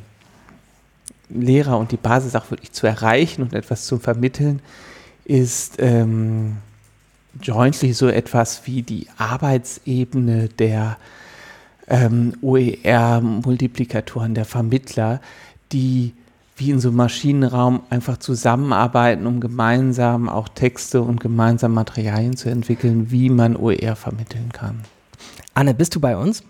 [1.29, 4.61] Lehrer und die Basis auch wirklich zu erreichen und etwas zu vermitteln,
[5.25, 6.57] ist ähm,
[7.41, 10.97] Jointly so etwas wie die Arbeitsebene der
[11.87, 15.21] ähm, OER-Multiplikatoren, der Vermittler,
[15.71, 16.13] die
[16.57, 22.49] wie in so einem Maschinenraum einfach zusammenarbeiten, um gemeinsam auch Texte und gemeinsam Materialien zu
[22.49, 24.81] entwickeln, wie man OER vermitteln kann.
[25.53, 26.43] Anne, bist du bei uns?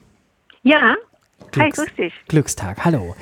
[0.63, 0.95] Ja.
[1.51, 2.13] Glücks Hi, grüß dich.
[2.27, 3.15] Glückstag, hallo.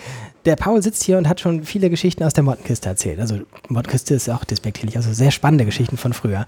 [0.45, 3.19] Der Paul sitzt hier und hat schon viele Geschichten aus der Mottenkiste erzählt.
[3.19, 3.39] Also
[3.69, 6.45] Mottenkiste ist auch despektierlich, also sehr spannende Geschichten von früher.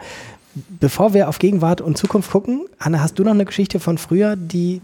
[0.80, 4.36] Bevor wir auf Gegenwart und Zukunft gucken, Anne, hast du noch eine Geschichte von früher,
[4.36, 4.82] die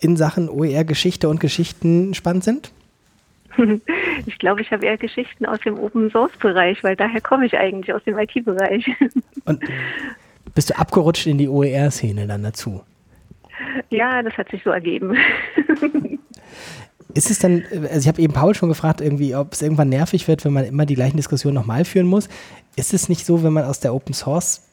[0.00, 2.72] in Sachen OER-Geschichte und Geschichten spannend sind?
[4.26, 7.56] Ich glaube, ich habe eher Geschichten aus dem Open Source Bereich, weil daher komme ich
[7.56, 8.84] eigentlich aus dem IT-Bereich.
[9.44, 9.62] Und
[10.54, 12.82] bist du abgerutscht in die OER-Szene dann dazu?
[13.90, 15.16] Ja, das hat sich so ergeben.
[17.14, 20.28] Ist es dann, also ich habe eben Paul schon gefragt, irgendwie, ob es irgendwann nervig
[20.28, 22.28] wird, wenn man immer die gleichen Diskussionen nochmal führen muss.
[22.76, 24.67] Ist es nicht so, wenn man aus der Open Source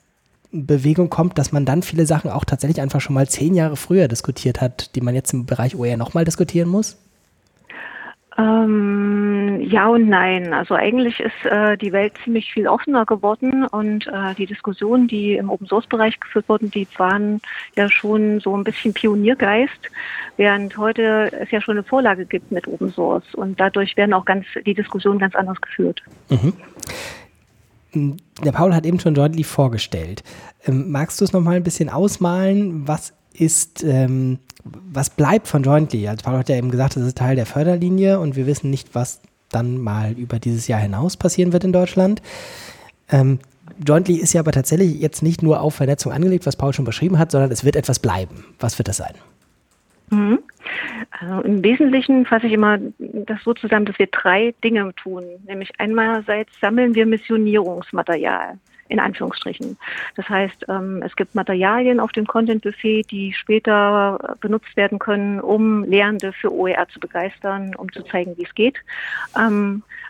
[0.55, 4.07] Bewegung kommt, dass man dann viele Sachen auch tatsächlich einfach schon mal zehn Jahre früher
[4.07, 6.97] diskutiert hat, die man jetzt im Bereich OER nochmal diskutieren muss?
[8.37, 10.53] Ähm, ja und nein.
[10.53, 15.35] Also eigentlich ist äh, die Welt ziemlich viel offener geworden und äh, die Diskussionen, die
[15.35, 17.39] im Open Source Bereich geführt wurden, die waren
[17.75, 19.89] ja schon so ein bisschen Pioniergeist,
[20.35, 24.25] während heute es ja schon eine Vorlage gibt mit Open Source und dadurch werden auch
[24.25, 26.01] ganz die Diskussionen ganz anders geführt.
[26.29, 26.53] Mhm
[28.43, 30.23] der Paul hat eben schon Jointly vorgestellt.
[30.65, 32.87] Ähm, magst du es nochmal ein bisschen ausmalen?
[32.87, 36.07] Was ist, ähm, was bleibt von Jointly?
[36.07, 38.95] Also Paul hat ja eben gesagt, das ist Teil der Förderlinie und wir wissen nicht,
[38.95, 42.21] was dann mal über dieses Jahr hinaus passieren wird in Deutschland.
[43.09, 43.39] Ähm,
[43.85, 47.17] Jointly ist ja aber tatsächlich jetzt nicht nur auf Vernetzung angelegt, was Paul schon beschrieben
[47.19, 48.45] hat, sondern es wird etwas bleiben.
[48.59, 49.13] Was wird das sein?
[50.09, 50.39] Mhm.
[51.11, 55.23] Also im Wesentlichen fasse ich immer das so zusammen, dass wir drei Dinge tun.
[55.47, 59.77] Nämlich einerseits sammeln wir Missionierungsmaterial in Anführungsstrichen.
[60.15, 65.83] Das heißt, ähm, es gibt Materialien auf dem Content-Buffet, die später benutzt werden können, um
[65.83, 68.77] Lehrende für OER zu begeistern, um zu zeigen, wie es geht.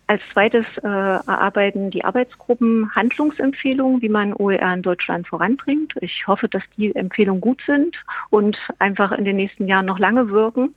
[0.08, 5.96] Als zweites äh, erarbeiten die Arbeitsgruppen Handlungsempfehlungen, wie man OER in Deutschland voranbringt.
[6.02, 7.98] Ich hoffe, dass die Empfehlungen gut sind
[8.30, 10.76] und einfach in den nächsten Jahren noch lange wirken.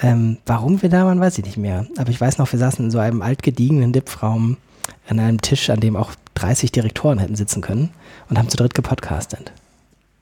[0.00, 1.86] Ähm, warum wir da waren, weiß ich nicht mehr.
[1.96, 4.56] Aber ich weiß noch, wir saßen in so einem altgediegenen DIPF-Raum
[5.08, 7.90] an einem Tisch, an dem auch 30 Direktoren hätten sitzen können
[8.28, 9.52] und haben zu dritt gepodcastet.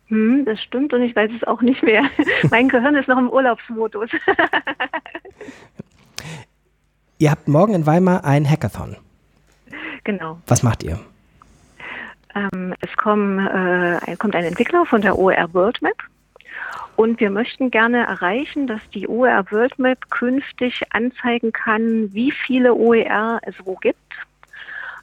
[0.09, 2.03] Hm, das stimmt und ich weiß es auch nicht mehr.
[2.51, 4.11] mein Gehirn ist noch im Urlaubsmodus.
[7.19, 8.97] ihr habt morgen in Weimar ein Hackathon.
[10.05, 10.41] Genau.
[10.47, 10.99] Was macht ihr?
[12.35, 15.97] Ähm, es kommen, äh, kommt ein Entwickler von der OER World Map
[16.97, 22.75] und wir möchten gerne erreichen, dass die OER World Map künftig anzeigen kann, wie viele
[22.75, 23.99] OER es wo gibt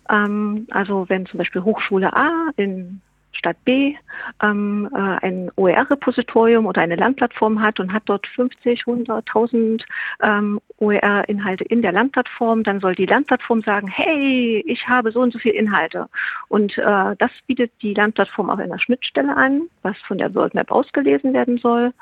[0.09, 3.01] ähm, also wenn zum Beispiel Hochschule A in
[3.37, 3.95] Stadt B
[4.41, 9.85] ähm, äh, ein OER-Repositorium oder eine Landplattform hat und hat dort 50, 100, 1000
[10.21, 15.33] ähm, OER-Inhalte in der Landplattform, dann soll die Landplattform sagen, hey, ich habe so und
[15.33, 16.07] so viele Inhalte.
[16.49, 20.71] Und äh, das bietet die Landplattform auf einer Schnittstelle an, was von der World Map
[20.71, 21.93] ausgelesen werden soll.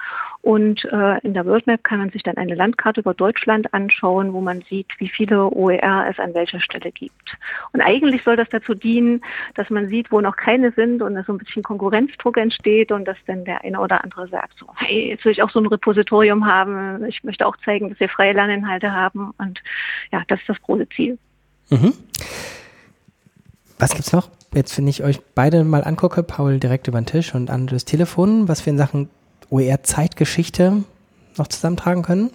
[0.42, 4.34] Und äh, in der World Map kann man sich dann eine Landkarte über Deutschland anschauen,
[4.34, 7.38] wo man sieht, wie viele OER es an welcher Stelle gibt.
[7.74, 9.22] Und eigentlich soll das dazu dienen,
[9.56, 13.18] dass man sieht, wo noch keine sind und so ein bisschen Konkurrenzdruck entsteht und dass
[13.26, 16.46] dann der eine oder andere sagt, so, hey, jetzt will ich auch so ein Repositorium
[16.46, 18.34] haben, ich möchte auch zeigen, dass wir freie
[18.66, 19.62] Lerninhalte haben und
[20.12, 21.18] ja, das ist das große Ziel.
[21.70, 21.94] Mhm.
[23.78, 24.30] Was gibt's noch?
[24.54, 28.48] Jetzt, wenn ich euch beide mal angucke, Paul direkt über den Tisch und Andres Telefon,
[28.48, 29.10] was wir in Sachen
[29.50, 30.84] OER-Zeitgeschichte
[31.38, 32.32] noch zusammentragen können?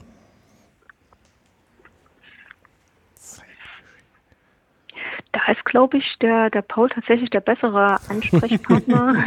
[5.33, 9.15] Da ist, glaube ich, der, der Paul tatsächlich der bessere Ansprechpartner.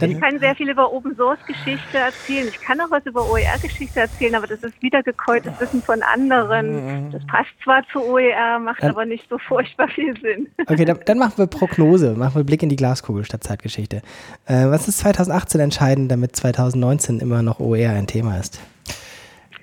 [0.00, 2.46] ich kann sehr viel über Open Source Geschichte erzählen.
[2.48, 7.10] Ich kann auch was über OER Geschichte erzählen, aber das ist wiedergekäutes Wissen von anderen.
[7.10, 10.46] Das passt zwar zu OER, macht dann, aber nicht so furchtbar viel Sinn.
[10.68, 14.02] Okay, dann, dann, machen wir Prognose, machen wir Blick in die Glaskugel statt Zeitgeschichte.
[14.46, 18.60] Äh, was ist 2018 entscheidend, damit 2019 immer noch OER ein Thema ist?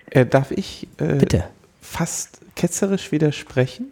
[0.09, 1.45] Äh, darf ich äh, Bitte.
[1.83, 3.91] Fast ketzerisch widersprechen.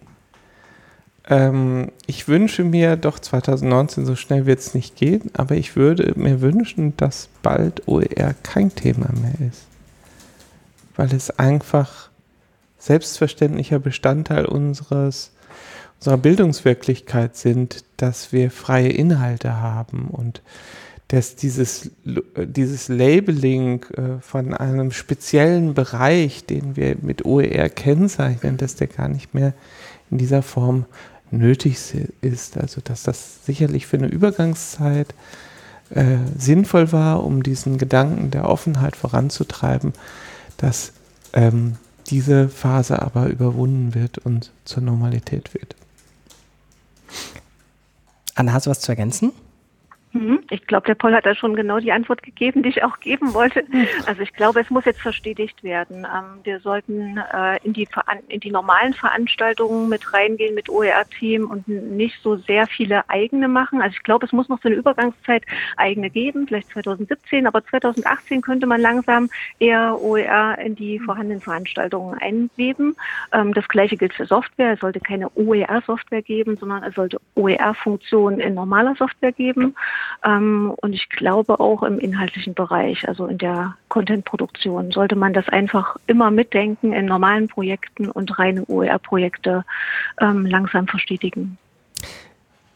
[1.27, 6.13] Ähm, ich wünsche mir doch 2019, so schnell wird es nicht gehen, aber ich würde
[6.15, 9.65] mir wünschen, dass bald OER kein Thema mehr ist.
[10.95, 12.09] Weil es einfach
[12.79, 15.31] selbstverständlicher Bestandteil unseres,
[15.99, 20.41] unserer Bildungswirklichkeit sind, dass wir freie Inhalte haben und
[21.11, 28.75] dass dieses, dieses Labeling äh, von einem speziellen Bereich, den wir mit OER kennzeichnen, dass
[28.75, 29.53] der gar nicht mehr
[30.09, 30.85] in dieser Form
[31.29, 31.77] nötig
[32.21, 32.55] ist.
[32.55, 35.13] Also dass das sicherlich für eine Übergangszeit
[35.89, 39.91] äh, sinnvoll war, um diesen Gedanken der Offenheit voranzutreiben,
[40.55, 40.93] dass
[41.33, 41.75] ähm,
[42.07, 45.75] diese Phase aber überwunden wird und zur Normalität wird.
[48.33, 49.33] Anna, hast du was zu ergänzen?
[50.13, 50.43] Mhm.
[50.49, 53.33] Ich glaube, der Paul hat da schon genau die Antwort gegeben, die ich auch geben
[53.33, 53.63] wollte.
[54.05, 56.05] Also ich glaube, es muss jetzt verstetigt werden.
[56.05, 57.87] Ähm, wir sollten äh, in, die,
[58.27, 63.81] in die normalen Veranstaltungen mit reingehen mit OER-Team und nicht so sehr viele eigene machen.
[63.81, 65.43] Also ich glaube, es muss noch so eine Übergangszeit
[65.77, 72.17] eigene geben, vielleicht 2017, aber 2018 könnte man langsam eher OER in die vorhandenen Veranstaltungen
[72.19, 72.95] einweben.
[73.31, 74.73] Ähm, das gleiche gilt für Software.
[74.73, 79.75] Es sollte keine OER-Software geben, sondern es sollte OER-Funktionen in normaler Software geben.
[80.23, 85.47] Ähm, und ich glaube auch im inhaltlichen Bereich, also in der Content-Produktion, sollte man das
[85.49, 89.65] einfach immer mitdenken in normalen Projekten und reine OER-Projekte
[90.19, 91.57] ähm, langsam verstetigen.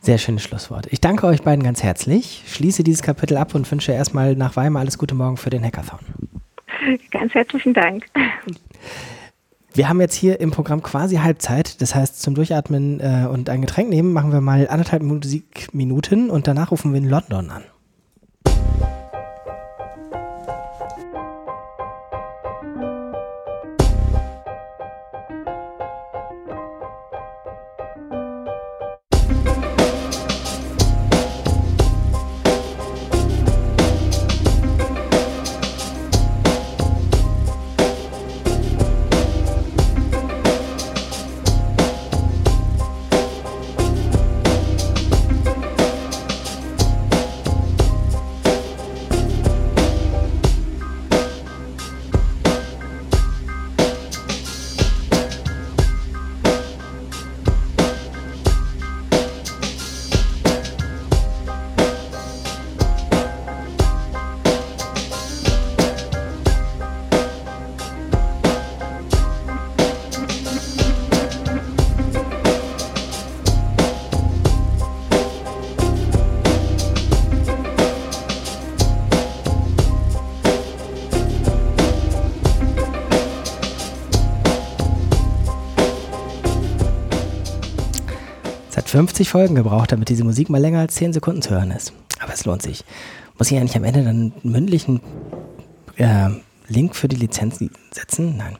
[0.01, 0.85] Sehr schönes Schlusswort.
[0.91, 4.81] Ich danke euch beiden ganz herzlich, schließe dieses Kapitel ab und wünsche erstmal nach Weimar
[4.81, 5.99] alles Gute Morgen für den Hackathon.
[7.11, 8.05] Ganz herzlichen Dank.
[9.75, 11.81] Wir haben jetzt hier im Programm quasi Halbzeit.
[11.81, 16.47] Das heißt, zum Durchatmen äh, und ein Getränk nehmen machen wir mal anderthalb Musikminuten und
[16.47, 17.63] danach rufen wir in London an.
[88.85, 91.91] Hat 50 Folgen gebraucht, damit diese Musik mal länger als 10 Sekunden zu hören ist.
[92.19, 92.85] Aber es lohnt sich.
[93.37, 95.01] Muss ich eigentlich am Ende dann einen mündlichen
[95.97, 96.29] äh,
[96.67, 97.59] Link für die Lizenz
[97.91, 98.37] setzen?
[98.37, 98.57] Nein.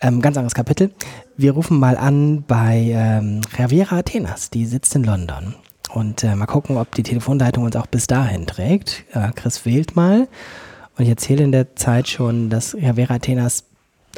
[0.00, 0.92] Ähm, ganz anderes Kapitel.
[1.36, 4.50] Wir rufen mal an bei ähm, Javiera Athenas.
[4.50, 5.54] Die sitzt in London.
[5.94, 9.04] Und äh, mal gucken, ob die Telefonleitung uns auch bis dahin trägt.
[9.12, 10.28] Äh, Chris wählt mal.
[10.96, 13.64] Und ich erzähle in der Zeit schon, dass Javiera Athenas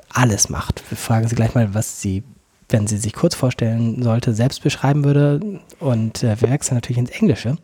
[0.08, 0.82] alles macht.
[0.90, 2.24] Wir fragen sie gleich mal, was sie,
[2.70, 5.60] wenn sie sich kurz vorstellen sollte, selbst beschreiben würde.
[5.78, 7.56] Und äh, wir wechseln natürlich ins Englische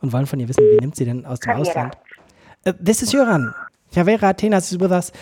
[0.00, 1.96] und wollen von ihr wissen, wie nimmt sie denn aus dem Ausland?
[2.66, 3.54] Uh, this is Joran.
[3.94, 5.12] Javera Athenas is with us.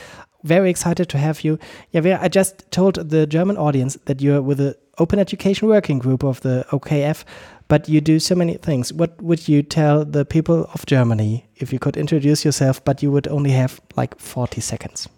[0.42, 1.58] Very excited to have you.
[1.92, 6.22] Javera, I just told the German audience that you're with the Open Education Working Group
[6.22, 7.24] of the OKF,
[7.68, 8.92] but you do so many things.
[8.92, 13.10] What would you tell the people of Germany if you could introduce yourself, but you
[13.10, 15.08] would only have like 40 seconds?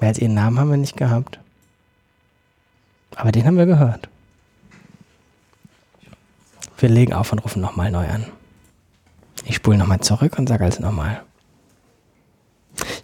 [0.00, 1.38] Mehr als ihren Namen haben wir nicht gehabt.
[3.14, 4.08] Aber den haben wir gehört.
[6.78, 8.26] Wir legen auf und rufen nochmal neu an.
[9.44, 11.22] Ich spule nochmal zurück und sage also nochmal.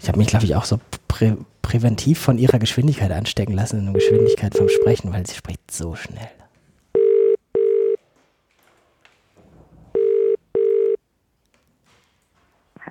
[0.01, 0.79] Ich habe mich, glaube ich, auch so
[1.09, 5.71] prä präventiv von ihrer Geschwindigkeit anstecken lassen, in der Geschwindigkeit vom Sprechen, weil sie spricht
[5.71, 6.29] so schnell.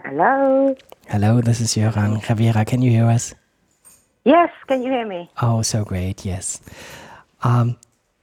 [0.04, 0.76] Hello.
[1.06, 2.20] Hello, this is Joran.
[2.22, 3.36] Javiera, can you hear us?
[4.24, 5.30] Yes, can you hear me?
[5.42, 6.62] Oh, so great, yes.
[7.44, 7.78] Um,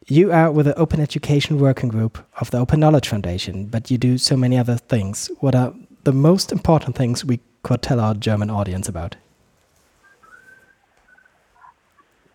[0.06, 3.98] you are with the Open Education Working Group of the Open Knowledge Foundation, but you
[3.98, 5.30] do so many other things.
[5.40, 5.74] What are
[6.04, 9.16] the most important things we could tell our German audience about?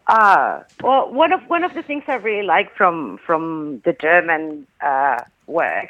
[0.07, 4.67] Uh, well, one of one of the things I really like from from the German
[4.81, 5.89] uh, work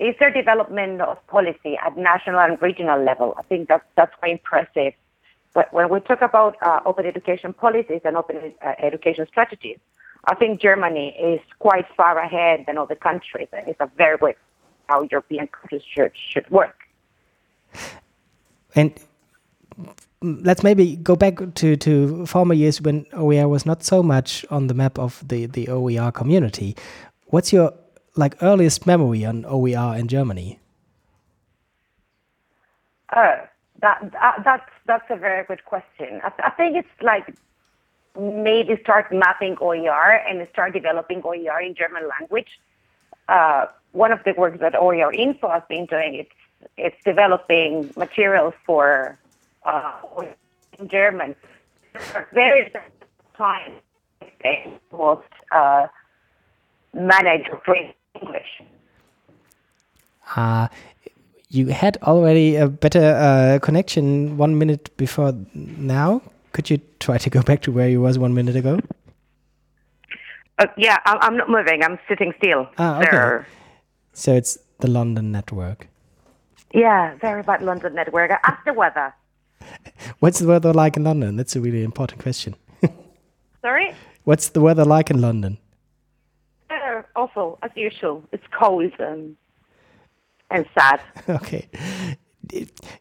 [0.00, 3.34] is their development of policy at national and regional level.
[3.38, 4.94] I think that's that's quite impressive.
[5.70, 9.78] When we talk about uh, open education policies and open uh, education strategies,
[10.26, 14.34] I think Germany is quite far ahead than other countries, and it's a very good
[14.88, 16.76] how European countries should should work.
[18.74, 18.92] And
[20.22, 24.66] let's maybe go back to, to former years when OER was not so much on
[24.66, 26.76] the map of the, the OER community.
[27.26, 27.72] What's your
[28.16, 30.58] like earliest memory on OER in Germany?
[33.14, 33.36] Uh,
[33.80, 36.20] that, that that's that's a very good question.
[36.22, 37.34] I, I think it's like
[38.18, 42.48] maybe start mapping OER and start developing OER in German language.
[43.28, 46.30] Uh, one of the works that OER Info has been doing it's
[46.76, 49.18] it's developing materials for
[49.64, 49.92] uh,
[50.78, 51.34] in German.
[52.32, 52.72] Very
[53.36, 53.72] time
[54.92, 55.22] most
[55.52, 55.86] uh,
[56.94, 58.62] manage free English.
[60.34, 60.68] Uh,
[61.56, 66.22] you had already a better uh, connection one minute before now.
[66.52, 68.80] Could you try to go back to where you was one minute ago?
[70.58, 71.82] Uh, yeah, I, I'm not moving.
[71.82, 72.68] I'm sitting still.
[72.78, 73.10] Ah, okay.
[73.10, 73.46] There.
[74.12, 75.88] So it's the London network.
[76.72, 78.30] Yeah, very bad London network.
[78.30, 79.14] Ask the weather.
[80.20, 81.36] What's the weather like in London?
[81.36, 82.54] That's a really important question.
[83.62, 83.94] Sorry?
[84.24, 85.58] What's the weather like in London?
[86.70, 88.24] Uh, awful, as usual.
[88.32, 89.36] It's cold and,
[90.50, 91.00] and sad.
[91.28, 91.68] okay.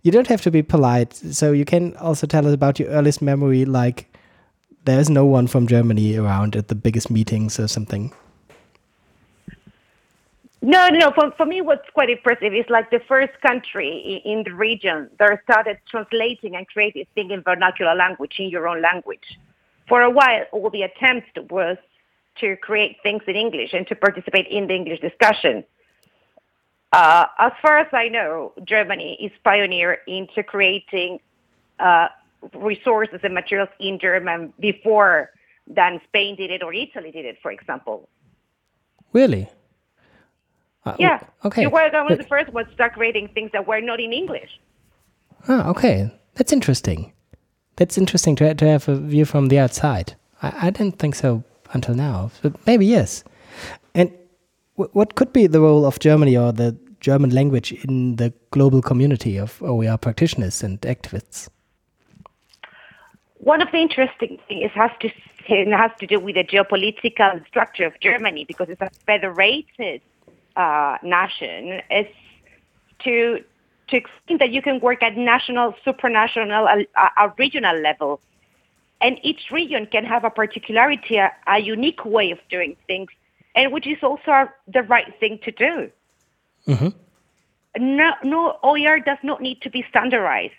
[0.02, 1.14] You don't have to be polite.
[1.14, 4.12] So you can also tell us about your earliest memory, like
[4.86, 8.14] there's no one from Germany around at the biggest meetings or something.
[10.62, 11.12] No, no.
[11.12, 15.12] For, for me, what's quite impressive is like the first country in, in the region
[15.20, 19.38] that started translating and creating things in vernacular language, in your own language.
[19.88, 21.78] For a while, all the attempts was
[22.40, 25.64] to create things in English and to participate in the English discussion.
[26.96, 31.20] Uh, as far as I know, Germany is pioneer into creating
[31.78, 32.08] uh,
[32.54, 35.32] resources and materials in German before
[35.68, 38.08] than Spain did it or Italy did it, for example.
[39.12, 39.50] Really?
[40.86, 41.20] Uh, yeah.
[41.44, 41.64] Okay.
[41.64, 44.14] You were one of the first ones to start creating things that were not in
[44.14, 44.58] English.
[45.50, 46.10] Ah, okay.
[46.36, 47.12] That's interesting.
[47.76, 50.16] That's interesting to, to have a view from the outside.
[50.42, 51.44] I, I didn't think so
[51.74, 53.26] until now, but maybe yes.
[53.94, 54.14] And
[54.76, 59.38] what could be the role of Germany or the German language in the global community
[59.38, 61.50] of OER practitioners and activists?
[63.38, 65.10] One of the interesting things has to
[65.84, 70.02] has to do with the geopolitical structure of Germany because it's a federated
[70.56, 71.82] uh, nation.
[71.92, 72.18] It's
[73.04, 73.44] to
[73.90, 76.64] to explain that you can work at national, supranational,
[77.04, 78.20] a, a regional level,
[79.00, 83.12] and each region can have a particularity, a, a unique way of doing things,
[83.54, 85.92] and which is also the right thing to do.
[86.68, 86.90] Mm-hmm.
[87.78, 90.54] No, no OER does not need to be standardized.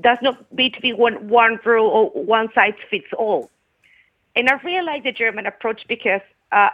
[0.00, 3.50] Does not need to be one one rule or one size fits all.
[4.34, 6.70] And I really like the German approach because uh,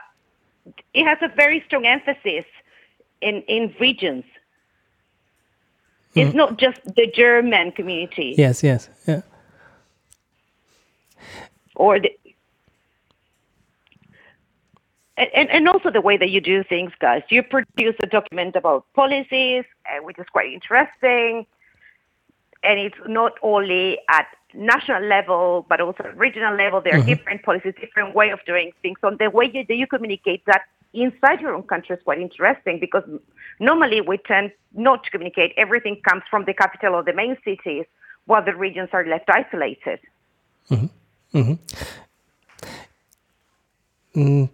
[0.95, 2.47] it has a very strong emphasis
[3.21, 4.25] in in regions.
[6.15, 8.35] It's not just the German community.
[8.37, 9.23] Yes, yes, yeah.
[11.77, 12.11] Or the,
[15.35, 17.23] and, and also the way that you do things, guys.
[17.29, 21.47] You produce a document about policies, uh, which is quite interesting.
[22.63, 26.81] And it's not only at national level, but also at regional level.
[26.81, 27.07] There are Mhm.
[27.07, 28.99] different policies, different way of doing things.
[29.01, 30.63] So the way you, that you communicate that
[30.93, 33.05] inside your own country is quite interesting because
[33.61, 35.53] normally we tend not to communicate.
[35.57, 37.87] Everything comes from the capital or the main cities,
[38.27, 40.01] while the regions are left isolated.
[40.71, 41.53] Mm-hmm.
[44.17, 44.51] Mm,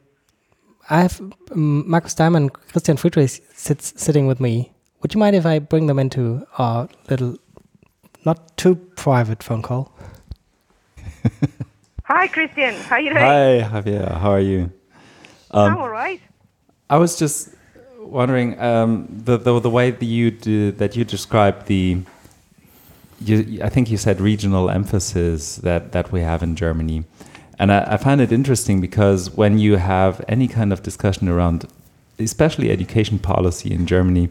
[0.89, 1.21] I have
[1.51, 4.73] um, Markus Daimann and Christian Friedrich sits sitting with me.
[5.03, 7.37] Would you mind if I bring them into our little,
[8.25, 9.93] not too private phone call?
[12.05, 12.75] Hi, Christian.
[12.83, 13.23] How you doing?
[13.23, 14.17] Hi, Javier.
[14.19, 14.71] How are you?
[15.51, 16.21] Um, I'm all right.
[16.89, 17.51] I was just
[17.99, 22.03] wondering um, the, the the way that you do, that you describe the.
[23.21, 27.05] You, I think you said regional emphasis that that we have in Germany,
[27.59, 31.67] and I, I find it interesting because when you have any kind of discussion around,
[32.19, 34.29] especially education policy in Germany,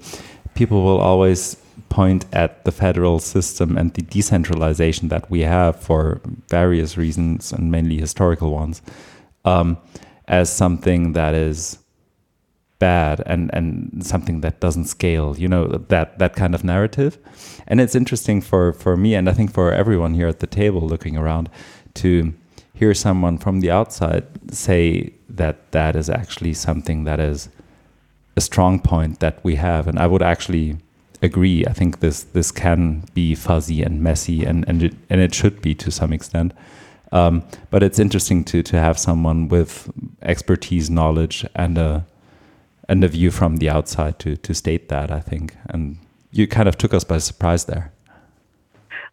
[0.53, 1.57] people will always
[1.89, 7.71] point at the federal system and the decentralization that we have for various reasons and
[7.71, 8.81] mainly historical ones
[9.43, 9.77] um,
[10.27, 11.79] as something that is
[12.77, 17.17] bad and and something that doesn't scale you know that that kind of narrative.
[17.67, 20.81] And it's interesting for for me and i think for everyone here at the table
[20.81, 21.49] looking around
[21.93, 22.33] to
[22.75, 27.49] hear someone from the outside say that that is actually something that is
[28.35, 29.87] a strong point that we have.
[29.87, 30.77] And i would actually
[31.21, 31.65] agree.
[31.65, 35.61] I think this this can be fuzzy and messy and and it, and it should
[35.61, 36.53] be to some extent.
[37.11, 39.89] Um, but it's interesting to to have someone with
[40.21, 42.05] expertise knowledge and a
[42.89, 45.55] and a view from the outside to to state that I think.
[45.69, 45.97] And
[46.31, 47.91] you kind of took us by surprise there.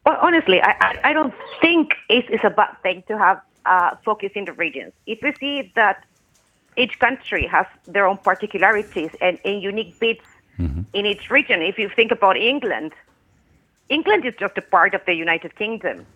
[0.04, 3.96] Well, honestly, I, I, I don't think it is a bad thing to have uh,
[4.04, 4.92] focus in the regions.
[5.06, 6.04] If you see that
[6.76, 10.24] each country has their own particularities and, and unique bits
[10.92, 12.92] in each region, if you think about England,
[13.88, 16.06] England is just a part of the United Kingdom.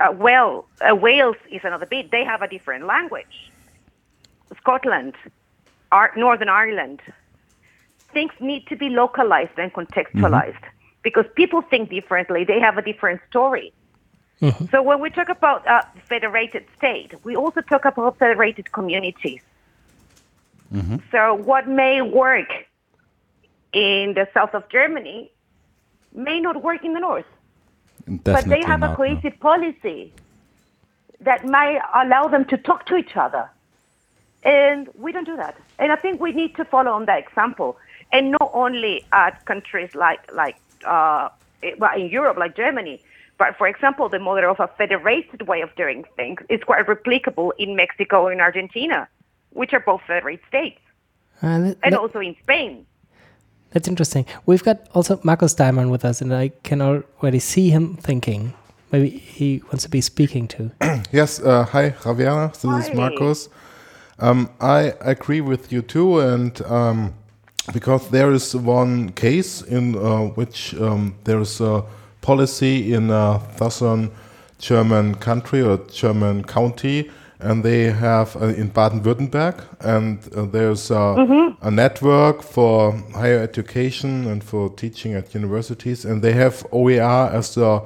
[0.00, 2.10] Uh, well, uh, Wales is another bit.
[2.10, 3.52] They have a different language.
[4.56, 5.14] Scotland,
[5.92, 7.00] Ar- Northern Ireland,
[8.12, 10.64] things need to be localized and contextualized
[11.02, 12.44] because people think differently.
[12.44, 13.72] They have a different story.
[14.70, 19.40] So when we talk about uh, federated state, we also talk about federated communities.
[21.10, 22.48] So what may work
[23.72, 25.30] in the south of Germany
[26.14, 27.26] may not work in the north.
[28.06, 28.96] but they Definitely have a not, no.
[28.96, 30.12] cohesive policy
[31.20, 33.50] that might allow them to talk to each other.
[34.44, 35.56] And we don't do that.
[35.78, 37.76] And I think we need to follow on that example.
[38.12, 41.28] And not only at countries like, like uh,
[41.78, 43.02] well, in Europe, like Germany,
[43.38, 47.50] but for example, the model of a federated way of doing things is quite replicable
[47.58, 49.08] in Mexico and Argentina,
[49.50, 50.80] which are both federated states,
[51.42, 52.84] Uh, that- and that- also in Spain.
[53.70, 54.24] that's interesting.
[54.46, 58.54] We've got also Markus Daimann with us, and I can already see him thinking.
[58.90, 60.70] Maybe he wants to be speaking too.
[61.12, 62.50] Yes, uh, hi, Javier.
[62.52, 62.94] This is Hi.
[62.94, 63.48] Markus.
[64.18, 67.14] Um, I agree with you too, and um,
[67.72, 71.82] because there is one case in uh, which um, there is a
[72.20, 74.10] policy in a southern
[74.58, 77.10] German country or German county,
[77.40, 81.56] and they have uh, in Baden-Württemberg, and uh, there's a, Mhm.
[81.62, 87.54] a network for higher education and for teaching at universities, and they have OER as
[87.54, 87.80] the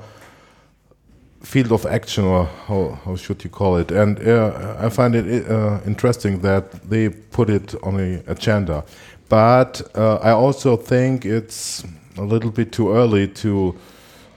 [1.43, 3.91] field of action, or how, how should you call it?
[3.91, 8.85] And uh, I find it uh, interesting that they put it on the agenda.
[9.29, 11.85] But uh, I also think it's
[12.17, 13.75] a little bit too early to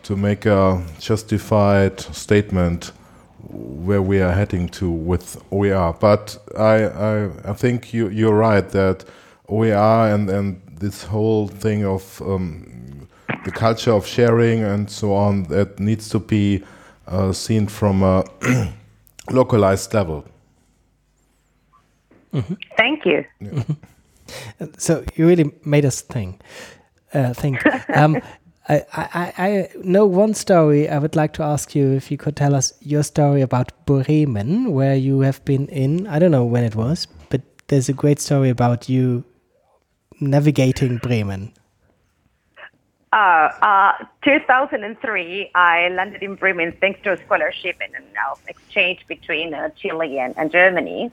[0.06, 2.92] to make a justified statement
[3.50, 5.94] where we are heading to with OER.
[6.00, 9.06] But I I, I think you you're right that
[9.50, 13.08] OER and and this whole thing of um,
[13.46, 16.64] the culture of sharing and so on that needs to be
[17.08, 18.24] uh, seen from a
[19.32, 20.26] localized level.
[22.78, 23.24] Thank you.
[24.78, 26.42] So you really made us think.
[27.14, 27.62] Uh, think.
[27.96, 28.20] Um,
[28.68, 30.90] I, I, I know one story.
[30.90, 34.72] I would like to ask you if you could tell us your story about Bremen,
[34.72, 36.08] where you have been in.
[36.08, 39.24] I don't know when it was, but there's a great story about you
[40.20, 41.54] navigating Bremen.
[43.14, 43.94] Uh, uh,
[44.24, 49.70] 2003, I landed in Bremen thanks to a scholarship and an uh, exchange between uh,
[49.78, 51.12] Chile and, and Germany.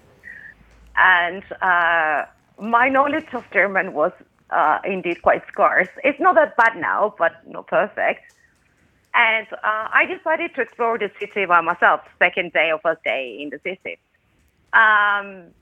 [0.97, 2.25] And uh,
[2.61, 4.13] my knowledge of German was
[4.53, 5.89] uh, indeed quite scarce.
[6.05, 8.23] It's not that bad now, but not perfect.
[9.15, 13.39] And uh, I decided to explore the city by myself, second day or first day
[13.41, 13.99] in the city.
[14.73, 15.53] Um,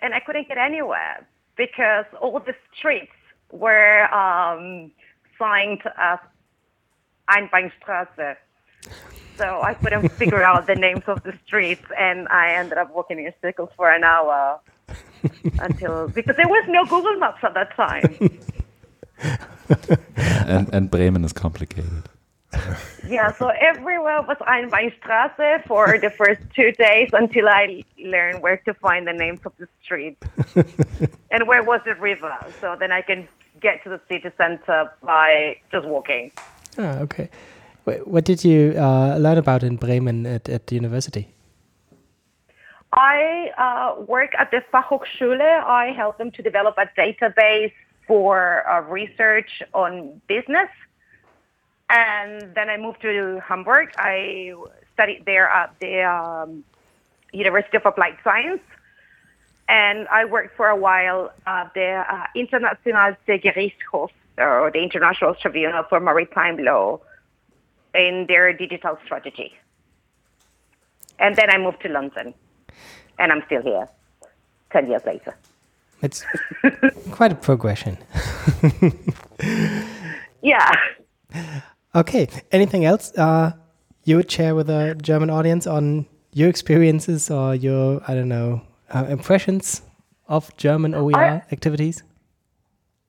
[0.00, 1.26] and I couldn't get anywhere
[1.56, 3.12] because all the streets
[3.52, 4.90] were um,
[5.38, 6.18] signed as
[7.28, 8.36] Einbahnstraße.
[9.36, 13.18] So I couldn't figure out the names of the streets, and I ended up walking
[13.18, 14.60] in circles for an hour
[15.60, 18.38] until because there was no Google Maps at that time.
[20.16, 22.08] and, and Bremen is complicated.
[23.06, 28.74] Yeah, so everywhere was Einbahnstraße for the first two days until I learned where to
[28.74, 30.22] find the names of the streets
[31.30, 32.34] and where was the river.
[32.60, 33.28] So then I can
[33.60, 36.32] get to the city center by just walking.
[36.78, 37.30] Ah, okay.
[37.84, 41.28] What did you uh, learn about in Bremen at, at the university?
[42.92, 45.40] I uh, work at the Fachhochschule.
[45.40, 47.72] I help them to develop a database
[48.06, 50.68] for uh, research on business.
[51.88, 53.90] And then I moved to Hamburg.
[53.96, 54.54] I
[54.94, 56.64] studied there at the um,
[57.32, 58.62] University of Applied Science.
[59.68, 65.84] And I worked for a while at the uh, Internationale Gerichtshof, or the International Tribunal
[65.88, 66.98] for Maritime Law,
[67.94, 69.54] in their digital strategy.
[71.20, 72.34] And then I moved to London
[73.20, 73.88] and I'm still here
[74.72, 75.36] 10 years later.
[76.02, 76.24] It's
[77.12, 77.98] quite a progression.
[80.42, 80.74] Yeah.
[81.94, 82.28] Okay.
[82.52, 83.52] Anything else uh,
[84.04, 88.62] you would share with the German audience on your experiences or your, I don't know,
[88.90, 89.82] uh, impressions
[90.28, 92.02] of German OER I- activities?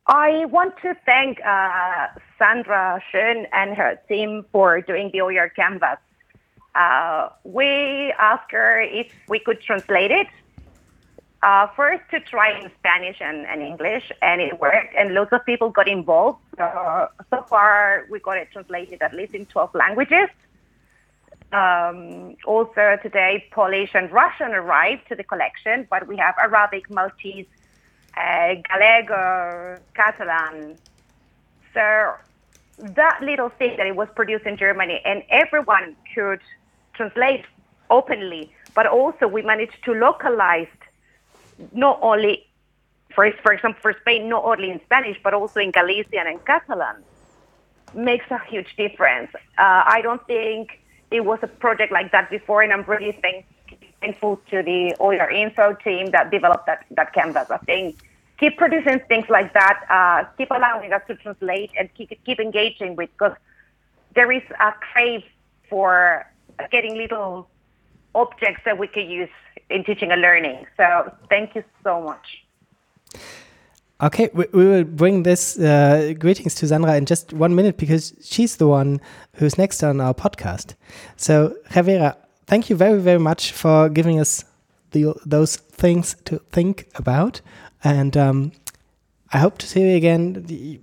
[0.08, 2.08] I want to thank uh,
[2.38, 6.00] Sandra Schön and her team for doing the OER Canvas.
[6.74, 10.28] Uh, we asked her if we could translate it.
[11.44, 15.44] Uh, first to try in Spanish and, and English, and it worked, and lots of
[15.44, 16.38] people got involved.
[16.60, 20.30] Uh, so far, we got it translated at least in 12 languages.
[21.52, 27.48] Um, also today, Polish and Russian arrived to the collection, but we have Arabic, Maltese,
[28.16, 30.78] uh, Gallego, Catalan.
[31.74, 32.14] So
[32.78, 36.40] that little thing that it was produced in Germany, and everyone could
[37.02, 37.46] translate
[37.90, 40.74] openly, but also we managed to localize
[41.74, 42.48] not only,
[43.16, 46.98] for, for example, for Spain, not only in Spanish, but also in Galician and Catalan,
[47.94, 49.32] makes a huge difference.
[49.58, 50.80] Uh, I don't think
[51.10, 53.20] it was a project like that before, and I'm really
[54.02, 57.50] thankful to the OER Info team that developed that, that canvas.
[57.50, 57.98] I think
[58.40, 62.96] keep producing things like that, uh, keep allowing us to translate, and keep, keep engaging
[62.96, 63.36] with, because
[64.16, 65.24] there is a crave
[65.70, 66.26] for
[66.70, 67.50] getting little
[68.14, 69.30] objects that we could use
[69.70, 70.66] in teaching and learning.
[70.78, 72.44] So thank you so much.
[74.02, 78.14] Okay, we, we will bring this uh, greetings to Sandra in just one minute because
[78.24, 79.00] she's the one
[79.36, 80.74] who's next on our podcast.
[81.18, 82.16] So, Javera,
[82.48, 84.44] thank you very, very much for giving us
[84.90, 87.42] the, those things to think about.
[87.84, 88.54] And um,
[89.34, 90.82] I hope to see you again.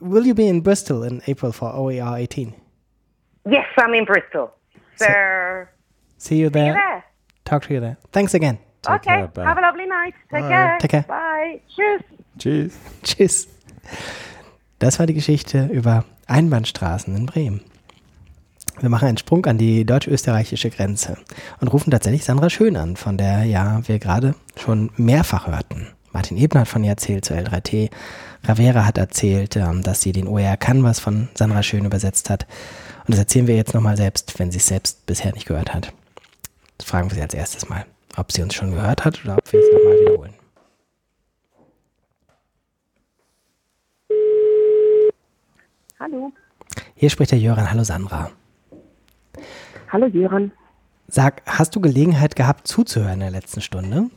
[0.00, 2.54] Will you be in Bristol in April for OER 18?
[3.50, 4.52] Yes, I'm in Bristol.
[4.98, 5.68] So,
[6.18, 6.66] See you see there.
[6.68, 7.04] you there.
[7.44, 7.96] Talk to you there.
[8.12, 8.58] Thanks again.
[8.86, 9.44] okay, care, bye.
[9.44, 10.14] have a lovely night.
[10.30, 10.48] Take Bye.
[10.48, 10.78] care.
[10.80, 11.04] Take care.
[11.08, 11.60] Bye.
[11.68, 12.02] Tschüss.
[12.38, 12.72] Tschüss.
[13.02, 13.48] Tschüss.
[14.78, 17.60] Das war die Geschichte über Einbahnstraßen in Bremen.
[18.80, 21.16] Wir machen einen Sprung an die deutsch-österreichische Grenze
[21.60, 25.88] und rufen tatsächlich Sandra Schön an, von der ja wir gerade schon mehrfach hörten.
[26.12, 27.90] Martin Ebner hat von ihr erzählt zu L3T.
[28.44, 32.46] Ravera hat erzählt, ähm, dass sie den OER Canvas von Sandra Schön übersetzt hat.
[33.08, 35.94] Und das erzählen wir jetzt nochmal selbst, wenn sie es selbst bisher nicht gehört hat.
[36.76, 37.86] Das fragen wir sie als erstes mal,
[38.18, 40.34] ob sie uns schon gehört hat oder ob wir es nochmal wiederholen.
[45.98, 46.32] Hallo.
[46.96, 47.70] Hier spricht der Jöran.
[47.70, 48.30] Hallo Sandra.
[49.90, 50.52] Hallo Jöran.
[51.06, 54.10] Sag, hast du Gelegenheit gehabt zuzuhören in der letzten Stunde?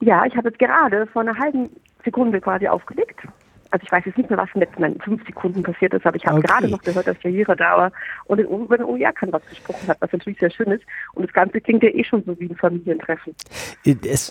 [0.00, 1.68] Ja, ich habe jetzt gerade vor einer halben
[2.04, 3.26] Sekunde quasi aufgelegt.
[3.74, 6.16] Also ich weiß jetzt nicht mehr, was in den letzten fünf Sekunden passiert ist, aber
[6.16, 6.46] ich habe Okay.
[6.46, 7.92] gerade noch gehört, dass Jira da war
[8.26, 10.84] und den- über den OER kann was gesprochen hat, was natürlich sehr schön ist.
[11.14, 13.34] Und das Ganze klingt ja eh schon so wie ein Familientreffen.
[13.84, 14.30] Es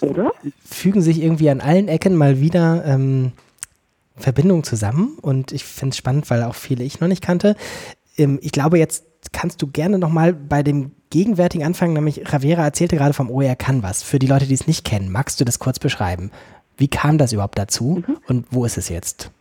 [0.66, 3.34] fügen sich irgendwie an allen Ecken mal wieder ähm,
[4.16, 7.58] Verbindungen zusammen und ich finde es spannend, weil auch viele ich noch nicht kannte.
[8.18, 12.96] Ähm, ich glaube, jetzt kannst du gerne nochmal bei dem gegenwärtigen anfangen, nämlich Ravera erzählte
[12.96, 14.04] gerade vom OER Canvas.
[14.04, 16.32] Für die Leute, die es nicht kennen, magst du das kurz beschreiben?
[16.78, 19.32] Wie kam das überhaupt dazu und wo ist es jetzt?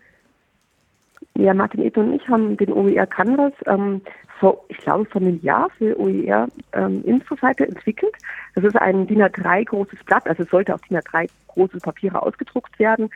[1.34, 4.02] Ja, Martin Eth und ich haben den OER Canvas ähm,
[4.38, 8.12] vor, ich glaube, vor einem Jahr für OER ähm, Infoseite entwickelt.
[8.54, 12.20] Das ist ein DIN A3 großes Blatt, also es sollte auf DIN A3 große Papiere
[12.20, 13.08] ausgedruckt werden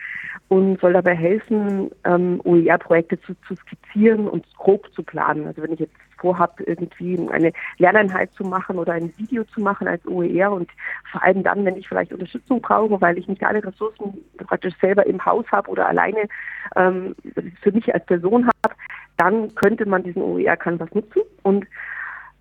[0.49, 5.47] und soll dabei helfen, ähm, OER-Projekte zu, zu skizzieren und grob zu planen.
[5.47, 9.89] Also wenn ich jetzt vorhabe, irgendwie eine Lerneinheit zu machen oder ein Video zu machen
[9.89, 10.71] als OER und
[11.11, 15.07] vor allem dann, wenn ich vielleicht Unterstützung brauche, weil ich nicht alle Ressourcen praktisch selber
[15.07, 16.29] im Haus habe oder alleine
[16.77, 17.15] ähm,
[17.63, 18.75] für mich als Person habe,
[19.17, 21.67] dann könnte man diesen OER Canvas nutzen und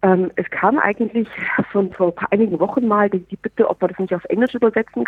[0.05, 1.27] ähm, es kam eigentlich
[1.71, 5.03] von vor einigen Wochen mal die, Bitte, ob man das nicht auf Englisch übersetzen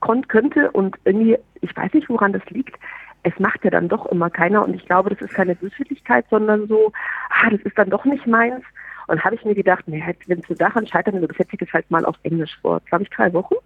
[0.00, 2.76] kon könnte und irgendwie, ich weiß nicht, woran das liegt.
[3.26, 6.68] Es macht ja dann doch immer keiner und ich glaube, das ist keine Böswilligkeit, sondern
[6.68, 6.92] so,
[7.30, 8.62] ah, das ist dann doch nicht meins.
[9.08, 11.58] Und habe ich mir gedacht, nee, halt, wenn es so daran scheitert, dann übersetze ich
[11.58, 13.56] das halt mal auf Englisch vor, glaube ich, drei Wochen.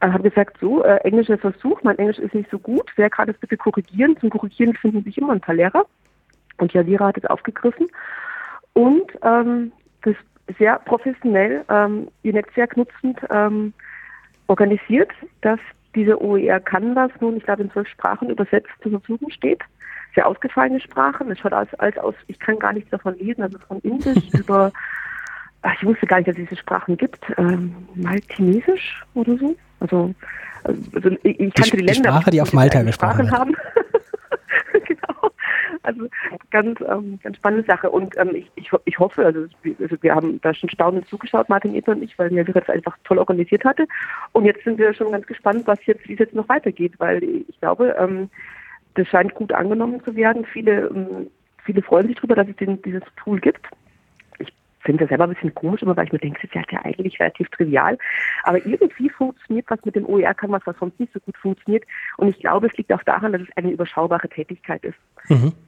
[0.00, 3.26] Äh, habe gesagt, so, äh, englischer Versuch, mein Englisch ist nicht so gut, wer kann
[3.26, 4.18] das bitte korrigieren?
[4.18, 5.86] Zum Korrigieren finden sich immer ein paar Lehrer.
[6.58, 7.88] Und Javira hat es aufgegriffen
[8.74, 9.72] und ähm,
[10.02, 10.14] das
[10.58, 13.72] sehr professionell ähm, ihr Netzwerk nutzend ähm,
[14.46, 15.60] organisiert, dass
[15.94, 19.60] diese OER Canvas nun, ich glaube, in zwölf Sprachen übersetzt zur Verfügung steht.
[20.14, 21.30] Sehr ausgefallene Sprachen.
[21.30, 24.72] Es schaut aus, als aus, ich kann gar nichts davon lesen, also von Indisch über,
[25.62, 29.56] ach, ich wusste gar nicht, dass es diese Sprachen gibt, ähm, Maltinesisch oder so.
[29.80, 30.14] Also,
[30.94, 32.10] also ich, kannte die, die Länder.
[32.10, 33.56] Sprache, aber die auf Malta die gesprochen Sprachen haben.
[35.88, 36.06] Also
[36.50, 37.88] ganz, ähm, ganz spannende Sache.
[37.88, 39.46] Und ähm, ich, ich, ich hoffe, also,
[39.80, 42.94] also wir haben da schon staunend zugeschaut, Martin Eder und ich, weil der das einfach
[43.04, 43.86] toll organisiert hatte.
[44.32, 47.22] Und jetzt sind wir schon ganz gespannt, was jetzt, wie es jetzt noch weitergeht, weil
[47.24, 48.28] ich glaube, ähm,
[48.94, 50.44] das scheint gut angenommen zu werden.
[50.44, 51.30] Viele, ähm,
[51.64, 53.66] viele freuen sich darüber, dass es den, dieses Tool gibt.
[54.88, 56.80] Ich finde das selber ein bisschen komisch, immer weil ich mir denke, das ist ja
[56.82, 57.98] eigentlich relativ trivial.
[58.44, 61.84] Aber irgendwie funktioniert was mit dem OER kann was, was sonst nicht so gut funktioniert.
[62.16, 64.96] Und ich glaube, es liegt auch daran, dass es eine überschaubare Tätigkeit ist.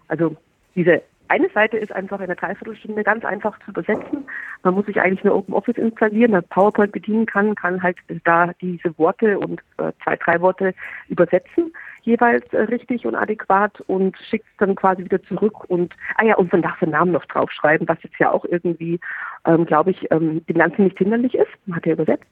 [0.08, 0.36] Also
[0.74, 4.26] diese eine Seite ist einfach in einer Dreiviertelstunde ganz einfach zu übersetzen.
[4.62, 8.96] Man muss sich eigentlich nur OpenOffice installieren, das PowerPoint bedienen kann, kann halt da diese
[8.98, 10.74] Worte und äh, zwei, drei Worte
[11.08, 16.24] übersetzen, jeweils äh, richtig und adäquat und schickt es dann quasi wieder zurück und ah
[16.24, 18.98] ja, und man darf den Namen noch draufschreiben, was jetzt ja auch irgendwie,
[19.44, 21.50] ähm, glaube ich, ähm, dem Ganzen nicht hinderlich ist.
[21.66, 22.26] Man hat ja übersetzt.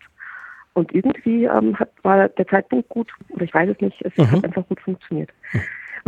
[0.74, 4.30] Und irgendwie ähm, hat, war der Zeitpunkt gut, oder ich weiß es nicht, es Mhm.
[4.30, 5.30] hat einfach gut funktioniert.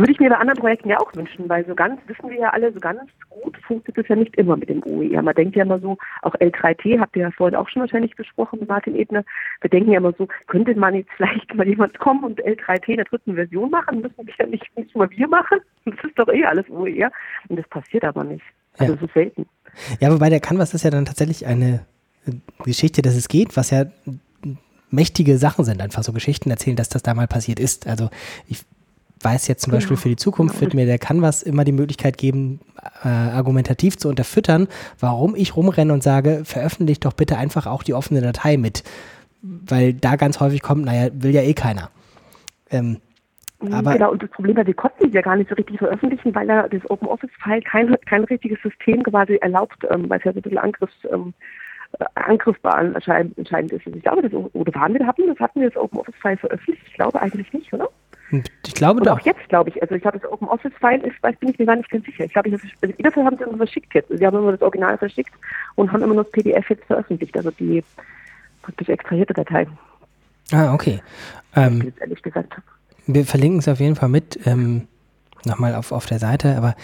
[0.01, 2.49] Würde ich mir bei anderen Projekten ja auch wünschen, weil so ganz, wissen wir ja
[2.49, 5.21] alle, so ganz gut funktioniert es ja nicht immer mit dem OER.
[5.21, 8.61] Man denkt ja immer so, auch L3T, habt ihr ja vorhin auch schon wahrscheinlich besprochen
[8.61, 9.23] mit Martin Ebner,
[9.61, 12.95] wir denken ja immer so, könnte man jetzt vielleicht mal jemand kommen und L3T in
[12.95, 15.59] der dritten Version machen, müssen wir ja nicht, nicht mal wir machen.
[15.85, 17.11] Das ist doch eh alles OER.
[17.47, 18.43] Und das passiert aber nicht.
[18.79, 19.45] Also so selten.
[19.99, 21.85] Ja, wobei der Canvas ist ja dann tatsächlich eine
[22.63, 23.85] Geschichte, dass es geht, was ja
[24.89, 27.85] mächtige Sachen sind, einfach so Geschichten erzählen, dass das da mal passiert ist.
[27.85, 28.09] Also
[28.47, 28.65] ich
[29.23, 30.01] weiß jetzt zum Beispiel Genau.
[30.01, 30.61] für die Zukunft Genau.
[30.61, 32.59] wird mir der Canvas immer die Möglichkeit geben,
[33.03, 34.67] äh, argumentativ zu unterfüttern,
[34.99, 38.83] warum ich rumrenne und sage, veröffentlicht doch bitte einfach auch die offene Datei mit.
[39.41, 41.89] Weil da ganz häufig kommt, naja, will ja eh keiner.
[42.69, 42.97] Ähm,
[43.71, 46.33] aber genau, und das Problem war, wir konnten sie ja gar nicht so richtig veröffentlichen,
[46.33, 50.25] weil ja das Open Office File kein, kein richtiges System quasi erlaubt, ähm, weil es
[50.25, 51.33] ja so ein bisschen Angriffs, ähm,
[51.99, 53.53] äh, angriffbar anscheinend, ist.
[53.85, 56.37] Also ich glaube, das, oder waren wir, hatten, das hatten wir das Open Office File
[56.37, 56.81] veröffentlicht?
[56.87, 57.89] Ich glaube eigentlich nicht, oder?
[58.31, 59.19] Ich glaube Und doch.
[59.19, 59.81] auch jetzt, glaube ich.
[59.81, 62.05] Also ich glaube, das Open Office File ist, weiß bin ich mir gar nicht ganz
[62.05, 62.25] sicher.
[62.25, 64.09] Ich glaube, ich, also dafür haben sie uns verschickt jetzt.
[64.09, 65.33] Sie haben immer das Original verschickt
[65.75, 67.35] und haben immer nur das PDF jetzt veröffentlicht.
[67.35, 67.83] Also die,
[68.61, 69.67] praktisch extrahierte Datei.
[70.51, 71.01] Ah, okay.
[71.55, 72.53] Ähm, ehrlich gesagt.
[73.07, 74.87] wir verlinken es auf jeden Fall mit, ähm,
[75.45, 76.75] nochmal auf, auf der Seite, aber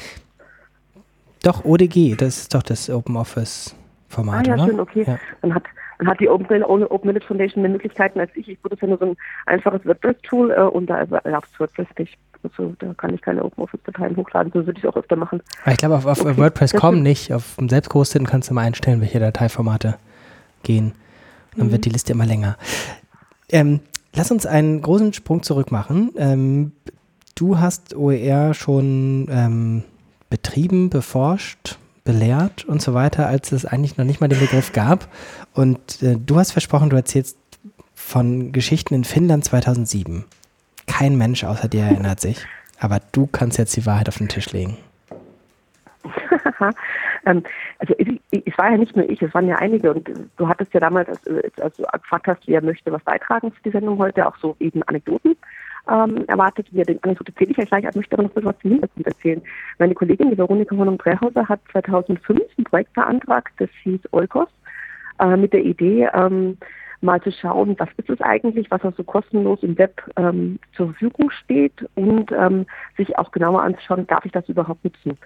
[1.43, 3.75] doch, ODG, das ist doch das Open Office
[4.09, 4.65] Format, Ah ja, oder?
[4.65, 5.03] schön, okay.
[5.05, 5.19] Ja.
[5.41, 5.63] Dann hat
[5.99, 8.47] dann hat die Open, Open Knowledge Foundation mehr Möglichkeiten als ich.
[8.49, 12.17] Ich benutze nur so ein einfaches WordPress-Tool äh, und da erlaubt es WordPress nicht.
[12.43, 15.41] Also da kann ich keine Open Office-Dateien hochladen, so würde ich es auch öfter machen.
[15.63, 17.33] Aber ich glaube, auf, auf Okay, WordPress.com nicht.
[17.33, 19.95] Auf dem selbstgehosteten kannst du mal einstellen, welche Dateiformate
[20.63, 20.93] gehen.
[21.55, 21.71] Dann Mhm.
[21.71, 22.57] wird die Liste immer länger.
[23.49, 23.79] Ähm,
[24.13, 26.11] lass uns einen großen Sprung zurück machen.
[26.17, 26.73] Ähm,
[27.35, 29.83] du hast OER schon ähm,
[30.29, 35.07] betrieben, beforscht, belehrt und so weiter, als es eigentlich noch nicht mal den Begriff gab.
[35.57, 37.35] Und äh, du hast versprochen, du erzählst
[37.95, 40.23] von Geschichten in Finnland 2007.
[40.85, 42.45] Kein Mensch außer dir erinnert sich.
[42.79, 44.77] Aber du kannst jetzt die Wahrheit auf den Tisch legen.
[47.25, 47.43] ähm,
[47.79, 50.07] also es, war ja nicht nur ich, es waren ja einige und
[50.37, 53.97] du hattest ja damals, als, du gefragt hast, wer möchte was beitragen für die Sendung
[53.97, 55.35] heute, auch so eben Anekdoten
[55.89, 56.67] ähm, erwartet.
[56.69, 59.07] Wir den Anekdote zähle ich ja gleich, ich möchte aber noch bisschen was zum Hintergrund
[59.07, 59.41] erzählen.
[59.79, 64.49] Meine Kollegin, die Veronika Hornung-Drehhauser, hat 2005 ein Projekt beantragt, das hieß Olkos,
[65.19, 66.57] äh, mit der Idee, ähm,
[67.01, 71.29] mal zu schauen, was ist es eigentlich, was also kostenlos im Web ähm, zur Verfügung
[71.29, 72.65] steht und ähm,
[72.97, 75.17] sich auch genauer anzuschauen, darf ich das überhaupt nutzen.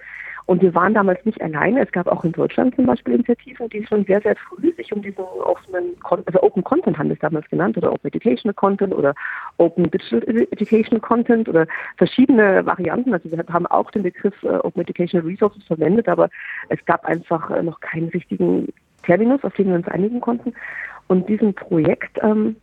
[0.46, 1.82] Und wir waren damals nicht alleine.
[1.82, 5.00] Es gab auch in Deutschland zum Beispiel Initiativen, die schon sehr, sehr früh sich um
[5.00, 9.14] diesen offenen, also Open Content haben wir es damals genannt, oder Open Educational Content oder
[9.58, 11.66] Open Digital Educational Content oder
[11.96, 13.14] verschiedene Varianten.
[13.14, 16.28] Also wir haben auch den Begriff äh, Open Educational Resources verwendet, aber
[16.68, 18.68] es gab einfach äh, noch keinen richtigen
[19.02, 20.54] Terminus, auf den wir uns einigen konnten.
[21.08, 22.56] Und diesem Projekt, ähm,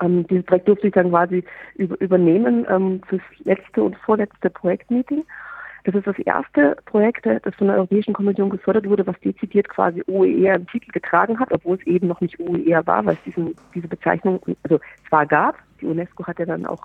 [0.00, 1.44] ähm, dieses Projekt durfte ich dann quasi
[1.76, 5.24] über, übernehmen ähm, fürs letzte und vorletzte Projektmeeting.
[5.84, 9.68] Das ist das erste Projekt, äh, das von der Europäischen Kommission gefördert wurde, was dezidiert
[9.68, 13.22] quasi OER im Titel getragen hat, obwohl es eben noch nicht OER war, weil es
[13.24, 15.56] diesen, diese Bezeichnung also zwar gab.
[15.84, 16.82] Die UNESCO hat ja dann auch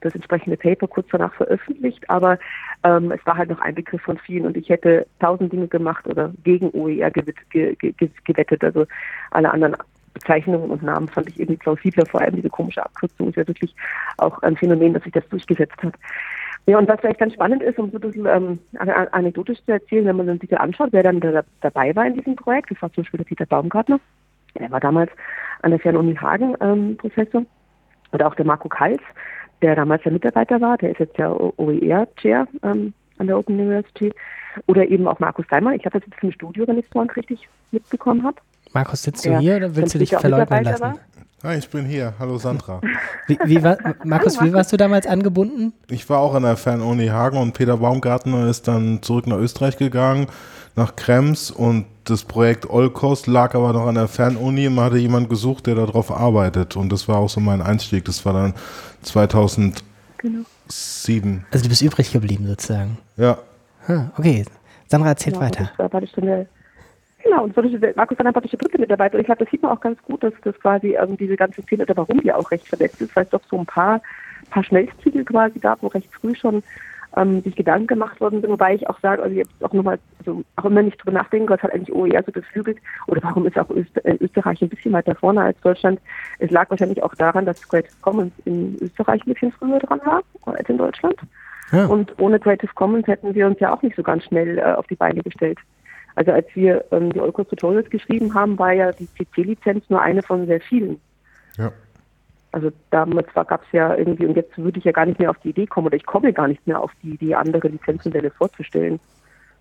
[0.00, 2.38] das entsprechende Paper kurz danach veröffentlicht, aber
[2.84, 6.06] ähm, es war halt noch ein Begriff von vielen und ich hätte tausend Dinge gemacht
[6.06, 8.62] oder gegen OER gewett, ge, ge, ge, gewettet.
[8.64, 8.86] Also
[9.32, 9.76] alle anderen
[10.14, 13.74] Bezeichnungen und Namen fand ich irgendwie plausibler, vor allem diese komische Abkürzung ist ja wirklich
[14.16, 15.94] auch ein Phänomen, dass sich das durchgesetzt hat.
[16.66, 19.58] Ja, und was vielleicht ganz spannend ist, um so ein bisschen ähm, an- an- anekdotisch
[19.64, 22.70] zu erzählen, wenn man dann sich anschaut, wer dann da, dabei war in diesem Projekt,
[22.70, 24.00] das war zum Beispiel der Peter Baumgartner,
[24.58, 25.10] der war damals
[25.62, 27.44] an der Fernuni Hagen ähm, Professor,
[28.12, 29.00] oder auch der Marco Kals,
[29.62, 34.12] der damals der Mitarbeiter war, der ist jetzt ja OER-Chair ähm, an der Open University,
[34.66, 37.10] oder eben auch Markus Daimer, ich habe das jetzt im Studio, wenn ich es vorhin
[37.10, 38.36] richtig mitbekommen habe.
[38.72, 40.98] Markus, sitzt du hier oder willst du dich verleugnen lassen?
[41.44, 42.14] Hi, ich bin hier.
[42.18, 42.80] Hallo Sandra.
[43.28, 45.72] Wie, wie war, Markus, wie warst du damals angebunden?
[45.88, 49.76] Ich war auch an der Fernuni Hagen und Peter Baumgartner ist dann zurück nach Österreich
[49.76, 50.26] gegangen,
[50.74, 54.98] nach Krems und das Projekt Olkos lag aber noch an der Fernuni und man hatte
[54.98, 58.04] jemand gesucht, der darauf arbeitet und das war auch so mein Einstieg.
[58.06, 58.54] Das war dann
[59.02, 59.74] 2007.
[60.16, 60.40] Genau.
[61.52, 62.98] Also du bist übrig geblieben sozusagen.
[63.16, 63.38] Ja.
[63.86, 64.44] Ah, okay,
[64.88, 65.70] Sandra erzählt Genau, weiter.
[65.78, 66.46] Das war das schon der,
[67.28, 69.14] genau, und so ist der Markus einfach der dritte Mitarbeiter.
[69.14, 71.62] Und ich glaube, das sieht man auch ganz gut, dass das quasi ähm, diese ganze
[71.62, 74.00] Szene oder warum die auch recht verletzt ist, weil es doch so ein paar,
[74.50, 76.62] paar Schnellzüge quasi gab, wo recht früh schon
[77.16, 78.50] ähm, sich Gedanken gemacht worden sind.
[78.50, 81.62] Wobei ich auch sage, also jetzt auch nochmal, also auch immer nicht drüber nachdenken, was
[81.62, 85.14] hat eigentlich OER so beflügelt oder warum ist auch Öster äh, Österreich ein bisschen weiter
[85.14, 86.00] vorne als Deutschland.
[86.38, 90.22] Es lag wahrscheinlich auch daran, dass Creative Commons in Österreich ein bisschen früher dran war
[90.46, 91.16] als in Deutschland.
[91.72, 91.86] Ja.
[91.86, 94.86] Und ohne Creative Commons hätten wir uns ja auch nicht so ganz schnell äh, auf
[94.86, 95.58] die Beine gestellt.
[96.18, 100.20] Also als wir ähm, die Olcos Tutorials geschrieben haben, war ja die CC-Lizenz nur eine
[100.20, 101.00] von sehr vielen.
[101.56, 101.70] Ja.
[102.50, 105.38] Also damals gab es ja irgendwie, und jetzt würde ich ja gar nicht mehr auf
[105.44, 108.98] die Idee kommen, oder ich komme gar nicht mehr auf die Idee, andere Lizenzmodelle vorzustellen.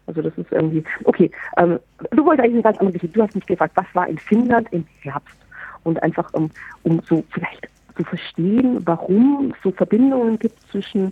[0.08, 1.78] Also das ist irgendwie, okay, ähm,
[2.10, 3.20] du wolltest eigentlich eine ganz andere Geschichte.
[3.20, 5.38] Du hast mich gefragt, was war in Finnland im Herbst?
[5.84, 6.50] Und einfach, um,
[6.82, 11.12] um so vielleicht zu verstehen, warum es so Verbindungen gibt zwischen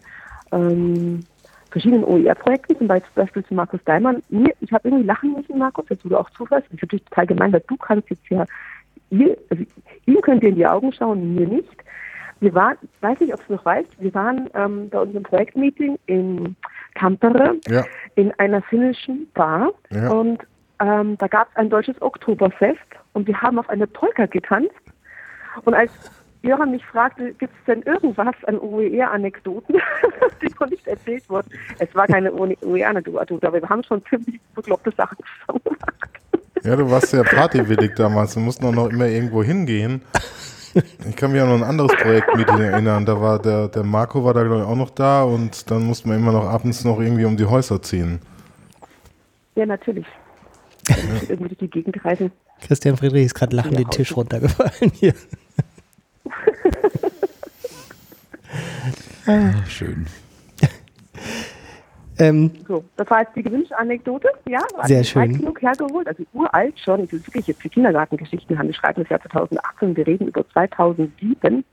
[0.51, 1.19] ähm,
[1.75, 4.23] verschiedenen OER-Projekten, zum Beispiel zu Markus Daimann.
[4.29, 6.65] Mir, ich habe irgendwie lachen müssen, Markus, jetzt wo du auch zuhörst.
[6.67, 8.45] Das ist natürlich total gemein, weil du kannst jetzt ja,
[9.09, 9.63] ihr, also
[10.05, 11.67] ihm könnt ihr in die Augen schauen, mir nicht.
[12.39, 15.99] Wir waren, ich weiß nicht, ob du noch weißt, wir waren ähm, bei unserem Projektmeeting
[16.05, 16.55] in
[16.97, 17.83] Tampere Ja.
[18.15, 20.11] in einer finnischen Bar Ja.
[20.11, 20.39] und
[20.79, 22.79] ähm, da gab es ein deutsches Oktoberfest
[23.11, 24.71] und wir haben auf eine Polka getanzt
[25.65, 25.91] und als
[26.45, 29.75] Jöran mich fragte, gibt es denn irgendwas an OER-Anekdoten,
[30.41, 31.49] die noch nicht erzählt wurden?
[31.79, 35.77] Es war keine OER-Anekdote, aber wir haben schon ziemlich bekloppte Sachen zusammen
[36.63, 38.35] Ja, du warst ja partywillig damals.
[38.35, 40.01] Mussten auch noch immer irgendwo hingehen.
[41.07, 43.05] Ich kann mich an noch ein anderes Projektmeeting erinnern.
[43.05, 46.09] Da war der, der Marco war da, glaube ich, auch noch da und dann mussten
[46.09, 48.19] wir immer noch abends noch irgendwie um die Häuser ziehen.
[49.55, 50.05] Ja, natürlich.
[51.29, 52.31] irgendwie durch die Gegend reisen.
[52.61, 55.13] Christian Friedrich ist gerade lachend den Tisch runtergefallen hier.
[59.27, 60.05] Ach, schön.
[62.19, 64.29] ähm, So, das war jetzt die gewünschte Anekdote.
[64.47, 65.37] Ja, war Sehr weit schön.
[65.39, 67.01] genug hergeholt, also uralt schon.
[67.01, 68.67] Das ist wirklich jetzt für Kindergartengeschichten haben.
[68.67, 71.63] Wir schreiben das Jahr 2018, wir reden über 2007.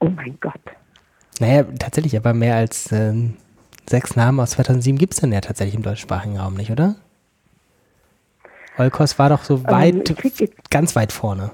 [0.00, 0.60] Oh mein Gott.
[1.40, 3.34] naja, tatsächlich, aber mehr als ähm,
[3.88, 6.96] sechs Namen aus 2007 gibt es dann ja tatsächlich im deutschsprachigen Raum nicht, oder?
[8.76, 11.52] Olkos war doch so Ähm, weit, ich krieg jetzt- ganz weit vorne.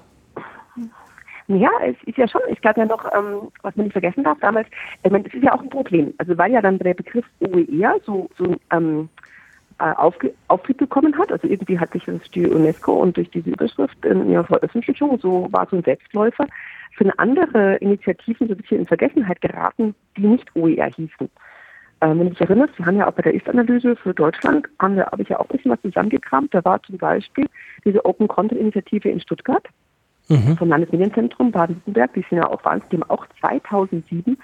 [1.59, 4.39] Ja, es ist ja schon, ich glaube ja noch, ähm, was man nicht vergessen darf,
[4.41, 4.69] damals,
[5.03, 6.15] ich meine, das ist ja auch ein Problem.
[6.19, 9.09] Also weil ja dann der Begriff OER so, so ähm,
[9.79, 13.51] äh, aufge, Auftrieb bekommen hat, also irgendwie hat sich das die UNESCO und durch diese
[13.51, 16.47] Überschrift in ihrer Veröffentlichung, so war so ein Selbstläufer,
[16.99, 21.29] sind andere Initiativen so ein bisschen in Vergessenheit geraten, die nicht OER hießen.
[22.01, 24.97] Ähm, wenn du dich erinnerst, wir haben ja auch bei der Ist-Analyse für Deutschland, haben
[24.97, 26.53] wir, habe ich ja auch ein bisschen was zusammengekramt.
[26.53, 27.47] Da war zum Beispiel
[27.85, 29.66] diese Open Content Initiative in Stuttgart
[30.57, 34.37] vom Landesmedienzentrum Baden-Württemberg, die sind ja auch wahnsinnig, die haben auch 2007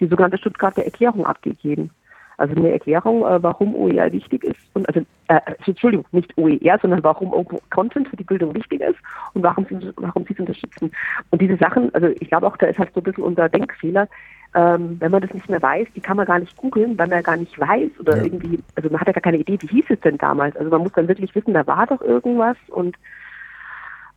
[0.00, 1.90] die sogenannte Stuttgarter Erklärung abgegeben.
[2.38, 7.04] Also eine Erklärung, äh, warum OER wichtig ist und also äh, Entschuldigung, nicht OER, sondern
[7.04, 8.98] warum Open Content für die Bildung wichtig ist
[9.34, 10.90] und warum sie warum sie es unterstützen.
[11.28, 14.08] Und diese Sachen, also ich glaube auch, da ist halt so ein bisschen unser Denkfehler,
[14.54, 17.18] ähm, wenn man das nicht mehr weiß, die kann man gar nicht googeln, weil man
[17.18, 18.24] ja gar nicht weiß oder Ja.
[18.24, 20.56] irgendwie, also man hat ja gar keine Idee, wie hieß es denn damals.
[20.56, 22.96] Also man muss dann wirklich wissen, da war doch irgendwas und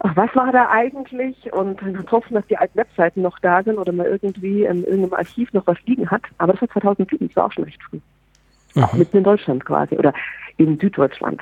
[0.04, 1.52] ach, was war da eigentlich?
[1.52, 5.14] Und dann hoffen, dass die alten Webseiten noch da sind oder man irgendwie in irgendeinem
[5.14, 6.22] Archiv noch was liegen hat.
[6.38, 8.00] Aber das war 2007, das war auch schon recht früh.
[8.76, 10.14] Auch mitten in Deutschland quasi oder
[10.58, 11.42] in Süddeutschland.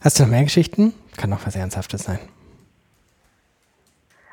[0.00, 0.92] Hast du noch mehr Geschichten?
[1.16, 2.18] Kann noch was Ernsthaftes sein.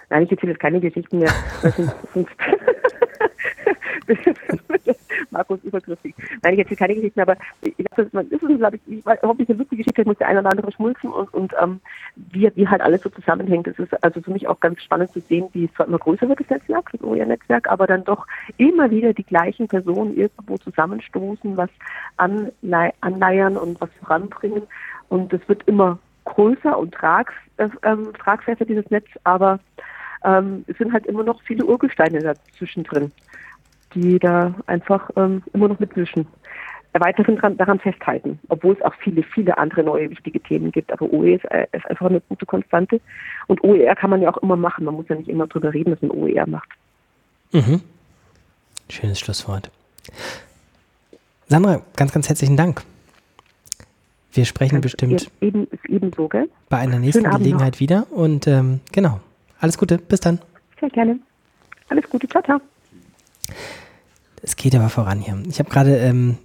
[0.10, 1.32] Nein, ich erzähle jetzt keine Geschichten mehr.
[1.62, 2.28] Sind, sind
[5.32, 6.16] Markus übergriffig.
[6.44, 9.58] Nein, ich erzähle keine Geschichten, aber ich glaube, das ist, glaube ich, ich hoffentlich eine
[9.58, 11.80] lustige Geschichte, muss der eine oder andere schmulzen und, und ähm,
[12.16, 13.68] wie, wie halt alles so zusammenhängt.
[13.68, 16.28] Es ist also für mich auch ganz spannend zu sehen, wie es zwar immer größer
[16.28, 18.28] wird, das Netzwerk, das OER-Netzwerk, aber dann doch
[18.58, 21.70] immer wieder die gleichen Personen irgendwo zusammenstoßen, was
[22.18, 24.64] anlei anleiern und was voranbringen.
[25.10, 29.60] Und es wird immer größer und trag, äh, ähm, tragfester, dieses Netz, aber
[30.24, 33.12] ähm, es sind halt immer noch viele Urgesteine dazwischen drin,
[33.94, 36.28] die da einfach ähm, immer noch mitwischen.
[36.94, 40.92] Weiterhin dran, daran festhalten, obwohl es auch viele, viele andere neue wichtige Themen gibt.
[40.92, 43.00] Aber OE ist, äh, ist einfach eine gute Konstante.
[43.48, 44.84] Und OER kann man ja auch immer machen.
[44.84, 46.68] Man muss ja nicht immer drüber reden, dass man OER macht.
[47.54, 47.82] Mhm.
[48.90, 49.72] Schönes Schlusswort.
[51.48, 52.84] Sandra, ganz, ganz herzlichen Dank.
[54.34, 56.50] Wir sprechen bestimmt Ihr- Eben, ebenso, gell?
[56.70, 58.06] bei einer nächsten Schönen Gelegenheit wieder.
[58.12, 59.22] Und ähm, genau.
[59.62, 59.98] Alles Gute.
[59.98, 60.40] Bis dann.
[60.80, 61.20] Sehr gerne.
[61.90, 62.28] Alles Gute.
[62.28, 62.60] Ciao, ciao.
[64.42, 65.38] Es geht aber voran hier.
[65.50, 66.38] Ich habe gerade ähm,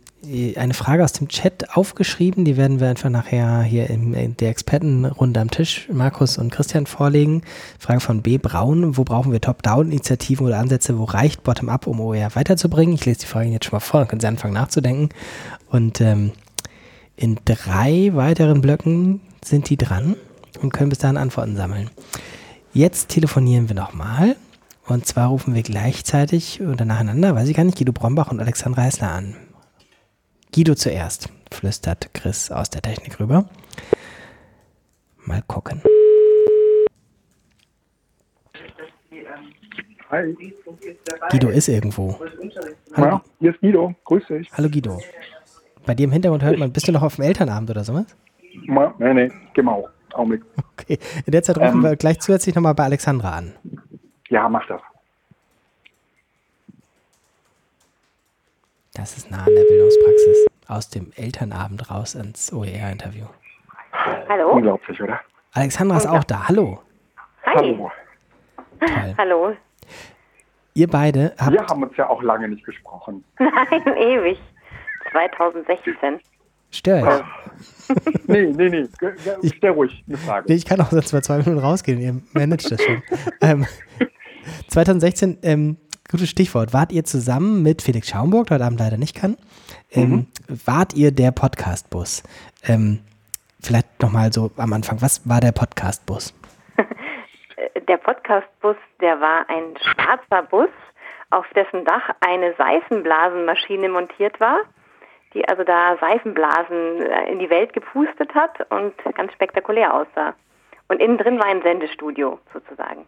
[0.56, 2.44] eine Frage aus dem Chat aufgeschrieben.
[2.44, 7.42] Die werden wir einfach nachher hier in, der Expertenrunde am Tisch, Markus und Christian, vorlegen.
[7.78, 8.38] Frage von B.
[8.38, 8.96] Braun.
[8.96, 10.98] Wo brauchen wir Top-Down-Initiativen oder Ansätze?
[10.98, 12.94] Wo reicht Bottom-Up, um OER weiterzubringen?
[12.94, 15.10] Ich lese die Frage jetzt schon mal vor, dann können Sie anfangen nachzudenken.
[15.70, 16.32] Und ähm,
[17.16, 20.16] in drei weiteren Blöcken sind die dran
[20.60, 21.90] und können bis dahin Antworten sammeln.
[22.72, 24.36] Jetzt telefonieren wir nochmal.
[24.88, 28.82] Und zwar rufen wir gleichzeitig oder nacheinander, weiß ich gar nicht, Guido Brombach und Alexandra
[28.82, 29.34] Hessler an.
[30.54, 33.46] Guido zuerst, flüstert Chris aus der Technik rüber.
[35.24, 35.82] Mal gucken.
[40.10, 40.36] Hi.
[41.30, 42.16] Guido ist irgendwo.
[42.96, 43.92] Ja, hier ist Guido.
[44.04, 44.52] Grüß dich.
[44.52, 45.00] Hallo Guido.
[45.84, 48.06] Bei dir im Hintergrund hört man, bist du noch auf dem Elternabend oder sowas?
[48.98, 49.88] Nee, nee, genau.
[50.14, 50.42] Augenblick.
[50.78, 50.98] Okay.
[51.24, 51.82] In der Zeit rufen Ähm.
[51.82, 53.54] wir gleich zusätzlich nochmal bei Alexandra an.
[54.28, 54.80] Ja, mach das.
[58.94, 60.46] Das ist nah an der Bildungspraxis.
[60.68, 63.26] Aus dem Elternabend raus ins OER-Interview.
[64.28, 64.50] Hallo?
[64.50, 65.20] Unglaublich, oder?
[65.52, 66.48] Alexandra ist auch da.
[66.48, 66.82] Hallo.
[67.44, 67.54] Hi.
[67.56, 67.90] Hallo.
[68.80, 69.14] Toll.
[69.18, 69.56] Hallo.
[70.74, 71.52] Ihr beide habt.
[71.52, 73.24] Wir haben uns ja auch lange nicht gesprochen.
[73.38, 74.38] Nein, ewig.
[75.12, 76.20] 2016.
[76.70, 76.98] Stör
[77.88, 77.96] ich.
[78.26, 78.88] nee, nee, nee.
[78.98, 80.46] Ge- ge- Stell ruhig eine Frage.
[80.48, 82.00] Nee, ich kann auch sonst mal zwei Minuten rausgehen.
[82.00, 83.02] Ihr managt das schon.
[83.40, 83.66] ähm,
[84.68, 85.76] 2016, ähm,
[86.10, 86.72] gutes Stichwort.
[86.72, 89.36] Wart ihr zusammen mit Felix Schaumburg, der heute Abend leider nicht kann?
[89.92, 90.26] Ähm,
[90.64, 92.22] Wart ihr der Podcast-Bus?
[92.64, 93.00] Ähm,
[93.60, 95.00] vielleicht nochmal so am Anfang.
[95.00, 96.34] Was war der Podcast-Bus?
[97.88, 100.68] Der Podcastbus, der war ein schwarzer Bus,
[101.30, 104.58] auf dessen Dach eine Seifenblasenmaschine montiert war,
[105.36, 110.34] die also da Seifenblasen äh, in die Welt gepustet hat und ganz spektakulär aussah.
[110.88, 113.06] Und innen drin war ein Sendestudio sozusagen.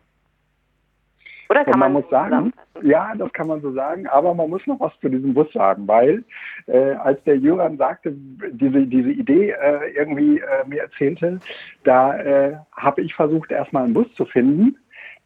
[1.48, 2.52] Oder kann Und man man muss sagen,
[2.82, 5.88] ja, das kann man so sagen, aber man muss noch was zu diesem Bus sagen,
[5.88, 6.22] weil
[6.66, 11.40] äh, als der Jöran sagte, diese, diese Idee äh, irgendwie äh, mir erzählte,
[11.84, 14.76] da äh, habe ich versucht, erstmal einen Bus zu finden,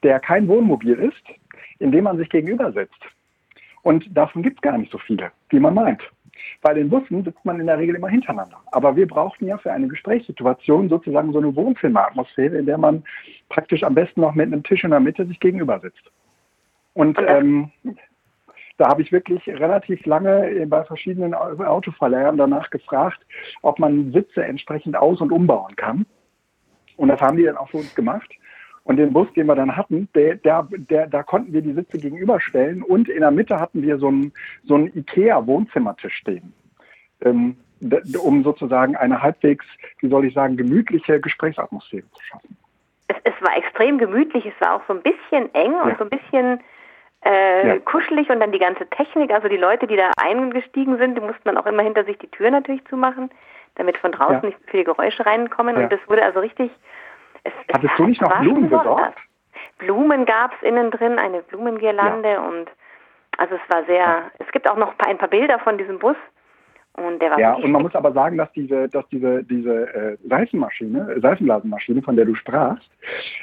[0.04, 1.24] der kein Wohnmobil ist,
[1.80, 3.02] in dem man sich gegenüber sitzt.
[3.82, 6.02] Und davon gibt es gar nicht so viele, wie man meint.
[6.60, 8.58] Bei den Bussen sitzt man in der Regel immer hintereinander.
[8.70, 13.04] Aber wir brauchten ja für eine Gesprächssituation sozusagen so eine Wohnzimmeratmosphäre, in der man
[13.48, 16.10] praktisch am besten noch mit einem Tisch in der Mitte sich gegenüber sitzt.
[16.94, 17.70] Und ähm,
[18.78, 23.24] da habe ich wirklich relativ lange bei verschiedenen Au- Autoverleihern danach gefragt,
[23.62, 26.06] ob man Sitze entsprechend aus- und umbauen kann.
[26.96, 28.30] Und das haben die dann auch für uns gemacht.
[28.84, 31.98] Und den Bus, den wir dann hatten, der, der, der, da konnten wir die Sitze
[31.98, 34.32] gegenüberstellen und in der Mitte hatten wir so einen,
[34.64, 36.52] so einen IKEA-Wohnzimmertisch stehen,
[37.24, 37.56] ähm,
[38.20, 39.64] um sozusagen eine halbwegs,
[40.00, 42.56] wie soll ich sagen, gemütliche Gesprächsatmosphäre zu schaffen.
[43.06, 46.10] Es, es war extrem gemütlich, es war auch so ein bisschen eng und so ein
[46.10, 46.60] bisschen
[47.24, 47.78] äh, Ja.
[47.78, 51.44] kuschelig und dann die ganze Technik, also die Leute, die da eingestiegen sind, die mussten
[51.44, 53.30] dann auch immer hinter sich die Tür natürlich zumachen,
[53.76, 54.46] damit von draußen Ja.
[54.46, 55.84] nicht so viele Geräusche reinkommen Ja.
[55.84, 56.72] und das wurde also richtig...
[57.44, 59.18] Es, es Hattest du nicht noch Blumen besorgt?
[59.78, 62.70] Blumen gab es innen drin, eine Blumengirlande und
[63.38, 66.16] also es war sehr, es gibt auch noch ein paar Bilder von diesem Bus
[66.94, 72.02] und Ja, und man muss aber sagen, dass diese, dass diese, diese äh, Seifenmaschine, Seifenblasenmaschine,
[72.02, 72.88] von der du sprachst,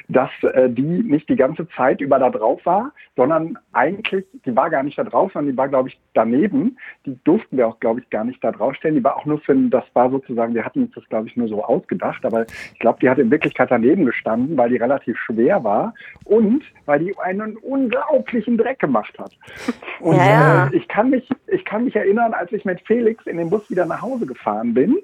[0.08, 4.70] dass äh, die nicht die ganze Zeit über da drauf war, sondern eigentlich, die war
[4.70, 6.78] gar nicht da drauf, sondern die war, glaube ich, daneben.
[7.06, 8.96] Die durften wir auch, glaube ich, gar nicht da draufstellen.
[8.96, 11.48] Die war auch nur für, das war sozusagen, wir hatten uns das, glaube ich, nur
[11.48, 15.64] so ausgedacht, aber ich glaube, die hat in Wirklichkeit daneben gestanden, weil die relativ schwer
[15.64, 15.92] war
[16.24, 19.32] und weil die einen unglaublichen Dreck gemacht hat.
[20.00, 20.66] Und Ja, ja.
[20.66, 23.68] Äh, ich kann mich, ich kann mich erinnern, als ich mit Felix in den Bus
[23.70, 24.98] wieder nach Hause gefahren bin,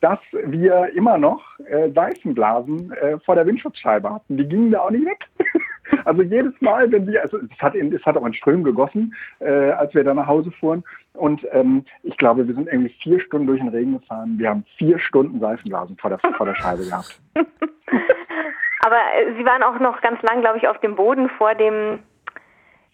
[0.00, 4.36] dass wir immer noch äh, Seifenblasen äh, vor der Windschutzscheibe hatten.
[4.36, 5.24] Die gingen da auch nicht weg.
[6.04, 9.14] also jedes Mal, wenn wir, also es hat, in, es hat auch in Strömen gegossen,
[9.40, 10.84] äh, als wir da nach Hause fuhren.
[11.14, 14.38] Und ähm, ich glaube, wir sind irgendwie vier Stunden durch den Regen gefahren.
[14.38, 17.20] Wir haben vier Stunden Seifenblasen vor der, vor der Scheibe gehabt.
[18.80, 21.98] Aber äh, sie waren auch noch ganz lang, glaube ich, auf dem Boden vor dem,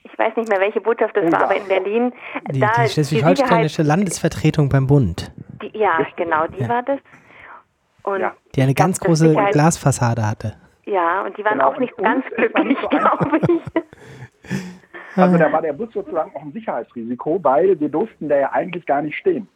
[0.05, 2.13] ich weiß nicht mehr, welche Botschaft das war, aber in Berlin.
[2.53, 5.33] Die, da die schleswig-holsteinische Landesvertretung beim Bund,
[5.63, 6.99] die, ja, genau, die war das.
[8.03, 8.35] Und ja.
[8.55, 10.55] die eine ganz große Sicherheit- Glasfassade hatte.
[10.87, 13.83] und die waren Genau, auch nicht und ganz glücklich, so glaube ich.
[15.17, 18.85] Also da war der Bus sozusagen auch ein Sicherheitsrisiko, weil wir durften da ja eigentlich
[18.85, 19.47] gar nicht stehen.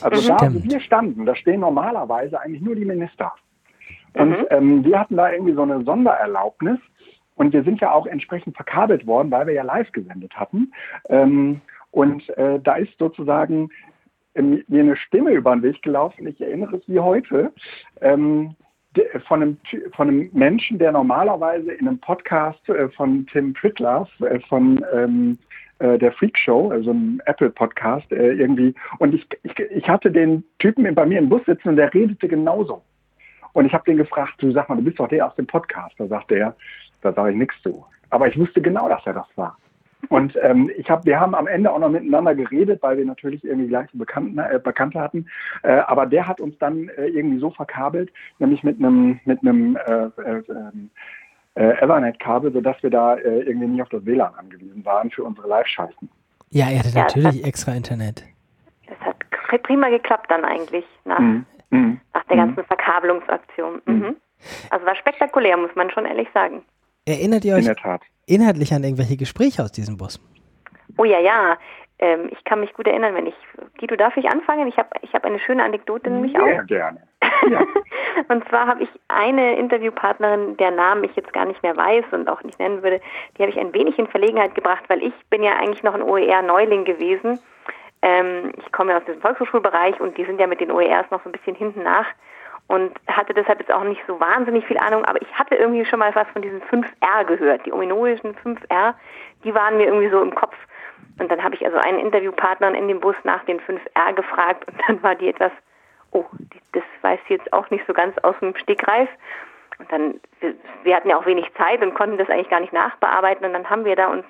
[0.00, 0.64] Also da, wo Stimmt.
[0.72, 3.32] wir standen, da stehen normalerweise eigentlich nur die Minister.
[4.14, 6.78] Und ähm, wir hatten da irgendwie so eine Sondererlaubnis.
[7.36, 10.72] Und wir sind ja auch entsprechend verkabelt worden, weil wir ja live gesendet hatten.
[11.08, 11.60] Ähm,
[11.90, 13.70] und äh, da ist sozusagen
[14.34, 16.26] ähm, mir eine Stimme über den Weg gelaufen.
[16.26, 17.52] Ich erinnere es wie heute.
[18.00, 18.56] Ähm,
[19.26, 19.58] von einem,
[19.94, 25.38] von einem Menschen, der normalerweise in einem Podcast äh, von Tim Pritloff, äh, von ähm,
[25.78, 30.44] äh, der Freak Show, also einem Apple-Podcast äh, irgendwie, und ich, ich, ich hatte den
[30.58, 32.82] Typen bei mir im Bus sitzen und der redete genauso.
[33.52, 35.94] Und ich habe den gefragt, du sag mal, du bist doch der aus dem Podcast.
[35.98, 36.56] Da sagte er,
[37.02, 37.84] da sage ich nichts zu.
[38.10, 39.56] Aber ich wusste genau, dass er das war.
[40.08, 43.42] Und ähm, ich hab, wir haben am Ende auch noch miteinander geredet, weil wir natürlich
[43.44, 45.26] irgendwie gleiche Bekannten, äh, Bekannte hatten.
[45.62, 49.76] Äh, aber der hat uns dann äh, irgendwie so verkabelt, nämlich mit einem mit einem
[49.76, 50.90] äh, äh, ähm,
[51.54, 55.48] äh, Ethernet-Kabel, sodass wir da äh, irgendwie nicht auf das WLAN angewiesen waren für unsere
[55.48, 56.08] Live-Schalten.
[56.50, 58.22] Ja, er hatte Ja, natürlich extra Internet.
[58.86, 61.46] Das hat pr- prima geklappt dann eigentlich nach, Mhm.
[61.70, 62.00] Mhm.
[62.14, 63.80] nach der ganzen Verkabelungsaktion.
[63.86, 64.16] Mhm.
[64.70, 66.62] Also war spektakulär, muss man schon ehrlich sagen.
[67.06, 68.02] Erinnert ihr In euch der Tat.
[68.26, 70.20] inhaltlich an irgendwelche Gespräche aus diesem Bus?
[70.98, 71.56] Oh ja, ja.
[71.98, 73.34] Ähm, ich kann mich gut erinnern, wenn ich.
[73.78, 74.66] Guido, darf ich anfangen?
[74.66, 76.66] Ich habe ich hab eine schöne Anekdote nämlich Sehr auch.
[76.66, 77.00] gerne.
[78.28, 82.28] Und zwar habe ich eine Interviewpartnerin, der Namen ich jetzt gar nicht mehr weiß und
[82.28, 83.00] auch nicht nennen würde,
[83.36, 86.02] die habe ich ein wenig in Verlegenheit gebracht, weil ich bin ja eigentlich noch ein
[86.02, 87.38] OER-Neuling gewesen.
[88.02, 91.22] Ähm, ich komme ja aus dem Volkshochschulbereich und die sind ja mit den OERs noch
[91.24, 92.06] so ein bisschen hinten nach
[92.68, 96.00] und hatte deshalb jetzt auch nicht so wahnsinnig viel Ahnung, aber ich hatte irgendwie schon
[96.00, 97.64] mal was von diesen 5R gehört.
[97.64, 98.94] Die ominösen 5R,
[99.44, 100.56] die waren mir irgendwie so im Kopf.
[101.18, 104.80] Und dann habe ich also einen Interviewpartner in dem Bus nach den 5R gefragt und
[104.86, 105.52] dann war die etwas,
[106.10, 109.08] oh, die, das weiß sie jetzt auch nicht so ganz aus dem Stegreif.
[109.78, 112.72] Und dann, wir, wir hatten ja auch wenig Zeit und konnten das eigentlich gar nicht
[112.72, 114.24] nachbearbeiten und dann haben wir da uns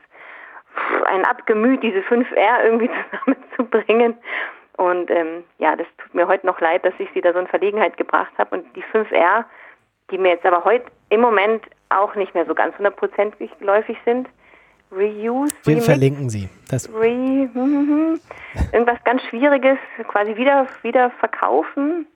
[0.75, 4.19] pff, ein abgemüht, diese 5R irgendwie zusammenzubringen.
[4.77, 7.47] Und ähm, ja, das tut mir heute noch leid, dass ich sie da so in
[7.47, 8.57] Verlegenheit gebracht habe.
[8.57, 9.45] Und die 5R,
[10.11, 14.29] die mir jetzt aber heute im Moment auch nicht mehr so ganz hundertprozentig geläufig sind,
[14.93, 16.49] Reuse, Wir Remix, verlinken sie.
[16.71, 18.21] Das, Re, hm, hm, hm.
[18.73, 22.07] irgendwas ganz Schwieriges, quasi wieder, wieder verkaufen.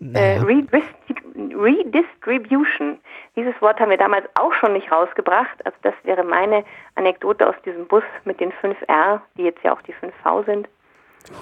[0.00, 0.42] Äh, naja.
[0.42, 2.98] Redistribu- Redistribution.
[3.36, 5.64] Dieses Wort haben wir damals auch schon nicht rausgebracht.
[5.64, 6.64] Also das wäre meine
[6.94, 10.68] Anekdote aus diesem Bus mit den 5R, die jetzt ja auch die 5V sind.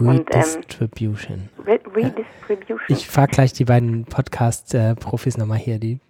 [0.00, 1.48] Redistribution.
[1.58, 2.80] Und, ähm, Re Redistribution.
[2.88, 6.00] Ich frage gleich die beiden Podcast-Profis nochmal hier, die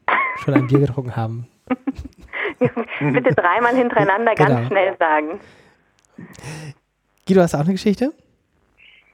[0.44, 1.46] schon ein Bier getrunken haben.
[2.58, 4.66] Bitte dreimal hintereinander ganz Genau.
[4.68, 5.40] schnell sagen.
[7.26, 8.12] Guido, hast du auch eine Geschichte?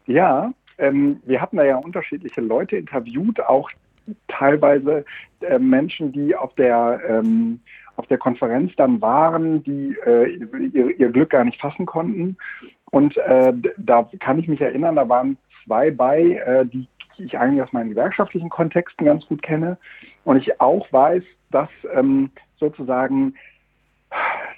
[0.06, 3.70] Ja, ähm, wir hatten da ja unterschiedliche Leute interviewt, auch
[4.28, 5.05] teilweise
[5.40, 7.60] äh, Menschen, die auf der ähm,
[7.97, 10.35] auf der Konferenz dann waren, die äh,
[10.72, 12.36] ihr, ihr Glück gar nicht fassen konnten.
[12.90, 16.86] Und äh, da kann ich mich erinnern, da waren zwei bei, äh, die
[17.16, 19.78] ich eigentlich aus meinen gewerkschaftlichen Kontexten ganz gut kenne.
[20.24, 23.35] Und ich auch weiß, dass ähm, sozusagen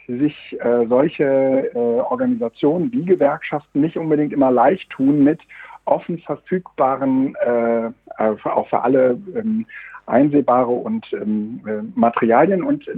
[0.08, 5.40] sich äh, solche äh, Organisationen wie Gewerkschaften nicht unbedingt immer leicht tun mit
[5.84, 9.66] offen verfügbaren, äh, äh, auch für alle ähm,
[10.06, 12.62] einsehbare und ähm, äh, Materialien.
[12.62, 12.88] Und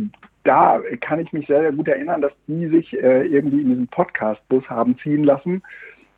[0.49, 3.89] da kann ich mich sehr, sehr gut erinnern, dass die sich äh, irgendwie in diesem
[3.89, 5.63] Podcast-Bus haben ziehen lassen.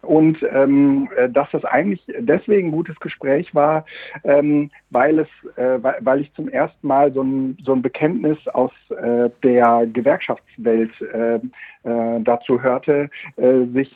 [0.03, 3.85] Und ähm, äh, dass das eigentlich deswegen ein gutes Gespräch war,
[4.25, 8.39] ähm, weil es, äh, weil, weil ich zum ersten Mal so ein, so ein Bekenntnis
[8.49, 13.91] aus äh, der Gewerkschaftswelt äh, äh, dazu hörte, äh, sich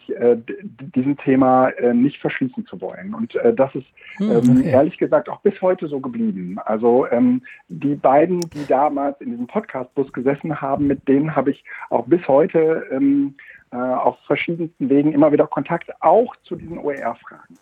[0.94, 3.14] diesem Thema nicht verschließen zu wollen.
[3.14, 3.86] Und das ist
[4.18, 4.70] Hm, ähm, okay.
[4.70, 6.58] ehrlich gesagt auch bis heute so geblieben.
[6.64, 11.64] Also ähm, die beiden, die damals in diesem Podcast-Bus gesessen haben, mit denen habe ich
[11.90, 13.34] auch bis heute ähm,
[13.74, 17.58] äh, auf verschiedensten Wegen immer wieder Kontakt, auch zu diesen OER-Fragen.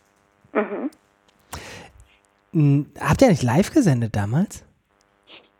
[0.52, 0.90] Mhm.
[2.52, 4.64] Hm, Habt ihr nicht live gesendet damals?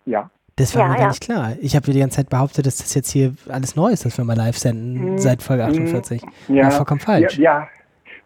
[0.05, 0.31] Ja.
[0.57, 1.09] Das war Ja, mir gar ja.
[1.09, 1.53] nicht klar.
[1.61, 4.25] Ich habe die ganze Zeit behauptet, dass das jetzt hier alles neu ist, dass wir
[4.25, 6.23] mal live senden Mm, seit Folge mm, 48.
[6.49, 7.39] Ja, War vollkommen falsch.
[7.39, 7.69] Ja, ja,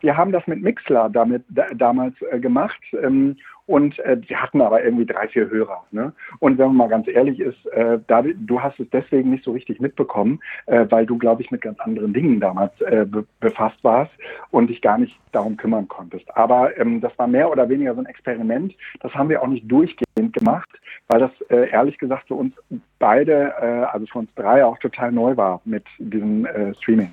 [0.00, 3.36] wir haben das mit Mixler damit da, damals äh, gemacht ähm,
[3.66, 5.84] und äh, die hatten aber irgendwie drei, vier Hörer.
[5.90, 6.12] Ne?
[6.38, 9.52] Und wenn man mal ganz ehrlich ist, äh, David, du hast es deswegen nicht so
[9.52, 13.82] richtig mitbekommen, äh, weil du, glaube ich, mit ganz anderen Dingen damals äh, be befasst
[13.82, 14.12] warst
[14.50, 16.24] und dich gar nicht darum kümmern konntest.
[16.36, 18.74] Aber ähm, das war mehr oder weniger so ein Experiment.
[19.00, 20.68] Das haben wir auch nicht durchgehend gemacht,
[21.08, 22.54] weil das äh, ehrlich gesagt für uns
[22.98, 27.10] beide, äh, also für uns drei auch total neu war mit diesem äh, Streaming.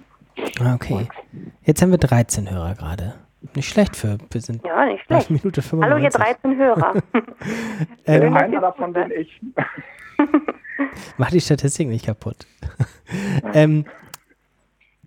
[0.60, 1.08] Ah, Okay.
[1.64, 3.14] Jetzt haben wir 13 Hörer gerade.
[3.56, 5.30] Nicht schlecht für, wir sind Ja, nicht schlecht.
[5.30, 5.84] Minute 95.
[5.84, 6.94] Hallo, ihr 13 Hörer.
[8.06, 9.42] Ähm, Einer davon bin ich.
[11.18, 12.46] Mach die Statistik nicht kaputt.
[13.54, 13.86] ähm,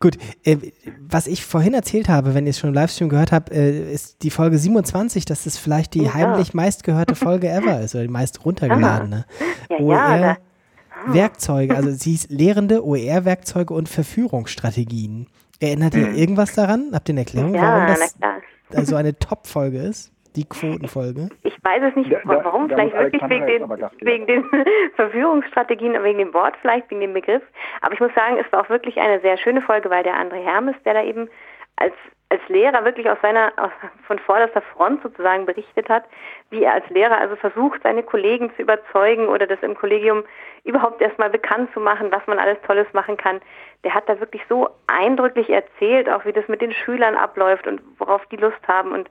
[0.01, 0.57] gut, äh,
[1.01, 4.23] was ich vorhin erzählt habe, wenn ihr es schon im Livestream gehört habt, äh, ist
[4.23, 6.15] die Folge 27, dass das vielleicht die Ja.
[6.15, 9.25] heimlich meistgehörte Folge ever ist oder die meist runtergeladene.
[9.71, 15.27] Ja, ja, OER da- Werkzeuge, also sie hieß Lehrende OER-Werkzeuge und Verführungsstrategien.
[15.61, 16.15] Erinnert ihr Mhm.
[16.15, 16.91] irgendwas daran?
[16.93, 18.37] Habt ihr eine Erklärung, Ja, warum das klar.
[18.75, 20.13] also eine Top-Folge ist?
[20.37, 21.31] Die Quotenfolge?
[21.45, 22.69] Ich weiß es nicht, Da- da- warum.
[22.69, 23.71] da vielleicht wirklich wegen den,
[24.01, 24.45] wegen den
[24.97, 27.43] Verführungsstrategien, wegen dem Wort vielleicht, wegen dem Begriff.
[27.81, 30.43] Aber ich muss sagen, es war auch wirklich eine sehr schöne Folge, weil der André
[30.45, 31.29] Hermes, der da eben
[31.77, 31.95] als,
[32.29, 33.71] als Lehrer wirklich aus seiner, aus,
[34.07, 36.05] von vorderster Front sozusagen berichtet hat,
[36.51, 40.25] wie er als Lehrer also versucht, seine Kollegen zu überzeugen oder das im Kollegium
[40.65, 43.41] überhaupt erstmal bekannt zu machen, was man alles Tolles machen kann.
[43.85, 47.81] Der hat da wirklich so eindrücklich erzählt, auch wie das mit den Schülern abläuft und
[47.99, 49.09] worauf die Lust haben und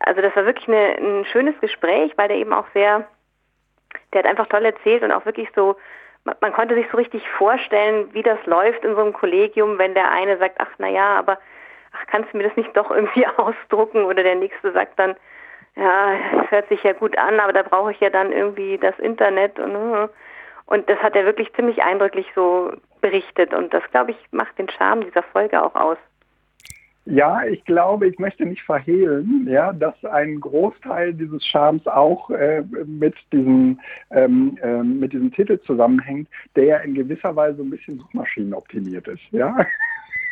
[0.00, 3.06] also das war wirklich eine, ein schönes Gespräch, weil der eben auch sehr,
[4.12, 5.76] der hat einfach toll erzählt und auch wirklich so,
[6.40, 10.10] man, konnte sich so richtig vorstellen, wie das läuft in so einem Kollegium, wenn der
[10.10, 11.38] eine sagt, ach na ja, aber
[11.96, 15.14] ach, kannst du mir das nicht doch irgendwie ausdrucken oder der nächste sagt dann,
[15.76, 18.98] ja, das hört sich ja gut an, aber da brauche ich ja dann irgendwie das
[18.98, 20.08] Internet und äh.
[20.66, 24.70] und das hat er wirklich ziemlich eindrücklich so berichtet und das glaube ich macht den
[24.70, 25.98] Charme dieser Folge auch aus.
[27.08, 32.64] Ja, ich glaube, ich möchte nicht verhehlen, ja, dass ein Großteil dieses Charmes auch äh,
[32.84, 33.78] mit diesem
[34.10, 39.22] ähm, ähm, mit diesem Titel zusammenhängt, der ja in gewisser Weise ein bisschen suchmaschinenoptimiert ist,
[39.30, 39.54] ja.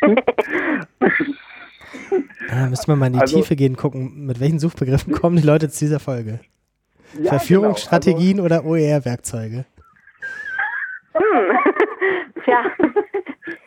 [2.49, 5.45] Da müssen wir mal in die Also- Tiefe gehen, gucken, mit welchen Suchbegriffen kommen die
[5.45, 6.39] Leute zu dieser Folge.
[7.19, 9.65] Ja, Verführungsstrategien oder OER-Werkzeuge?
[11.13, 11.57] Hm.
[12.43, 12.63] Tja.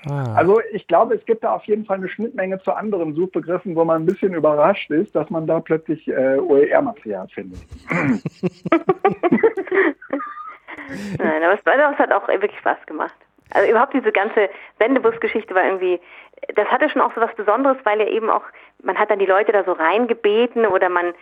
[0.08, 0.34] Ah.
[0.34, 3.84] Also ich glaube, es gibt da auf jeden Fall eine Schnittmenge zu anderen Suchbegriffen, wo
[3.84, 7.60] man ein bisschen überrascht ist, dass man da plötzlich äh, OER-Material findet.
[11.18, 13.14] Nein, aber es, hat auch wirklich Spaß gemacht.
[13.50, 14.48] Also überhaupt diese ganze
[14.78, 16.00] Sendebus-Geschichte war irgendwie,
[16.54, 18.42] das hatte schon auch so was Besonderes, weil ja eben auch,
[18.82, 21.12] man hat dann die Leute da so reingebeten oder man,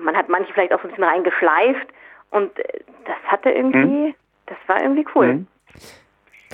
[0.00, 1.86] man hat manche vielleicht auch so ein bisschen reingeschleift
[2.30, 4.14] und äh, das hatte irgendwie, Hm.
[4.46, 5.26] das war irgendwie cool.
[5.34, 5.46] Mhm.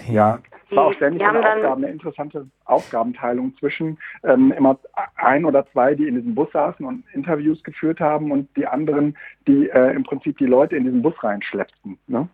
[0.09, 0.39] Ja,
[0.71, 4.79] es war auch ständig eine, dann- Aufgaben, eine interessante Aufgabenteilung zwischen ähm, immer
[5.17, 9.17] ein oder zwei, die in diesem Bus saßen und Interviews geführt haben und die anderen,
[9.47, 11.99] die äh, im Prinzip die Leute in diesen Bus reinschleppten.
[12.07, 12.27] Ne?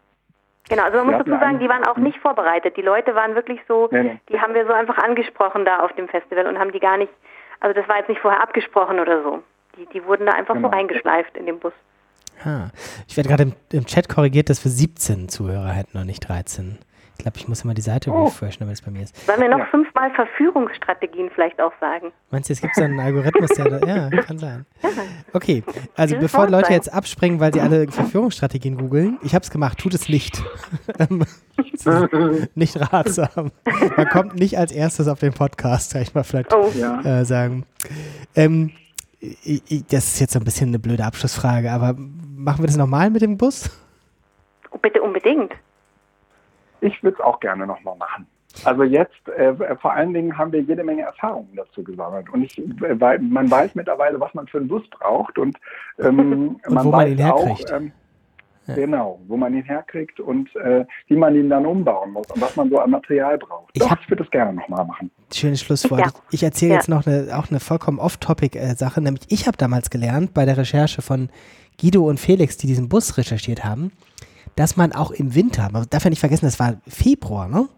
[0.68, 2.76] Genau, also man muss dazu sagen, die waren auch nicht vorbereitet.
[2.76, 4.20] Die Leute waren wirklich so, Nee, nee.
[4.28, 7.12] die haben wir so einfach angesprochen da auf dem Festival und haben die gar nicht,
[7.60, 9.42] also das war jetzt nicht vorher abgesprochen oder so.
[9.76, 10.68] Die, die wurden da einfach Genau.
[10.68, 11.72] so reingeschleift in den Bus.
[12.44, 12.68] Ah.
[13.08, 16.78] Ich werde gerade im, im Chat korrigiert, dass wir 17 Zuhörer hätten und nicht 13.
[17.20, 18.26] Ich glaube, ich muss immer die Seite Oh.
[18.26, 19.26] refreshen, damit es bei mir ist.
[19.26, 22.12] Sollen wir noch fünfmal Verführungsstrategien vielleicht auch sagen?
[22.30, 24.64] Meinst du, es gibt so einen Algorithmus, der da, ja, kann sein.
[25.32, 25.64] Okay,
[25.96, 26.76] also Dieses bevor Leute Vorteil.
[26.76, 30.40] jetzt abspringen, weil sie alle Verführungsstrategien googeln, ich habe es gemacht, tut es nicht.
[32.54, 33.50] Nicht ratsam.
[33.96, 36.70] Man kommt nicht als erstes auf den Podcast, kann ich mal vielleicht Oh.
[36.76, 37.00] Ja.
[37.02, 37.64] äh, sagen.
[38.36, 38.70] Ähm,
[39.90, 41.94] das ist jetzt so ein bisschen eine blöde Abschlussfrage, aber
[42.36, 43.70] machen wir das nochmal mit dem Bus?
[44.70, 45.52] Oh, bitte unbedingt.
[46.80, 48.26] Ich würde es auch gerne nochmal machen.
[48.64, 52.28] Also jetzt, äh, vor allen Dingen haben wir jede Menge Erfahrungen dazu gesammelt.
[52.30, 55.56] Und ich, äh, weil man weiß mittlerweile, was man für einen Bus braucht und,
[55.98, 57.72] ähm, Und wo man weiß ihn herkriegt.
[57.72, 57.92] Auch, ähm,
[58.74, 62.54] Genau, wo man ihn herkriegt und äh, wie man ihn dann umbauen muss und was
[62.54, 63.70] man so an Material braucht.
[63.72, 65.10] Ich Doch, hab- ich würde es gerne nochmal machen.
[65.32, 66.00] Schönes Schlusswort.
[66.02, 66.08] Ja.
[66.28, 66.76] Ich, ich erzähle Ja.
[66.76, 71.00] jetzt noch eine, auch eine vollkommen off-topic-Sache, nämlich ich habe damals gelernt bei der Recherche
[71.00, 71.30] von
[71.80, 73.90] Guido und Felix, die diesen Bus recherchiert haben,
[74.58, 77.68] dass man auch im Winter, man darf ja nicht vergessen, das war Februar, ne?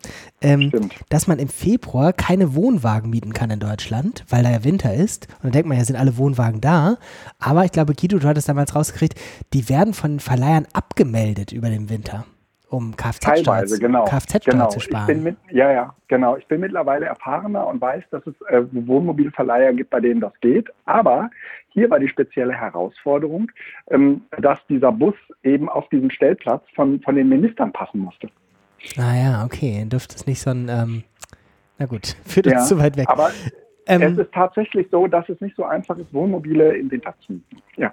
[0.40, 0.72] Ähm,
[1.10, 5.28] dass man im Februar keine Wohnwagen mieten kann in Deutschland, weil da ja Winter ist.
[5.34, 6.96] Und dann denkt man ja, sind alle Wohnwagen da.
[7.38, 9.20] Aber ich glaube, Guido, du hattest damals rausgekriegt,
[9.52, 12.24] die werden von den Verleihern abgemeldet über den Winter,
[12.70, 14.06] um Kfz-Steuer genau.
[14.06, 14.68] Kfz genau.
[14.68, 15.06] zu Ich sparen.
[15.06, 16.38] bin mit, ja, ja, genau.
[16.38, 20.70] Ich bin mittlerweile erfahrener und weiß, dass es äh, Wohnmobilverleiher gibt, bei denen das geht.
[20.86, 21.28] Aber
[21.70, 23.50] hier war die spezielle Herausforderung,
[23.90, 28.28] ähm, dass dieser Bus eben auf diesen Stellplatz von, von den Ministern passen musste.
[28.96, 29.84] Ah ja, okay.
[29.86, 31.04] Dürfte es nicht so ein, ähm,
[31.78, 33.08] na gut, führt uns Ja, zu weit weg.
[33.08, 33.30] Aber
[33.86, 37.20] Ähm, es ist tatsächlich so, dass es nicht so einfach ist, Wohnmobile in den Tag
[37.22, 37.56] zu mieten.
[37.76, 37.92] Ja.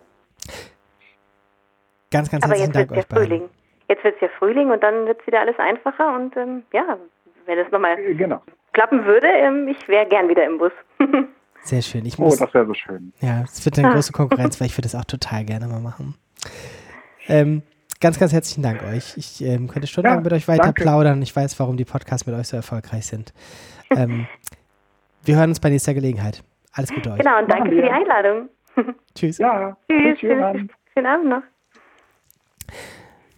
[2.12, 3.28] Ganz, ganz Aber herzlichen jetzt Dank wird euch ja beiden.
[3.28, 3.50] Frühling.
[3.90, 6.98] Jetzt wird es ja Frühling und dann wird es wieder alles einfacher und ähm, ja,
[7.46, 8.42] wenn es nochmal genau.
[8.74, 10.72] klappen würde, ähm, ich wäre gern wieder im Bus.
[11.68, 12.06] Sehr schön.
[12.06, 13.12] Ich Oh, muss, das wäre so schön.
[13.20, 13.94] Ja, es wird eine Ah.
[13.94, 16.16] große Konkurrenz, weil ich würde das auch total gerne mal machen.
[17.28, 17.62] Ähm,
[18.00, 19.18] ganz, ganz herzlichen Dank euch.
[19.18, 20.82] Ich ähm, könnte stundenlang Ja, mit euch weiter danke.
[20.84, 21.22] plaudern.
[21.22, 23.34] Ich weiß, warum die Podcasts mit euch so erfolgreich sind.
[23.90, 24.28] Ähm,
[25.26, 26.42] wir hören uns bei nächster Gelegenheit.
[26.72, 27.18] Alles Gute euch.
[27.18, 27.90] genau, und danke für die.
[27.90, 28.50] Einladung.
[29.16, 29.38] Tschüss.
[29.40, 30.20] Ja, Tschüss.
[30.20, 30.70] tschüss, Johann.
[30.94, 31.42] Schönen Abend noch.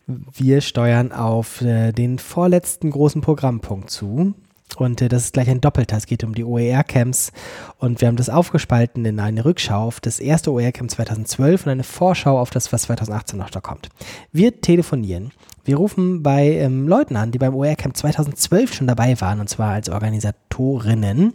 [0.08, 4.34] Wir steuern auf äh, den vorletzten großen Programmpunkt zu.
[4.78, 5.98] Und äh, das ist gleich ein Doppelter.
[5.98, 7.32] Es geht um die OER-Camps.
[7.78, 11.84] Und wir haben das aufgespalten in eine Rückschau auf das erste OER-Camp 2012 und eine
[11.84, 13.90] Vorschau auf das, was 2018 noch da kommt.
[14.32, 15.32] Wir telefonieren.
[15.66, 19.74] Wir rufen bei ähm, Leuten an, die beim OER-Camp 2012 schon dabei waren, und zwar
[19.74, 21.34] als Organisatorinnen.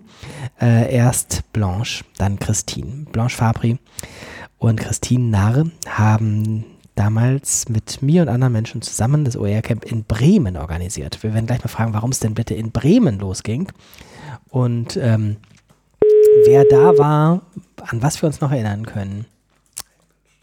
[0.60, 3.06] Äh, erst Blanche, dann Christine.
[3.12, 3.78] Blanche Fabri
[4.58, 10.56] und Christine Narr haben damals mit mir und anderen Menschen zusammen das OER-Camp in Bremen
[10.56, 11.22] organisiert.
[11.22, 13.70] Wir werden gleich mal fragen, warum es denn bitte in Bremen losging
[14.50, 15.36] und ähm,
[16.46, 17.42] wer da war,
[17.86, 19.26] an was wir uns noch erinnern können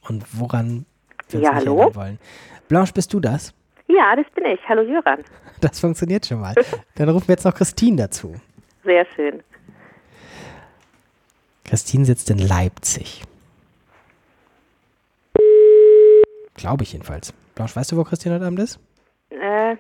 [0.07, 0.85] und woran
[1.29, 1.77] wir uns Ja, nicht hallo?
[1.79, 2.19] erinnern wollen.
[2.67, 3.53] Blanche, bist du das?
[3.87, 4.59] Ja, das bin ich.
[4.67, 5.19] Hallo Jöran.
[5.61, 6.55] Das funktioniert schon mal.
[6.95, 8.33] Dann rufen wir jetzt noch Christine dazu.
[8.83, 9.43] Sehr schön.
[11.65, 13.21] Christine sitzt in Leipzig.
[16.61, 17.33] Glaube ich jedenfalls.
[17.55, 18.79] Blanche, weißt du, wo Christine heute Abend ist?
[19.31, 19.75] Äh,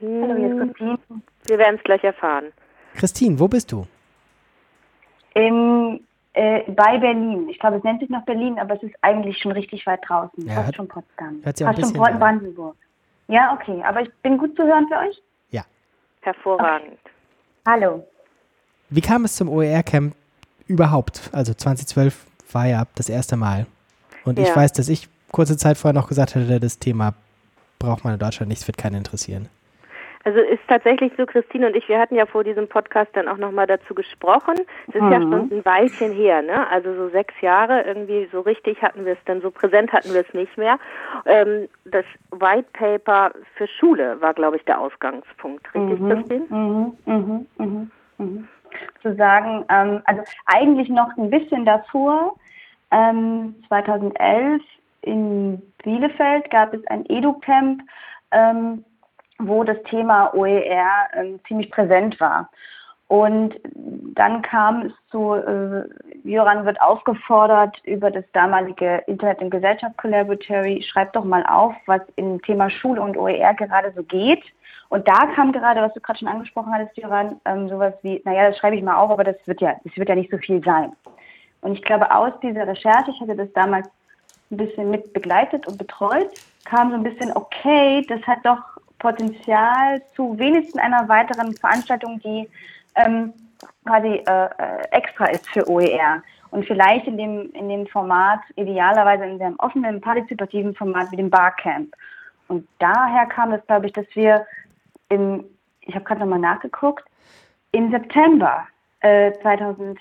[0.00, 0.98] Hallo, hier ist Christine.
[1.46, 2.46] Wir werden es gleich erfahren.
[2.96, 3.86] Christine, wo bist du?
[5.34, 6.00] Im,
[6.32, 7.48] äh, bei Berlin.
[7.48, 10.44] Ich glaube, es nennt sich noch Berlin, aber es ist eigentlich schon richtig weit draußen.
[10.46, 11.40] Ja, Fast hört- schon Potsdam.
[11.44, 12.18] hört sich auch ein Fast schon so an.
[12.18, 12.76] Brandenburg.
[13.28, 13.80] Ja, okay.
[13.84, 15.20] Aber ich bin gut zu hören für euch?
[16.22, 16.98] Hervorragend.
[17.68, 18.02] Hallo.
[18.88, 20.14] Wie kam es zum OER-Camp
[20.66, 21.28] überhaupt?
[21.32, 23.66] Also 2012 war ja das erste Mal.
[24.24, 24.56] Und ich Ja.
[24.56, 27.14] weiß, dass ich kurze Zeit vorher noch gesagt hatte, das Thema
[27.78, 29.48] braucht man in Deutschland nicht, es wird keinen interessieren.
[30.26, 33.36] Also ist tatsächlich so, Christine und ich, wir hatten ja vor diesem Podcast dann auch
[33.36, 34.54] nochmal dazu gesprochen.
[34.88, 35.22] Es ist ja Mhm.
[35.30, 36.66] schon ein Weilchen her, ne?
[36.70, 40.22] Also so sechs Jahre, irgendwie so richtig hatten wir es dann, so präsent hatten wir
[40.22, 40.78] es nicht mehr.
[41.26, 45.66] Ähm, das White Paper für Schule war, glaube ich, der Ausgangspunkt.
[45.74, 46.44] Richtig, Mhm, Christine?
[46.48, 48.48] Mhm, mhm, mhm, mhm.
[49.02, 52.34] Zu sagen, ähm, also eigentlich noch ein bisschen davor,
[52.92, 54.62] ähm, 2011
[55.04, 57.82] in Bielefeld gab es ein Edu-Camp,
[58.30, 58.84] ähm,
[59.38, 62.50] wo das Thema OER ähm, ziemlich präsent war.
[63.08, 63.54] Und
[64.14, 65.84] dann kam es zu, äh,
[66.24, 72.00] Jöran wird aufgefordert über das damalige Internet- und Gesellschaft Collaboratory, schreibt doch mal auf, was
[72.16, 74.42] im Thema Schule und OER gerade so geht.
[74.88, 78.48] Und da kam gerade, was du gerade schon angesprochen hattest, Jöran, ähm, sowas wie, naja,
[78.48, 80.62] das schreibe ich mal auf, aber das wird ja, das wird ja nicht so viel
[80.64, 80.92] sein.
[81.60, 83.88] Und ich glaube, aus dieser Recherche, ich hatte das damals
[84.50, 86.30] ein bisschen mit begleitet und betreut,
[86.64, 88.62] kam so ein bisschen, okay, das hat doch
[88.98, 92.48] Potenzial zu wenigstens einer weiteren Veranstaltung, die
[92.94, 93.32] ähm,
[93.84, 96.22] quasi äh, äh extra ist für OER.
[96.50, 101.28] Und vielleicht in dem, in dem Format, idealerweise in dem offenen, partizipativen Format wie dem
[101.28, 101.94] Barcamp.
[102.48, 104.46] Und daher kam es, glaube ich, dass wir
[105.08, 105.44] im,
[105.80, 107.04] ich habe gerade nochmal nachgeguckt,
[107.72, 108.66] im September
[109.00, 109.98] äh, 2012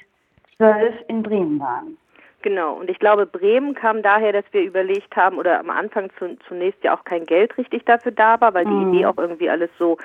[1.08, 1.98] in Bremen waren.
[2.44, 6.38] Genau, und ich glaube, Bremen kam daher, dass wir überlegt haben, oder am Anfang zu,
[6.48, 8.94] zunächst ja auch kein Geld richtig dafür da war, weil die Mhm.
[8.94, 9.98] Idee auch irgendwie alles so,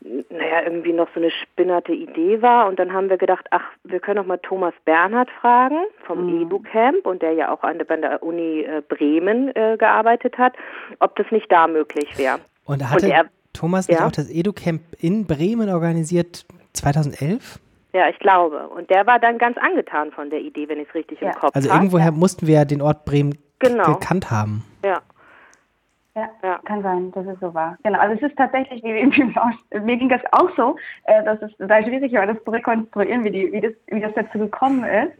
[0.00, 2.68] naja, irgendwie noch so eine spinnerte Idee war.
[2.68, 6.42] Und dann haben wir gedacht, ach, wir können doch mal Thomas Bernhard fragen vom Mhm.
[6.42, 10.52] EduCamp und der ja auch an der, bei der Uni äh, Bremen äh, gearbeitet hat,
[11.00, 12.38] ob das nicht da möglich wäre.
[12.66, 14.06] Und hatte er- Thomas nicht ja?
[14.06, 17.58] auch das EduCamp in Bremen organisiert 2011?
[17.92, 18.68] Ja, ich glaube.
[18.68, 21.54] Und der war dann ganz angetan von der Idee, wenn ich es richtig im Kopf
[21.54, 21.78] Also habe.
[21.78, 23.94] irgendwoher mussten wir ja den Ort Bremen Genau.
[23.94, 24.64] gekannt haben.
[24.84, 25.00] Ja.
[26.42, 27.76] Ja, kann sein, dass es so war.
[27.82, 31.84] Genau, also es ist tatsächlich, wie, mir ging das auch so, äh, dass es total
[31.84, 35.12] schwierig war, das zu rekonstruieren, wie, die, wie, das, wie das dazu gekommen ist.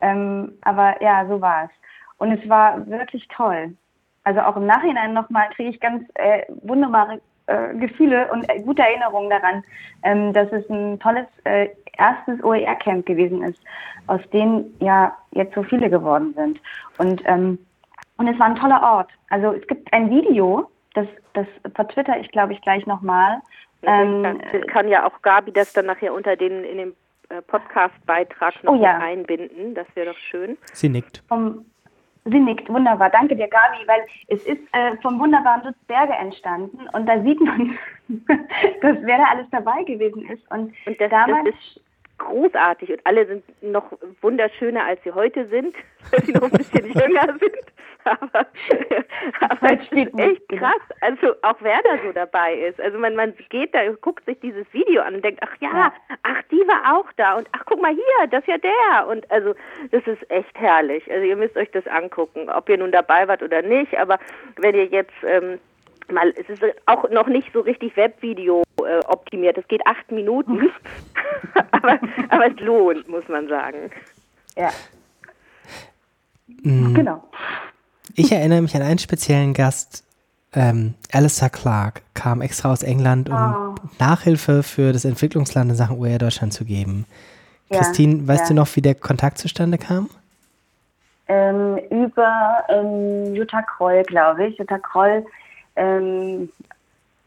[0.00, 1.70] Ähm, aber ja, so war es.
[2.18, 3.74] Und es war wirklich toll.
[4.22, 8.82] Also auch im Nachhinein nochmal kriege ich ganz äh, wunderbare äh, Gefühle und äh, gute
[8.82, 9.64] Erinnerungen daran,
[10.04, 11.68] ähm, dass es ein tolles äh,
[11.98, 13.60] erstes OER-Camp gewesen ist,
[14.06, 16.60] aus denen ja jetzt so viele geworden sind.
[16.98, 17.58] Und ähm,
[18.18, 19.10] und es war ein toller Ort.
[19.30, 21.46] Also es gibt ein Video, das, das
[21.76, 23.40] vertwitter ich, glaube ich, gleich nochmal.
[23.82, 26.94] Ähm, Das kann ja auch Gabi das dann nachher unter den in dem
[27.28, 28.98] äh, Podcast-Beitrag noch Oh ja.
[28.98, 29.74] einbinden.
[29.74, 30.58] Das wäre doch schön.
[30.72, 31.22] Sie nickt.
[31.28, 31.64] vom,
[32.30, 33.10] sie nickt, wunderbar.
[33.10, 37.40] Danke dir, Gabi, weil es ist äh, vom wunderbaren Lutz Berge entstanden und da sieht
[37.40, 37.78] man,
[38.08, 40.50] dass wer da alles dabei gewesen ist.
[40.50, 41.87] Und, Und das, damals, das ist
[42.18, 45.74] großartig und alle sind noch wunderschöner, als sie heute sind,
[46.10, 47.56] weil sie noch ein bisschen jünger sind.
[48.04, 48.46] Aber,
[49.40, 52.80] aber es ist echt krass, also auch wer da so dabei ist.
[52.80, 55.92] Also man, man geht da, guckt sich dieses Video an und denkt, ach ja,
[56.22, 59.08] ach die war auch da und ach guck mal hier, das ist ja der.
[59.08, 59.54] Und also
[59.90, 61.10] das ist echt herrlich.
[61.10, 63.98] Also ihr müsst euch das angucken, ob ihr nun dabei wart oder nicht.
[63.98, 64.18] Aber
[64.56, 65.58] wenn ihr jetzt ähm,
[66.12, 69.58] mal, es ist auch noch nicht so richtig Webvideo äh, optimiert.
[69.58, 70.70] Es geht acht Minuten,
[71.72, 71.98] aber,
[72.28, 73.90] aber es lohnt, muss man sagen.
[74.56, 74.70] Ja.
[76.62, 76.94] Mm.
[76.94, 77.22] Genau.
[78.14, 80.04] Ich erinnere mich an einen speziellen Gast,
[80.54, 83.74] ähm, Alistair Clark, kam extra aus England, um Oh.
[83.98, 87.04] Nachhilfe für das Entwicklungsland in Sachen OER Deutschland zu geben.
[87.70, 88.48] Ja, Christine, weißt ja.
[88.48, 90.08] du noch, wie der Kontakt zustande kam?
[91.28, 94.58] ähm, über ähm, Jutta Kroll, glaube ich.
[94.58, 95.24] Jutta Kroll
[95.78, 96.50] ähm,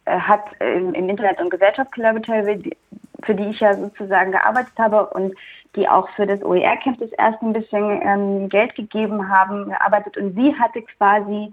[0.05, 2.77] äh, hat im, im Internet- und Gesellschaftslaboratory, die-
[3.23, 5.35] für die ich ja sozusagen gearbeitet habe und
[5.75, 10.17] die auch für das OER-Camp das erste ein bisschen ähm, Geld gegeben haben, gearbeitet.
[10.17, 11.51] Und sie hatte quasi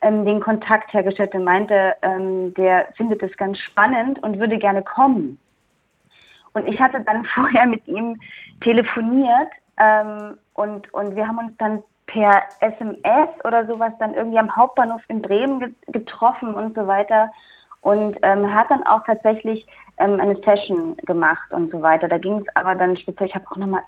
[0.00, 4.82] ähm, den Kontakt hergestellt und meinte, ähm, der findet es ganz spannend und würde gerne
[4.82, 5.38] kommen.
[6.52, 8.20] Und ich hatte dann vorher mit ihm
[8.60, 14.54] telefoniert ähm, und, und wir haben uns dann per SMS oder sowas dann irgendwie am
[14.56, 17.30] Hauptbahnhof in Bremen ge getroffen und so weiter.
[17.80, 19.64] Und ähm, hat dann auch tatsächlich
[19.98, 22.08] ähm, eine Session gemacht und so weiter.
[22.08, 23.82] Da ging es aber dann speziell, ich habe auch nochmal,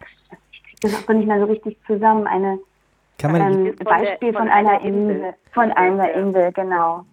[0.53, 2.59] ich kriege das auch nicht mehr so richtig zusammen, eine
[3.19, 5.17] Kann man- ähm, Von der- Beispiel von von, einer einer Insel.
[5.17, 5.35] Insel.
[5.53, 7.05] Von einer Insel, genau.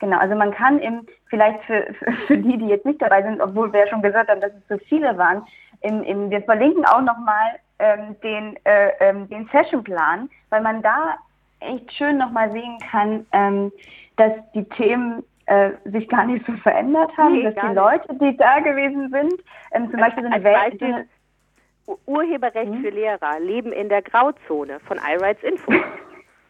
[0.00, 3.40] Genau, also man kann im, vielleicht für, für, für die, die jetzt nicht dabei sind,
[3.40, 5.42] obwohl wir ja schon gesagt haben, dass es so viele waren,
[5.82, 11.16] im, im, wir verlinken auch nochmal ähm, den, äh, ähm, den Sessionplan, weil man da
[11.60, 13.72] echt schön nochmal sehen kann, ähm,
[14.16, 17.74] dass die Themen äh, sich gar nicht so verändert haben, Nee, dass die nicht.
[17.76, 19.34] Leute, die da gewesen sind,
[19.72, 20.80] ähm, zum Beispiel so eine Welt,
[21.86, 22.82] so Urheberrecht Mhm.
[22.82, 25.72] für Lehrer, Leben in der Grauzone von iRights Info.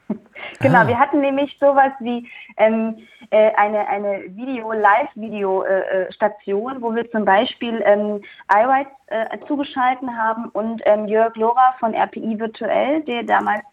[0.60, 0.88] Genau, Ah.
[0.88, 2.96] wir hatten nämlich sowas wie ähm,
[3.30, 10.80] äh, eine, eine Video, Live-Video-Station, wo wir zum Beispiel ähm, iRights äh, zugeschalten haben und
[10.86, 13.64] ähm, Jörg Lohrer von RPI Virtuell, der damals,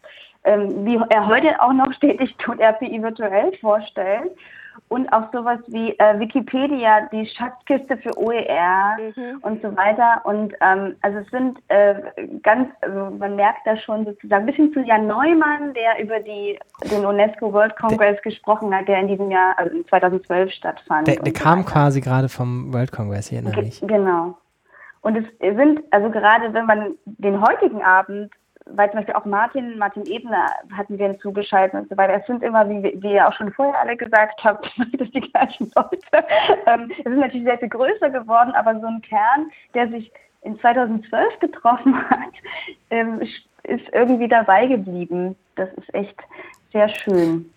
[0.44, 4.32] ähm, wie er heute auch noch stetig tut, RPI Virtuell vorstellt.
[4.88, 8.96] Und auch sowas wie äh, Wikipedia, die Schatzkiste für OER
[9.42, 10.20] und so weiter.
[10.24, 11.94] Und ähm, also es sind äh,
[12.42, 16.58] ganz, also man merkt da schon sozusagen, bis hin zu Jan Neumann, der über die,
[16.90, 21.06] den UNESCO World Congress gesprochen hat, der in diesem Jahr, also in 2012 stattfand.
[21.06, 21.70] Der, der so kam weiter.
[21.70, 23.72] quasi gerade vom World Congress, ich erinnere Ge-.
[23.82, 24.36] Genau.
[25.02, 28.32] Und es sind, also gerade wenn man den heutigen Abend,
[28.66, 30.46] weil zum Beispiel auch Martin, Martin Ebner
[30.76, 33.78] hatten wir hinzugeschaltet und so weiter, es sind immer, wie, wie ihr auch schon vorher
[33.78, 36.26] alle gesagt habt, das die gleichen Leute.
[36.66, 40.10] Ähm, es ist natürlich sehr viel größer geworden, aber so ein Kern, der sich
[40.42, 42.32] in 2012 getroffen hat,
[42.90, 45.36] ähm, ist irgendwie dabei geblieben.
[45.56, 46.16] Das ist echt
[46.72, 47.50] sehr schön.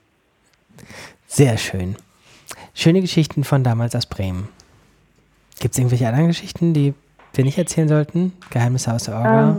[1.26, 1.96] Sehr schön.
[2.74, 4.50] Schöne Geschichten von damals aus Bremen.
[5.60, 6.94] Gibt es irgendwelche anderen Geschichten, die
[7.34, 8.34] wir nicht erzählen sollten?
[8.52, 9.58] Geheimnisse aus der Orga?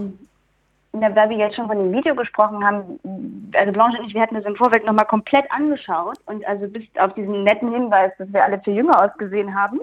[0.93, 2.99] Ähm, na, weil wir jetzt schon von dem Video gesprochen haben,
[3.55, 6.85] also Blanche und ich, wir hatten das im Vorfeld nochmal komplett angeschaut und also bis
[6.99, 9.81] auf diesen netten Hinweis, dass wir alle zu jünger ausgesehen haben.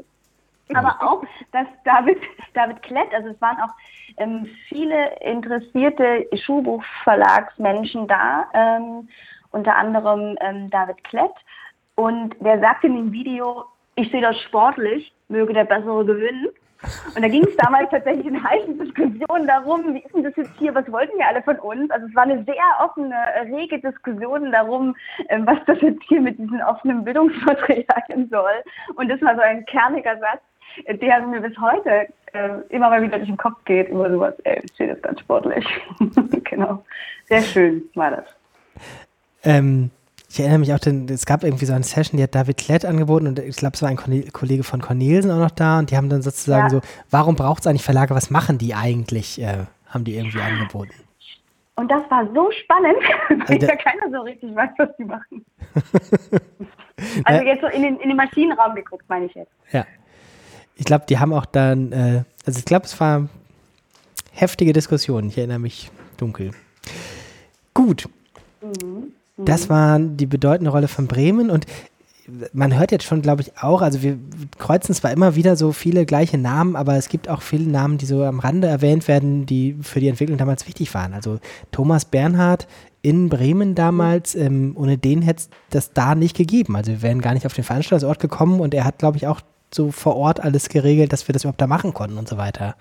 [0.74, 2.18] Aber auch, dass David,
[2.54, 3.74] David Klett, also es waren auch
[4.18, 9.08] ähm, viele interessierte Schulbuchverlagsmenschen da, ähm,
[9.52, 11.34] unter anderem ähm, David Klett.
[11.96, 13.66] Und der sagte in dem Video,
[13.96, 16.48] ich sehe das sportlich, möge der Bessere gewinnen.
[17.16, 20.52] Und da ging es damals tatsächlich in heißen Diskussionen darum, wie ist denn das jetzt
[20.58, 21.90] hier, was wollten wir alle von uns?
[21.92, 23.16] Also es war eine sehr offene,
[23.46, 24.96] rege Diskussion darum,
[25.30, 28.64] ähm, was das jetzt hier mit diesen offenen Bildungsmaterialien soll.
[28.96, 30.42] Und das war so ein kerniger Satz,
[31.02, 34.62] der mir bis heute äh, immer mal wieder durch den Kopf geht, über sowas, ey,
[34.64, 35.66] ich sehe das ganz sportlich.
[36.44, 36.84] genau.
[37.26, 38.26] Sehr schön war das.
[39.44, 39.92] Ähm,
[40.36, 42.84] ich erinnere mich auch, denn es gab irgendwie so eine Session, die hat David Klett
[42.84, 45.96] angeboten und ich glaube, es war ein Kollege von Cornelsen auch noch da und die
[45.96, 46.70] haben dann sozusagen ja.
[46.70, 50.92] so, warum braucht es eigentlich Verlage, was machen die eigentlich, äh, haben die irgendwie angeboten.
[51.78, 52.98] Und das war so spannend,
[53.30, 55.46] weil also ja keiner so richtig weiß, was die machen.
[57.24, 59.52] also jetzt so in den, in den Maschinenraum geguckt, meine ich jetzt.
[59.72, 59.86] Ja.
[60.76, 63.30] Ich glaube, die haben auch dann, äh, also ich glaube, es war
[64.34, 65.30] heftige Diskussion.
[65.30, 66.52] Ich erinnere mich dunkel.
[67.74, 68.10] Gut.
[68.62, 69.14] Mhm.
[69.38, 71.66] Das war die bedeutende Rolle von Bremen und
[72.54, 74.18] man hört jetzt schon, glaube ich, auch, also wir
[74.58, 78.06] kreuzen zwar immer wieder so viele gleiche Namen, aber es gibt auch viele Namen, die
[78.06, 81.14] so am Rande erwähnt werden, die für die Entwicklung damals wichtig waren.
[81.14, 81.40] Also
[81.72, 82.68] Thomas Bernhard
[83.02, 86.76] in Bremen damals, ähm, ohne den hätte es das da nicht gegeben.
[86.76, 89.42] Also wir wären gar nicht auf den Veranstaltungsort gekommen und er hat, glaube ich, auch
[89.72, 92.76] so vor Ort alles geregelt, dass wir das überhaupt da machen konnten und so weiter.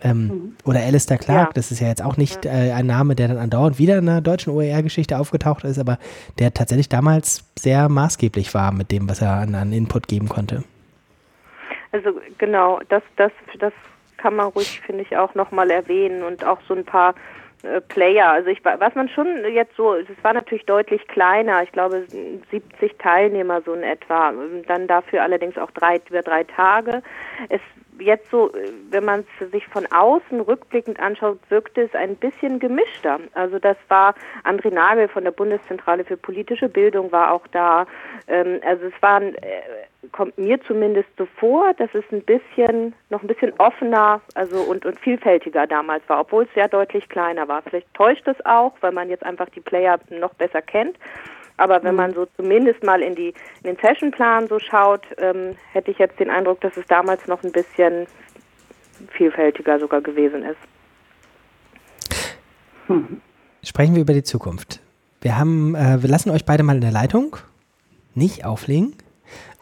[0.00, 0.56] Ähm, mhm.
[0.64, 1.52] Oder Alistair Clark, ja.
[1.54, 4.20] das ist ja jetzt auch nicht äh, ein Name, der dann andauernd wieder in der
[4.20, 5.98] deutschen OER-Geschichte aufgetaucht ist, aber
[6.38, 10.62] der tatsächlich damals sehr maßgeblich war mit dem, was er an, an Input geben konnte.
[11.90, 13.72] Also genau, das, das, das
[14.18, 17.14] kann man ruhig, finde ich, auch nochmal erwähnen und auch so ein paar
[17.62, 18.30] äh, Player.
[18.30, 22.06] Also ich was man schon jetzt so, es war natürlich deutlich kleiner, ich glaube
[22.50, 24.32] 70 Teilnehmer so in etwa,
[24.66, 27.02] dann dafür allerdings auch drei über drei Tage.
[27.48, 27.60] Es
[28.00, 32.58] jetzt so, äh, wenn man es sich von außen rückblickend anschaut, wirkte es ein bisschen
[32.58, 33.20] gemischter.
[33.34, 34.14] Also das war
[34.44, 37.86] André Nagel von der Bundeszentrale für politische Bildung war auch da.
[38.26, 39.62] Ähm, also es waren, äh,
[40.12, 44.86] kommt mir zumindest so vor, dass es ein bisschen, noch ein bisschen offener, also und,
[44.86, 47.62] und vielfältiger damals war, obwohl es sehr deutlich kleiner war.
[47.62, 50.96] Vielleicht täuscht es auch, weil man jetzt einfach die Player noch besser kennt.
[51.58, 51.96] Aber wenn mhm.
[51.96, 56.18] man so zumindest mal in, die, in den Sessionplan so schaut, ähm, hätte ich jetzt
[56.18, 58.06] den Eindruck, dass es damals noch ein bisschen
[59.10, 60.58] vielfältiger sogar gewesen ist.
[62.86, 63.20] Hm.
[63.62, 64.80] Sprechen wir über die Zukunft.
[65.20, 67.36] Wir haben, äh, wir lassen euch beide mal in der Leitung,
[68.14, 68.94] nicht auflegen.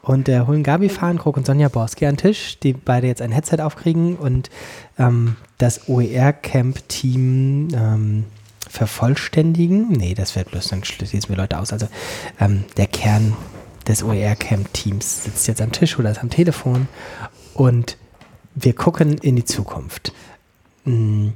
[0.03, 3.33] Und äh, holen Gabi Fahrenkrog und Sonja Borski an den Tisch, die beide jetzt ein
[3.33, 4.51] Headset aufkriegen und
[4.99, 8.25] ähm, das OER-Camp-Team ähm,
[8.69, 9.89] vervollständigen.
[9.89, 11.73] Nee, das wird bloß, dann schließen wir Leute aus.
[11.73, 11.89] Also
[12.41, 13.37] ähm, der Kern
[13.87, 16.89] des OER-Camp-Teams sitzt jetzt am Tisch oder ist am Telefon
[17.55, 17.97] und
[18.55, 20.13] wir gucken in die Zukunft.
[20.85, 21.35] Hm,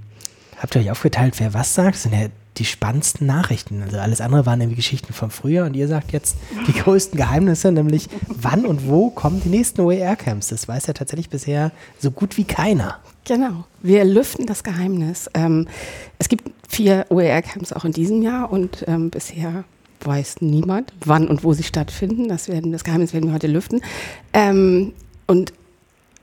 [0.58, 1.96] habt ihr euch aufgeteilt, wer was sagt?
[1.96, 3.82] Sind ja die spannendsten Nachrichten.
[3.82, 6.36] Also alles andere waren irgendwie Geschichten von früher und ihr sagt jetzt
[6.66, 10.48] die größten Geheimnisse, nämlich wann und wo kommen die nächsten OER-Camps.
[10.48, 12.98] Das weiß ja tatsächlich bisher so gut wie keiner.
[13.24, 15.30] Genau, wir lüften das Geheimnis.
[15.34, 15.68] Ähm,
[16.18, 19.64] es gibt vier OER-Camps auch in diesem Jahr und ähm, bisher
[20.02, 22.28] weiß niemand, wann und wo sie stattfinden.
[22.28, 23.82] Das, werden, das Geheimnis werden wir heute lüften.
[24.32, 24.92] Ähm,
[25.26, 25.52] und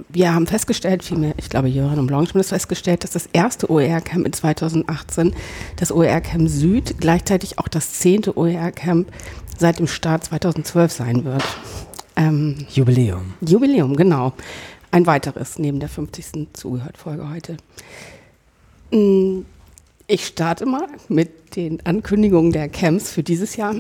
[0.10, 3.70] wir haben festgestellt, vielmehr, ich glaube, Jörn und Blanche haben das festgestellt, dass das erste
[3.70, 5.34] OER-Camp in 2018,
[5.78, 9.12] das OER-Camp Süd, gleichzeitig auch das zehnte OER-Camp
[9.58, 11.44] seit dem Start 2012 sein wird.
[12.16, 13.34] Ähm, Jubiläum.
[13.42, 14.34] Jubiläum, genau.
[14.92, 16.48] Ein weiteres neben der 50.
[16.54, 17.58] Zugehört-Folge heute.
[18.92, 19.42] Mm,
[20.08, 23.76] ich starte mal mit den Ankündigungen der Camps für dieses Jahr.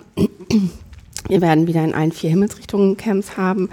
[1.27, 3.69] Wir werden wieder in allen vier Himmelsrichtungen Camps haben.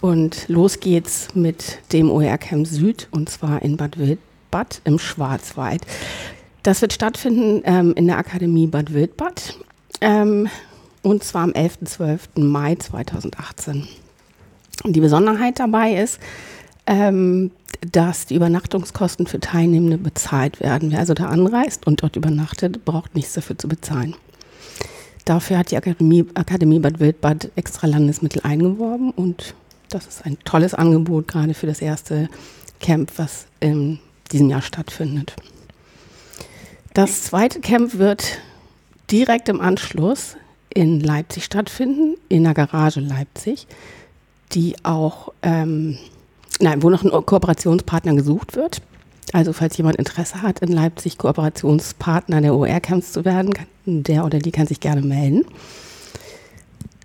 [0.00, 5.82] Und los geht's mit dem OER-Camp Süd und zwar in Bad Wildbad im Schwarzwald.
[6.62, 9.56] Das wird stattfinden ähm, in der Akademie Bad Wildbad
[10.00, 10.48] ähm,
[11.02, 11.78] und zwar am 11.
[11.84, 12.28] 12.
[12.36, 13.86] Mai 2018.
[14.84, 16.18] Und die Besonderheit dabei ist,
[16.86, 17.50] ähm,
[17.92, 20.90] dass die Übernachtungskosten für Teilnehmende bezahlt werden.
[20.90, 24.14] Wer also da anreist und dort übernachtet, braucht nichts dafür zu bezahlen.
[25.24, 29.54] Dafür hat die Akademie, Akademie Bad Wildbad extra Landesmittel eingeworben und
[29.90, 32.28] das ist ein tolles Angebot, gerade für das erste
[32.80, 33.98] Camp, was in
[34.32, 35.34] diesem Jahr stattfindet.
[36.94, 38.38] Das zweite Camp wird
[39.10, 40.36] direkt im Anschluss
[40.72, 43.66] in Leipzig stattfinden, in der Garage Leipzig.
[44.52, 45.96] die auch, ähm,
[46.58, 48.82] nein, wo noch ein Kooperationspartner gesucht wird.
[49.32, 53.54] Also falls jemand Interesse hat, in Leipzig Kooperationspartner der OER-Camps zu werden,
[53.86, 55.44] der oder die kann sich gerne melden.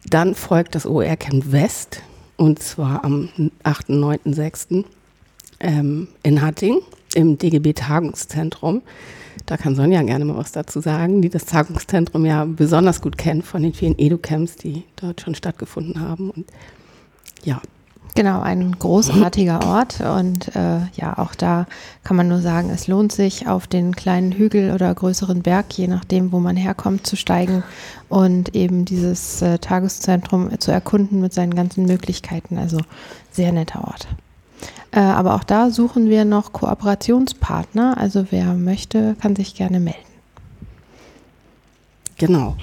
[0.08, 2.02] Dann folgt das OER-Camp West
[2.38, 3.30] und zwar am
[3.64, 4.68] 8., 9., 6.
[5.60, 6.82] Ähm, in Hatting
[7.16, 8.82] im DGB-Tagungszentrum.
[9.46, 13.46] Da kann Sonja gerne mal was dazu sagen, die das Tagungszentrum ja besonders gut kennt
[13.46, 16.30] von den vielen Edu-Camps, die dort schon stattgefunden haben.
[16.30, 16.46] Und
[17.44, 17.62] ja.
[18.16, 21.68] Genau, ein großartiger Ort und äh, ja, auch da
[22.06, 25.88] kann man nur sagen, es lohnt sich, auf den kleinen Hügel oder größeren Berg, je
[25.88, 27.62] nachdem, wo man herkommt, zu steigen
[28.08, 32.58] und eben dieses äh, Tageszentrum zu erkunden mit seinen ganzen Möglichkeiten.
[32.58, 32.78] Also
[33.32, 34.08] sehr netter Ort.
[34.92, 37.98] Äh, aber auch da suchen wir noch Kooperationspartner.
[37.98, 40.00] Also wer möchte, kann sich gerne melden.
[42.18, 42.56] Genau.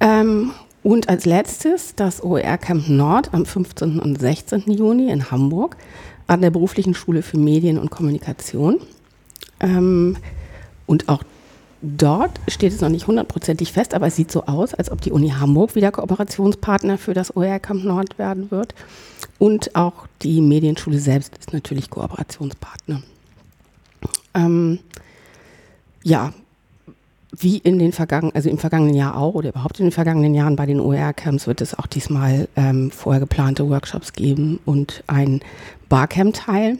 [0.00, 0.50] Ähm,
[0.84, 3.98] und als letztes das OER Camp Nord am 15.
[3.98, 4.70] und 16.
[4.70, 5.76] Juni in Hamburg
[6.26, 8.80] an der Beruflichen Schule für Medien und Kommunikation.
[9.60, 10.18] Ähm,
[10.86, 11.22] und auch
[11.80, 15.10] dort steht es noch nicht hundertprozentig fest, aber es sieht so aus, als ob die
[15.10, 18.74] Uni Hamburg wieder Kooperationspartner für das OER Camp Nord werden wird.
[19.38, 23.02] Und auch die Medienschule selbst ist natürlich Kooperationspartner.
[24.34, 24.80] Ähm,
[26.02, 26.34] ja,
[27.36, 30.56] wie in den vergangenen, also im vergangenen Jahr auch oder überhaupt in den vergangenen Jahren
[30.56, 35.40] bei den OER-Camps wird es auch diesmal ähm, vorher geplante Workshops geben und ein
[35.88, 36.78] Barcamp-Teil.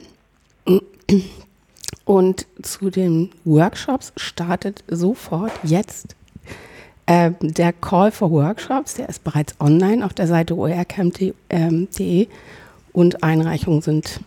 [2.05, 6.15] Und zu den Workshops startet sofort jetzt
[7.07, 8.95] äh, der Call for Workshops.
[8.95, 11.87] Der ist bereits online auf der Seite orcamp.de ähm,
[12.93, 14.21] und Einreichungen sind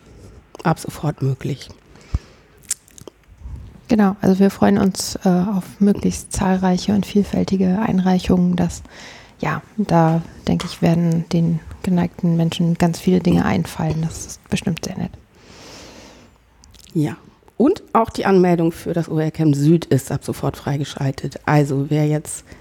[0.63, 1.69] ab sofort möglich.
[3.89, 8.55] Genau, also wir freuen uns äh, auf möglichst zahlreiche und vielfältige Einreichungen.
[8.55, 8.83] Das,
[9.41, 14.03] ja, da denke ich, werden den geneigten Menschen ganz viele Dinge einfallen.
[14.03, 15.13] Das ist bestimmt sehr nett.
[16.93, 17.17] Ja,
[17.57, 21.41] und auch die Anmeldung für das OER-Camp Süd ist ab sofort freigeschaltet.
[21.47, 22.47] Also wer jetzt.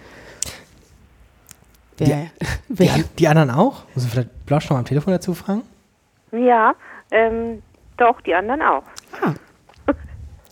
[1.99, 3.81] Wer, die, wer, die, die, anderen auch?
[3.95, 5.63] Muss ich vielleicht Blausch noch am Telefon dazu fragen?
[6.31, 6.75] Ja,
[7.09, 7.63] ähm,
[7.97, 8.83] doch, die anderen auch.
[9.19, 9.33] Ah.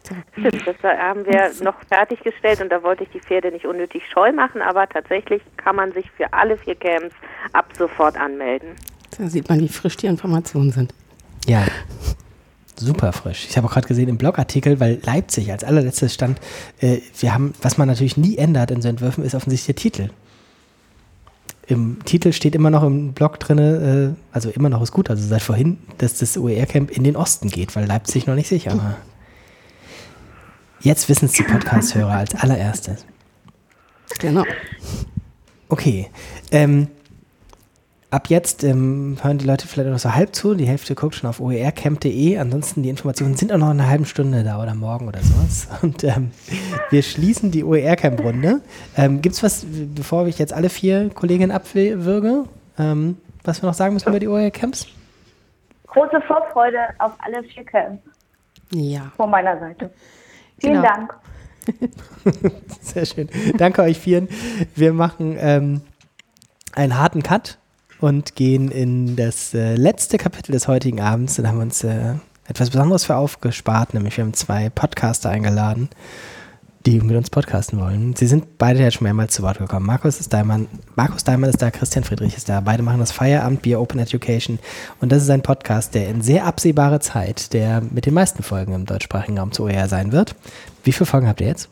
[0.05, 4.31] Stimmt, das haben wir noch fertiggestellt und da wollte ich die Pferde nicht unnötig scheu
[4.31, 7.15] machen, aber tatsächlich kann man sich für alle vier Camps
[7.53, 8.69] ab sofort anmelden.
[9.17, 10.93] Da sieht man, wie frisch die Informationen sind.
[11.47, 11.65] Ja,
[12.75, 13.45] super frisch.
[13.49, 16.39] Ich habe auch gerade gesehen im Blogartikel, weil Leipzig als allerletztes stand,
[16.79, 20.09] äh, wir haben, was man natürlich nie ändert in so Entwürfen, ist offensichtlich der Titel.
[21.67, 25.25] Im Titel steht immer noch im Blog drin, äh, also immer noch ist gut, also
[25.25, 28.97] seit vorhin, dass das OER-Camp in den Osten geht, weil Leipzig noch nicht sicher war.
[30.79, 33.05] Jetzt wissen es die Podcast-Hörer als allererstes.
[34.19, 34.43] Genau.
[35.69, 36.09] Okay.
[36.51, 36.87] Ähm,
[38.11, 40.55] ab jetzt ähm, hören die Leute vielleicht noch so halb zu.
[40.55, 42.37] Die Hälfte guckt schon auf oercamp.de.
[42.37, 45.67] Ansonsten die Informationen sind auch noch in einer halben Stunde da oder morgen oder sowas.
[45.81, 46.31] Und ähm,
[46.91, 48.61] wir schließen die OER-Camp-Runde.
[48.95, 52.45] Ähm, Gibt es was, bevor ich jetzt alle vier Kolleginnen abwürge,
[52.77, 54.87] ähm, was wir noch sagen müssen über die OER-Camps?
[55.87, 58.01] Große Vorfreude auf alle vier Camps.
[58.71, 59.11] Ja.
[59.15, 59.91] Von meiner Seite.
[60.59, 60.87] Vielen genau.
[60.87, 61.15] Dank.
[62.81, 63.29] Sehr schön.
[63.57, 64.29] Danke euch vielen.
[64.75, 65.81] Wir machen ähm,
[66.73, 67.57] einen harten Cut
[67.99, 71.35] und gehen in das äh, letzte Kapitel des heutigen Abends.
[71.35, 72.15] Dann haben wir uns äh,
[72.47, 75.89] etwas Besonderes für aufgespart, nämlich wir haben zwei Podcaster eingeladen,
[76.85, 78.15] die mit uns podcasten wollen.
[78.15, 79.87] Sie sind beide jetzt schon mehrmals zu Wort gekommen.
[79.87, 82.61] Markus ist Daimann, Markus Daimann ist da, Christian Friedrich ist da.
[82.61, 84.59] Beide machen das Feierabend Bier Open Education
[85.01, 88.73] und das ist ein Podcast, der in sehr absehbarer Zeit, der mit den meisten Folgen
[88.73, 90.35] im deutschsprachigen Raum zu OER sein wird.
[90.83, 91.69] Wie viele Folgen habt ihr jetzt?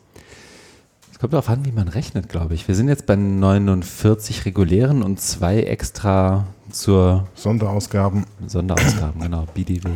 [1.12, 2.66] Es kommt darauf an, wie man rechnet, glaube ich.
[2.66, 8.26] Wir sind jetzt bei 49 regulären und zwei extra zur Sonderausgaben.
[8.48, 9.90] Sonderausgaben, genau, BDW.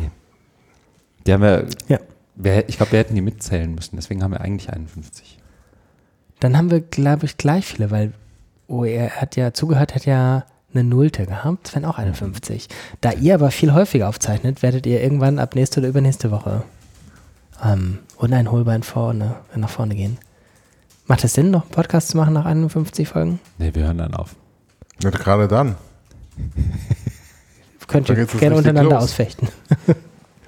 [1.27, 1.99] Die haben wir ja.
[2.41, 5.37] Wir, ich glaube, wir hätten die mitzählen müssen, deswegen haben wir eigentlich 51.
[6.39, 8.13] Dann haben wir, glaube ich, gleich viele, weil
[8.67, 12.69] OER hat ja zugehört, hat ja eine Nullte gehabt, das wären auch 51.
[13.01, 16.63] Da ihr aber viel häufiger aufzeichnet, werdet ihr irgendwann ab nächste oder übernächste Woche
[17.63, 20.17] ähm, uneinholbar vorne, nach vorne gehen.
[21.07, 23.39] Macht es Sinn, noch einen Podcast zu machen nach 51 Folgen?
[23.57, 24.35] Nee, wir hören dann auf.
[25.01, 25.75] Ja, gerade dann.
[27.87, 29.05] Könnt ihr gerne untereinander los.
[29.05, 29.49] ausfechten.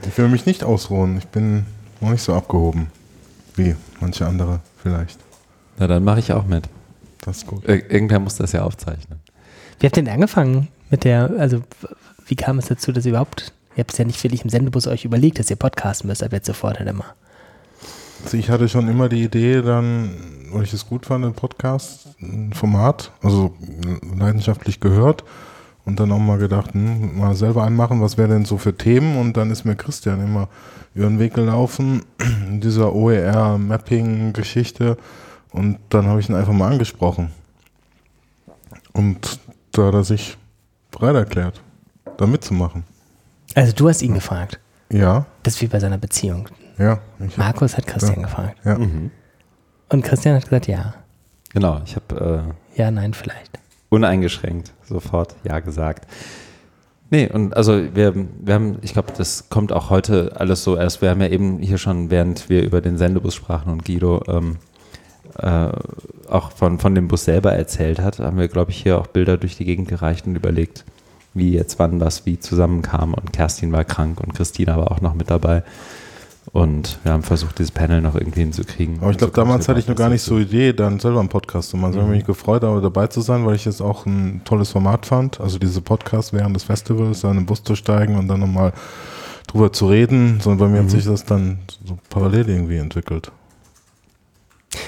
[0.07, 1.17] ich will mich nicht ausruhen.
[1.17, 1.65] Ich bin
[2.01, 2.87] noch nicht so abgehoben
[3.55, 5.19] wie manche andere vielleicht.
[5.77, 6.67] Na, dann mache ich auch mit.
[7.21, 7.67] Das ist gut.
[7.67, 9.19] Ir irgendwer muss das ja aufzeichnen.
[9.79, 11.61] Wie habt ihr denn angefangen mit der, also
[12.27, 14.87] wie kam es dazu, dass ihr überhaupt, ihr habt es ja nicht wirklich im Sendebus
[14.87, 17.05] euch überlegt, dass ihr podcasten müsst, ab jetzt sofort halt immer.
[18.23, 20.11] Also ich hatte schon immer die Idee dann,
[20.51, 23.55] weil ich es gut fand, ein Podcast, ein Format, also
[24.15, 25.23] leidenschaftlich gehört
[25.85, 29.17] und dann auch mal gedacht, hm, mal selber einmachen, was wäre denn so für Themen
[29.17, 30.47] und dann ist mir Christian immer
[30.93, 32.03] über den Weg gelaufen
[32.47, 34.97] in dieser OER-Mapping-Geschichte
[35.51, 37.31] und dann habe ich ihn einfach mal angesprochen
[38.93, 39.39] und
[39.71, 40.37] da hat er sich
[40.91, 41.61] bereit erklärt,
[42.17, 42.83] da mitzumachen.
[43.55, 44.59] Also du hast ihn gefragt.
[44.91, 45.25] Ja.
[45.43, 46.49] Das ist wie bei seiner Beziehung.
[46.77, 46.99] Ja.
[47.37, 48.23] Markus hat Christian ja.
[48.23, 48.57] gefragt.
[48.65, 48.77] Ja.
[48.77, 49.11] Mhm.
[49.89, 50.93] Und Christian hat gesagt, ja.
[51.53, 53.59] Genau, ich habe äh, Ja, nein, vielleicht.
[53.89, 56.07] uneingeschränkt sofort Ja gesagt.
[57.13, 61.01] Nee, und also wir, wir haben, ich glaube, das kommt auch heute alles so erst.
[61.01, 64.55] Wir haben ja eben hier schon, während wir über den Sendebus sprachen und Guido ähm,
[65.37, 65.67] äh,
[66.29, 69.35] auch von, von dem Bus selber erzählt hat, haben wir, glaube ich, hier auch Bilder
[69.35, 70.85] durch die Gegend gereicht und überlegt,
[71.33, 73.13] wie jetzt wann was wie zusammenkam.
[73.13, 75.63] Und Kerstin war krank und Christina war auch noch mit dabei.
[76.53, 78.99] Und wir haben versucht, dieses Panel noch irgendwie hinzukriegen.
[79.01, 81.29] Aber ich glaube, So damals hatte ich noch gar nicht so Idee, dann selber einen
[81.29, 81.93] Podcast zu machen.
[81.93, 82.15] Ich habe Mhm.
[82.15, 85.39] mich gefreut, aber dabei zu sein, weil ich es auch ein tolles Format fand.
[85.39, 88.73] Also diese Podcast während des Festivals, dann im Bus zu steigen und dann nochmal
[89.47, 90.39] drüber zu reden.
[90.41, 90.85] Sondern bei mir Mhm.
[90.85, 93.31] hat sich das dann so parallel irgendwie entwickelt.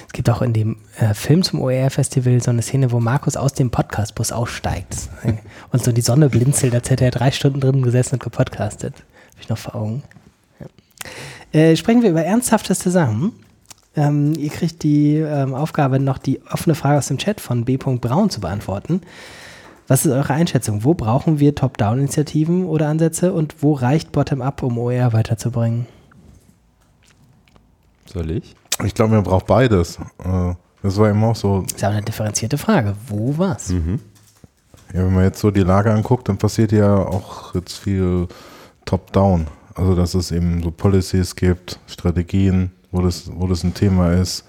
[0.07, 3.53] Es gibt auch in dem äh, Film zum OER-Festival so eine Szene, wo Markus aus
[3.53, 4.95] dem Podcastbus aussteigt
[5.71, 8.95] und so die Sonne blinzelt, als hätte er drei Stunden drin gesessen und gepodcastet.
[8.95, 10.03] Habe ich noch vor Augen.
[10.59, 10.67] Ja.
[11.53, 13.31] Äh, sprechen wir über ernsthafteste Sachen.
[13.95, 17.77] Ähm, ihr kriegt die ähm, Aufgabe, noch die offene Frage aus dem Chat von B.
[17.77, 19.01] Braun zu beantworten.
[19.87, 20.83] Was ist eure Einschätzung?
[20.83, 25.85] Wo brauchen wir Top-Down-Initiativen oder Ansätze und wo reicht Bottom-Up, um OER weiterzubringen?
[28.11, 28.55] Soll ich?
[28.83, 29.99] Ich glaube, man braucht beides.
[30.23, 31.61] Äh, Das war eben auch so.
[31.61, 32.95] Das ist ja auch eine differenzierte Frage.
[33.07, 33.69] Wo was?
[33.69, 33.99] Mhm.
[34.93, 38.27] Ja, wenn man jetzt so die Lage anguckt, dann passiert ja auch jetzt viel
[38.85, 39.47] Top-Down.
[39.75, 44.45] Also, dass es eben so Policies gibt, Strategien, wo das, wo das ein Thema ist.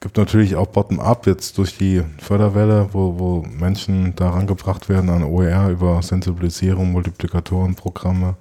[0.00, 5.24] Gibt natürlich auch Bottom-up jetzt durch die Förderwelle, wo, wo Menschen da rangebracht werden an
[5.24, 8.36] OER über Sensibilisierung, Multiplikatorenprogramme.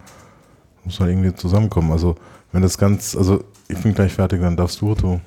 [0.84, 1.92] Muss halt irgendwie zusammenkommen.
[1.92, 2.16] Also,
[2.52, 5.22] wenn das ganz, also ich bin gleich fertig, dann darfst du, du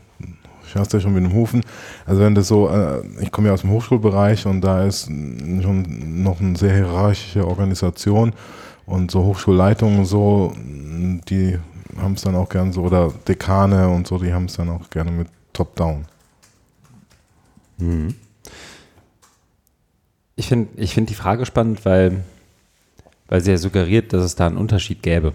[0.67, 1.63] schaust ja schon mit dem Hufen.
[2.05, 6.23] Also wenn das so, äh, ich komme ja aus dem Hochschulbereich und da ist schon
[6.23, 8.33] noch eine sehr hierarchische Organisation
[8.87, 11.59] und so Hochschulleitungen und so, die
[11.99, 14.89] haben es dann auch gern so, oder Dekane und so, die haben es dann auch
[14.91, 16.07] gerne mit Top-Down.
[17.79, 18.15] Mhm.
[20.37, 22.23] Ich finde ich find die Frage spannend, weil,
[23.29, 25.33] weil sie ja suggeriert, dass es da einen Unterschied gäbe.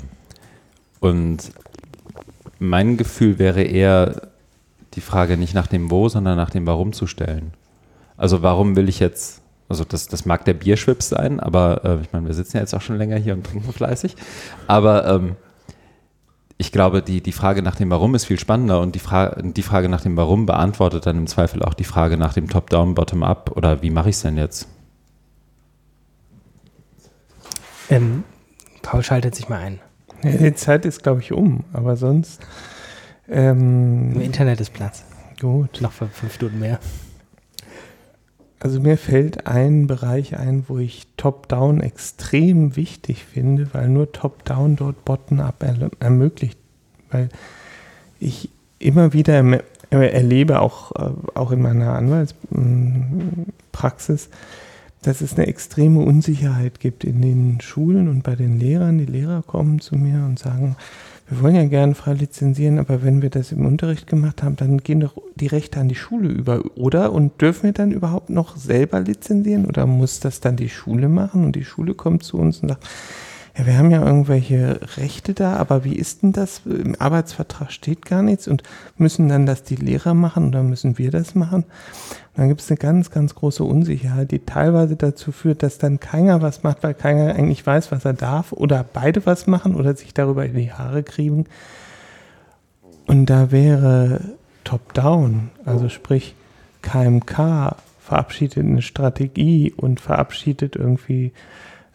[1.00, 1.52] Und
[2.60, 4.30] mein Gefühl wäre eher,
[4.94, 7.54] die Frage nicht nach dem Wo, sondern nach dem Warum zu stellen.
[8.18, 9.41] Also warum will ich jetzt,
[9.72, 12.74] also das, das mag der Bierschwips sein, aber äh, ich meine, wir sitzen ja jetzt
[12.74, 14.16] auch schon länger hier und trinken fleißig,
[14.68, 15.36] aber ähm,
[16.58, 19.64] ich glaube, die, die Frage nach dem Warum ist viel spannender und die, Fra die
[19.64, 23.54] Frage nach dem Warum beantwortet dann im Zweifel auch die Frage nach dem Top-Down, Bottom-Up
[23.56, 24.68] oder wie mache ich es denn jetzt?
[27.90, 28.24] Ähm,
[28.84, 29.80] Paul schaltet sich mal ein.
[30.24, 32.42] Ja, die Zeit ist, glaube ich, um, aber sonst.
[33.28, 35.04] Ähm, Im Internet ist Platz.
[35.40, 35.82] Gut.
[35.82, 36.80] Noch fünf Stunden mehr.
[38.64, 44.76] Also mir fällt ein Bereich ein, wo ich Top-Down extrem wichtig finde, weil nur Top-Down
[44.76, 45.66] dort Bottom-up
[46.00, 46.60] ermöglicht.
[47.10, 47.30] Weil
[48.20, 49.44] ich immer wieder
[49.90, 54.30] äh, erlebe, auch, äh, auch in meiner Anwaltspraxis,
[55.02, 59.00] dass es eine extreme Unsicherheit gibt in den Schulen und bei den Lehrern.
[59.00, 60.76] Die Lehrer kommen zu mir und sagen,
[61.32, 64.80] wir wollen ja gerne frei lizenzieren, aber wenn wir das im Unterricht gemacht haben, dann
[64.80, 67.14] gehen doch die Rechte an die Schule über, oder?
[67.14, 71.46] Und dürfen wir dann überhaupt noch selber lizenzieren oder muss das dann die Schule machen?
[71.46, 72.86] Und die Schule kommt zu uns und sagt,
[73.58, 76.64] ja, wir haben ja irgendwelche Rechte da, aber wie ist denn das?
[76.66, 78.64] Im Arbeitsvertrag steht gar nichts und
[78.98, 81.64] müssen dann das die Lehrer machen oder müssen wir das machen?
[82.34, 86.00] Und dann gibt es eine ganz, ganz große Unsicherheit, die teilweise dazu führt, dass dann
[86.00, 89.96] keiner was macht, weil keiner eigentlich weiß, was er darf oder beide was machen oder
[89.96, 91.46] sich darüber in die Haare kriegen.
[93.06, 94.22] Und da wäre
[94.64, 96.36] Top-Down, also sprich
[96.84, 101.34] KMK verabschiedet eine Strategie und verabschiedet irgendwie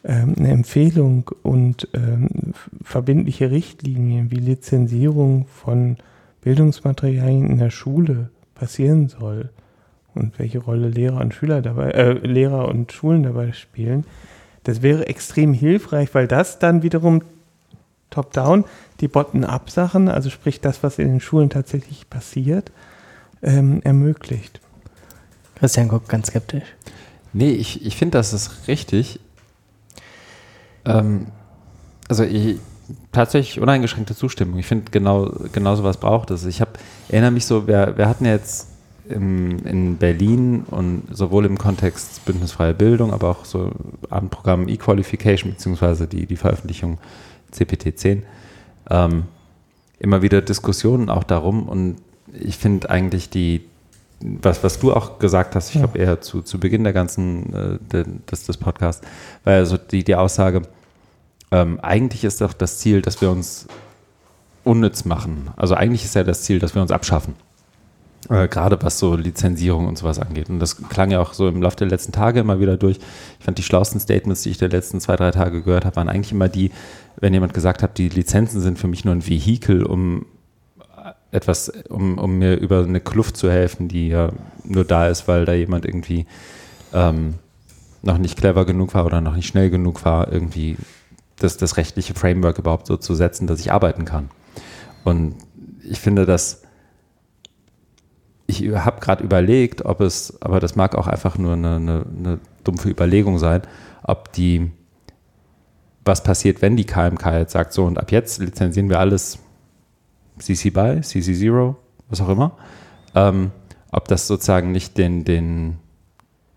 [0.04, 2.52] ähm, eine Empfehlung und ähm,
[2.82, 5.96] verbindliche Richtlinien wie Lizenzierung von
[6.42, 9.50] Bildungsmaterialien in der Schule passieren soll
[10.16, 14.04] und welche Rolle Lehrer und Schüler dabei, äh, Lehrer und Schulen dabei spielen.
[14.64, 17.22] Das wäre extrem hilfreich, weil das dann wiederum
[18.10, 18.64] top-down
[19.00, 22.72] die Bottom-up-Sachen, also sprich das, was in den Schulen tatsächlich passiert,
[23.42, 24.60] ähm, ermöglicht.
[25.56, 26.64] Christian guckt ganz skeptisch.
[27.32, 29.20] Nee, ich, ich finde, das ist richtig.
[30.84, 31.26] Ähm,
[32.08, 32.58] also ich,
[33.12, 34.58] tatsächlich uneingeschränkte Zustimmung.
[34.58, 36.44] Ich finde, genau, genau sowas braucht es.
[36.44, 36.78] Ich hab,
[37.08, 38.68] erinnere mich so, wir, wir hatten jetzt
[39.08, 43.70] im, in Berlin und sowohl im Kontext Bündnisfreie Bildung, aber auch so
[44.10, 46.98] Abendprogramm E-Qualification beziehungsweise die, die Veröffentlichung
[47.50, 48.22] CPT 10
[48.90, 49.24] ähm,
[49.98, 51.96] immer wieder Diskussionen auch darum und
[52.32, 53.64] ich finde eigentlich die,
[54.20, 57.78] was, was du auch gesagt hast, ich glaube eher zu, zu Beginn der ganzen, äh,
[57.92, 59.06] de, des, des Podcasts,
[59.44, 60.62] war also die, die Aussage,
[61.50, 63.66] ähm, eigentlich ist doch das Ziel, dass wir uns
[64.64, 65.50] unnütz machen.
[65.56, 67.34] Also eigentlich ist ja das Ziel, dass wir uns abschaffen.
[68.28, 70.50] Äh, gerade was so Lizenzierung und sowas angeht.
[70.50, 72.98] Und das klang ja auch so im Laufe der letzten Tage immer wieder durch.
[73.38, 76.08] Ich fand die schlauesten Statements, die ich der letzten zwei, drei Tage gehört habe, waren
[76.08, 76.72] eigentlich immer die,
[77.20, 80.26] wenn jemand gesagt hat, die Lizenzen sind für mich nur ein Vehikel, um
[81.30, 84.30] etwas, um, um mir über eine Kluft zu helfen, die ja
[84.64, 86.26] nur da ist, weil da jemand irgendwie
[86.92, 87.34] ähm,
[88.02, 90.76] noch nicht clever genug war oder noch nicht schnell genug war, irgendwie
[91.38, 94.30] das, das rechtliche Framework überhaupt so zu setzen, dass ich arbeiten kann.
[95.04, 95.36] Und
[95.88, 96.62] ich finde, dass
[98.46, 102.38] ich habe gerade überlegt, ob es, aber das mag auch einfach nur eine, eine, eine,
[102.64, 103.62] dumpfe Überlegung sein,
[104.02, 104.72] ob die,
[106.04, 109.38] was passiert, wenn die KMK jetzt sagt, so und ab jetzt lizenzieren wir alles
[110.38, 111.76] CC BY, CC Zero,
[112.08, 112.52] was auch immer,
[113.14, 113.52] ähm,
[113.92, 115.78] ob das sozusagen nicht den, den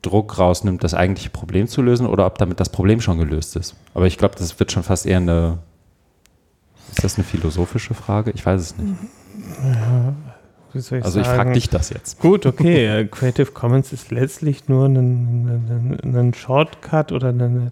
[0.02, 3.76] Druck rausnimmt, das eigentliche Problem zu lösen oder ob damit das Problem schon gelöst ist.
[3.94, 5.60] Aber ich glaube, das wird schon fast eher eine,
[6.92, 8.32] ist das eine philosophische Frage?
[8.32, 8.96] Ich weiß es nicht.
[9.64, 10.14] Ja,
[10.74, 12.20] ich also ich frage dich das jetzt.
[12.20, 12.86] Gut, okay.
[12.86, 17.72] Äh, Creative Commons ist letztlich nur ein, ein, ein Shortcut oder eine,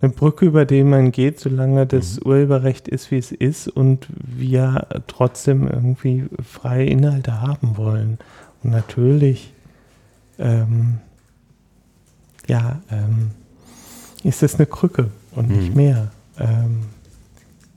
[0.00, 2.26] eine, Brücke, über die man geht, solange das mhm.
[2.26, 8.18] Urheberrecht ist, wie es ist und wir trotzdem irgendwie freie Inhalte haben wollen.
[8.62, 9.52] Und natürlich,
[10.38, 10.98] ähm,
[12.46, 13.30] ja, ähm,
[14.24, 15.76] ist das eine Krücke und nicht Mhm.
[15.76, 16.10] mehr.
[16.38, 16.82] Ähm,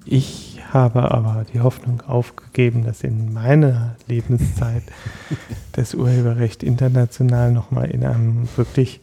[0.05, 4.83] ich habe aber die Hoffnung aufgegeben, dass in meiner Lebenszeit
[5.73, 8.99] das Urheberrecht international nochmal in einem wirklich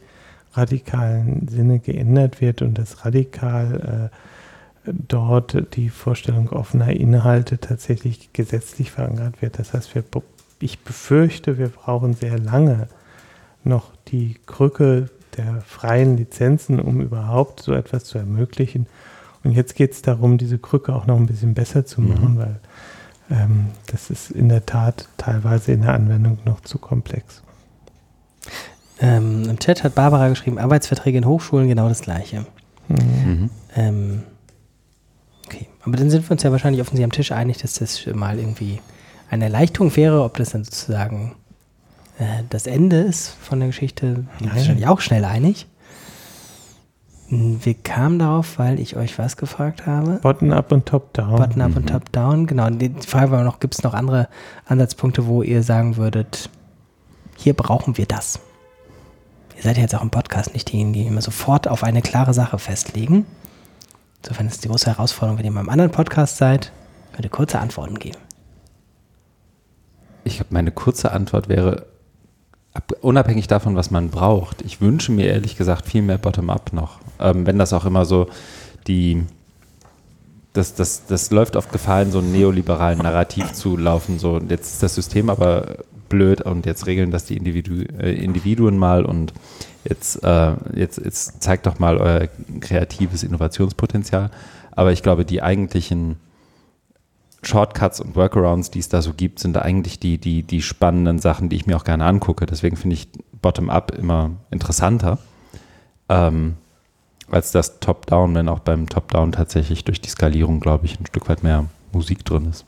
[0.53, 8.91] radikalen Sinne geändert wird und dass radikal äh, dort die Vorstellung offener Inhalte tatsächlich gesetzlich
[8.91, 9.59] verankert wird.
[9.59, 10.03] Das heißt, wir,
[10.59, 12.87] ich befürchte, wir brauchen sehr lange
[13.63, 18.87] noch die Krücke der freien Lizenzen, um überhaupt so etwas zu ermöglichen.
[19.43, 22.37] Und jetzt geht es darum, diese Krücke auch noch ein bisschen besser zu machen, Mhm.
[22.37, 22.59] weil
[23.31, 27.41] ähm, das ist in der Tat teilweise in der Anwendung noch zu komplex.
[28.99, 32.45] Ähm, Im Chat hat Barbara geschrieben, Arbeitsverträge in Hochschulen genau das gleiche.
[32.87, 33.49] Mhm.
[33.75, 34.23] Ähm,
[35.47, 38.37] okay, aber dann sind wir uns ja wahrscheinlich offensichtlich am Tisch einig, dass das mal
[38.37, 38.79] irgendwie
[39.29, 41.35] eine Erleichterung wäre, ob das dann sozusagen
[42.19, 44.07] äh, das Ende ist von der Geschichte.
[44.07, 44.55] Sind wir Nein.
[44.57, 45.67] wahrscheinlich auch schnell einig.
[47.31, 50.19] Hm, Wir kamen darauf, weil ich euch was gefragt habe.
[50.21, 51.35] Bottom-up und Top-down.
[51.37, 51.77] Bottom-up Mhm.
[51.77, 52.67] und Top-down, genau.
[52.67, 54.27] Und Die Frage war noch, gibt es noch andere
[54.65, 56.49] Ansatzpunkte, wo ihr sagen würdet,
[57.37, 58.39] hier brauchen wir das?
[59.55, 62.33] Ihr seid ja jetzt auch im Podcast nicht diejenigen, die immer sofort auf eine klare
[62.33, 63.25] Sache festlegen.
[64.23, 66.71] Insofern ist die große Herausforderung, wenn ihr mal im anderen Podcast seid,
[67.13, 68.17] könnt ihr kurze Antworten geben.
[70.23, 71.85] Ich glaube, meine kurze Antwort wäre,
[72.73, 76.99] ab, unabhängig davon, was man braucht, ich wünsche mir ehrlich gesagt viel mehr Bottom-up noch.
[77.21, 78.27] Ähm, wenn das auch immer so
[78.87, 79.23] die,
[80.53, 84.19] das, das, das läuft oft Gefahr, in so einem neoliberalen Narrativ zu laufen.
[84.19, 85.77] So, jetzt ist das System aber
[86.09, 89.33] blöd und jetzt regeln das die Individu äh, Individuen mal und
[89.85, 92.27] jetzt, äh, jetzt, jetzt zeigt doch mal euer
[92.59, 94.29] kreatives Innovationspotenzial.
[94.71, 96.17] Aber ich glaube, die eigentlichen
[97.43, 101.49] Shortcuts und Workarounds, die es da so gibt, sind eigentlich die, die, die spannenden Sachen,
[101.49, 102.45] die ich mir auch gerne angucke.
[102.45, 103.07] Deswegen finde ich
[103.41, 105.17] Bottom-up immer interessanter
[106.07, 106.55] ähm,
[107.31, 111.29] als das Top-Down, wenn auch beim Top-Down tatsächlich durch die Skalierung, glaube ich, ein Stück
[111.29, 112.65] weit mehr Musik drin ist.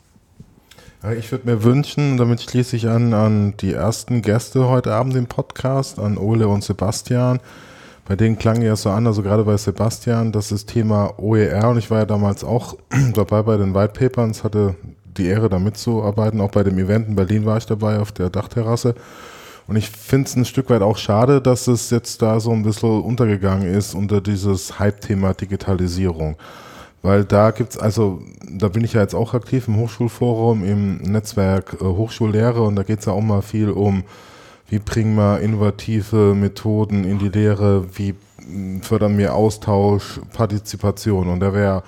[1.18, 5.26] Ich würde mir wünschen, damit schließe ich an, an die ersten Gäste heute Abend im
[5.26, 7.40] Podcast, an Ole und Sebastian.
[8.06, 11.78] Bei denen klang ja so an, also gerade bei Sebastian, das ist Thema OER und
[11.78, 12.76] ich war ja damals auch
[13.14, 14.76] dabei bei den White Papers, hatte
[15.18, 18.30] die Ehre da mitzuarbeiten, auch bei dem Event in Berlin war ich dabei auf der
[18.30, 18.94] Dachterrasse.
[19.66, 22.62] Und ich finde es ein Stück weit auch schade, dass es jetzt da so ein
[22.62, 26.36] bisschen untergegangen ist unter dieses Hype-Thema Digitalisierung.
[27.02, 31.76] Weil da gibt's also, da bin ich ja jetzt auch aktiv im Hochschulforum, im Netzwerk
[31.80, 32.62] äh, Hochschullehre.
[32.62, 34.04] Und da geht's ja auch mal viel um,
[34.68, 38.14] wie bringen wir innovative Methoden in die Lehre, wie
[38.46, 41.28] mh, fördern wir Austausch, Partizipation?
[41.28, 41.82] Und da wäre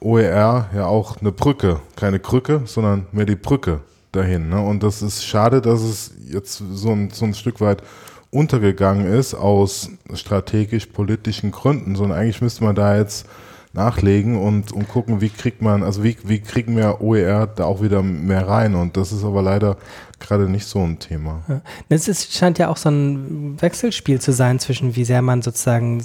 [0.00, 3.80] OER ja auch eine Brücke, keine Krücke, sondern mehr die Brücke
[4.12, 4.48] dahin.
[4.48, 4.60] Ne?
[4.60, 7.82] Und das ist schade, dass es jetzt so ein, so ein Stück weit
[8.30, 13.26] untergegangen ist aus strategisch-politischen Gründen, sondern eigentlich müsste man da jetzt
[13.74, 17.82] nachlegen und, und gucken, wie kriegt man, also wie, wie kriegen wir OER da auch
[17.82, 19.76] wieder mehr rein und das ist aber leider
[20.20, 21.42] gerade nicht so ein Thema.
[21.48, 21.60] Ja.
[21.88, 26.02] Das ist, scheint ja auch so ein Wechselspiel zu sein zwischen wie sehr man sozusagen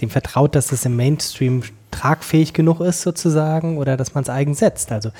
[0.00, 4.54] dem vertraut, dass es im Mainstream tragfähig genug ist sozusagen oder dass man es eigen
[4.54, 4.92] setzt.
[4.92, 5.10] Also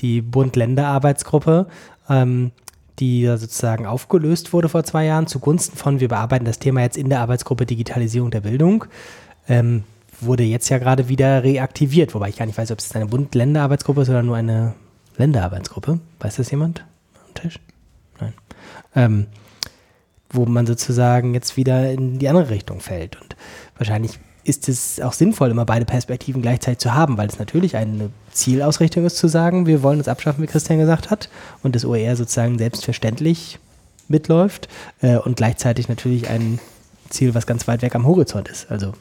[0.00, 1.66] die Bund-Länder-Arbeitsgruppe,
[2.08, 2.52] ähm,
[2.98, 7.08] die sozusagen aufgelöst wurde vor zwei Jahren zugunsten von, wir bearbeiten das Thema jetzt in
[7.08, 8.84] der Arbeitsgruppe Digitalisierung der Bildung,
[9.48, 9.84] ähm,
[10.20, 14.02] wurde jetzt ja gerade wieder reaktiviert, wobei ich gar nicht weiß, ob es eine Bund-Länder-Arbeitsgruppe
[14.02, 14.74] ist oder nur eine
[15.16, 15.98] Länderarbeitsgruppe.
[16.20, 16.84] Weiß das jemand
[17.26, 17.58] am Tisch?
[18.20, 18.34] Nein.
[18.94, 19.26] Ähm,
[20.30, 23.20] wo man sozusagen jetzt wieder in die andere Richtung fällt.
[23.20, 23.36] Und
[23.76, 28.10] wahrscheinlich ist es auch sinnvoll, immer beide Perspektiven gleichzeitig zu haben, weil es natürlich eine
[28.32, 31.28] Zielausrichtung ist, zu sagen, wir wollen es abschaffen, wie Christian gesagt hat,
[31.62, 33.58] und das OER sozusagen selbstverständlich
[34.08, 34.68] mitläuft
[35.02, 36.58] äh, und gleichzeitig natürlich ein
[37.10, 38.70] Ziel, was ganz weit weg am Horizont ist.
[38.70, 38.92] Also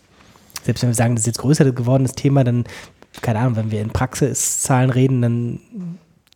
[0.64, 2.66] selbst wenn wir sagen, das ist jetzt größer gewordenes Thema, dann,
[3.22, 5.60] keine Ahnung, wenn wir in Praxiszahlen reden, dann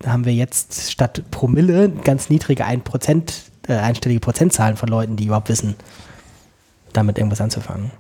[0.06, 3.34] haben wir jetzt statt Promille ganz niedrige 1%,
[3.68, 5.76] äh, einstellige Prozentzahlen von Leuten, die überhaupt wissen,
[6.94, 7.92] damit irgendwas anzufangen.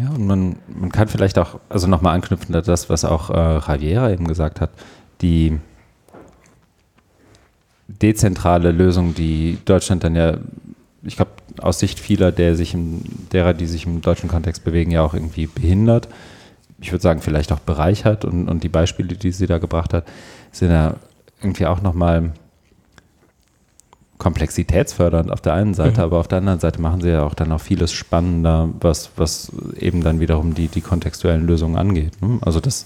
[0.00, 3.58] Ja, und man, man kann vielleicht auch, also nochmal anknüpfen an das, was auch äh,
[3.58, 4.70] Javiera eben gesagt hat,
[5.20, 5.58] die
[7.86, 10.38] dezentrale Lösung, die Deutschland dann ja,
[11.02, 14.90] ich glaube, aus Sicht vieler der sich im, derer, die sich im deutschen Kontext bewegen,
[14.90, 16.08] ja auch irgendwie behindert.
[16.80, 20.06] Ich würde sagen, vielleicht auch bereichert und, und die Beispiele, die sie da gebracht hat,
[20.50, 20.94] sind ja
[21.42, 22.32] irgendwie auch nochmal
[24.20, 26.04] komplexitätsfördernd auf der einen Seite, mhm.
[26.04, 29.50] aber auf der anderen Seite machen sie ja auch dann auch vieles spannender, was, was
[29.76, 32.22] eben dann wiederum die, die kontextuellen Lösungen angeht.
[32.22, 32.38] Ne?
[32.42, 32.84] Also das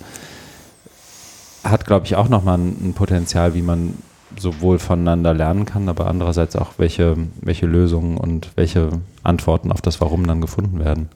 [1.62, 3.94] hat, glaube ich, auch nochmal ein, ein Potenzial, wie man
[4.39, 8.89] sowohl voneinander lernen kann, aber andererseits auch, welche, welche Lösungen und welche
[9.23, 11.09] Antworten auf das Warum dann gefunden werden.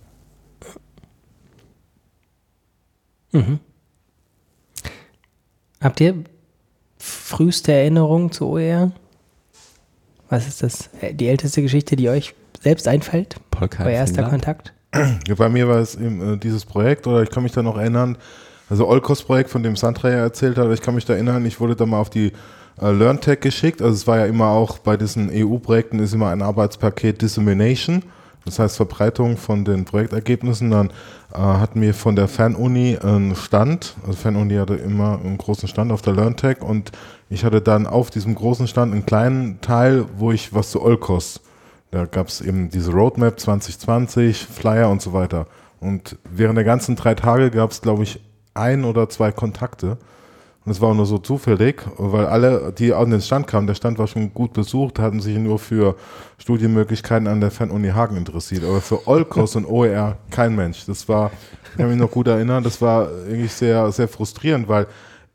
[3.32, 3.60] Mhm.
[5.80, 6.14] Habt ihr
[6.98, 8.90] früheste Erinnerungen zu OER?
[10.28, 10.90] Was ist das?
[11.00, 13.36] Äh, die älteste Geschichte, die euch selbst einfällt?
[13.50, 14.24] Polka bei erster?
[14.24, 14.72] Kontakt?
[15.26, 17.76] Ja, bei mir war es eben äh, dieses Projekt, oder ich kann mich da noch
[17.76, 18.16] erinnern,
[18.70, 21.74] also Olkos-Projekt, von dem Sandra ja erzählt hat, ich kann mich da erinnern, ich wurde
[21.74, 22.32] da mal auf die
[22.80, 23.82] äh, LearnTech geschickt.
[23.82, 28.02] Also es war ja immer auch bei diesen EU-Projekten ist immer ein Arbeitspaket Dissemination,
[28.44, 30.70] das heißt Verbreitung von den Projektergebnissen.
[30.70, 30.90] Dann
[31.32, 35.92] äh, hatten wir von der Fernuni einen Stand, also Fernuni hatte immer einen großen Stand
[35.92, 36.92] auf der LearnTech und
[37.30, 41.40] ich hatte dann auf diesem großen Stand einen kleinen Teil, wo ich was zu Olkos,
[41.90, 45.46] da gab es eben diese Roadmap 2020, Flyer und so weiter.
[45.80, 48.20] Und während der ganzen drei Tage gab es, glaube ich,
[48.52, 49.96] ein oder zwei Kontakte.
[50.64, 53.74] Und es war auch nur so zufällig, weil alle, die an den Stand kamen, der
[53.74, 55.96] Stand war schon gut besucht, hatten sich nur für
[56.36, 58.64] Studienmöglichkeiten an der Fernuni Hagen interessiert.
[58.64, 60.84] Aber für Olkos und OER kein Mensch.
[60.84, 61.30] Das war,
[61.70, 64.88] ich kann mich noch gut erinnern, das war irgendwie sehr, sehr frustrierend, weil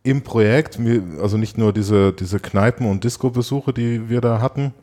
[0.03, 0.79] im Projekt,
[1.21, 4.73] also nicht nur diese, diese Kneipen- und Disco-Besuche, die wir da hatten,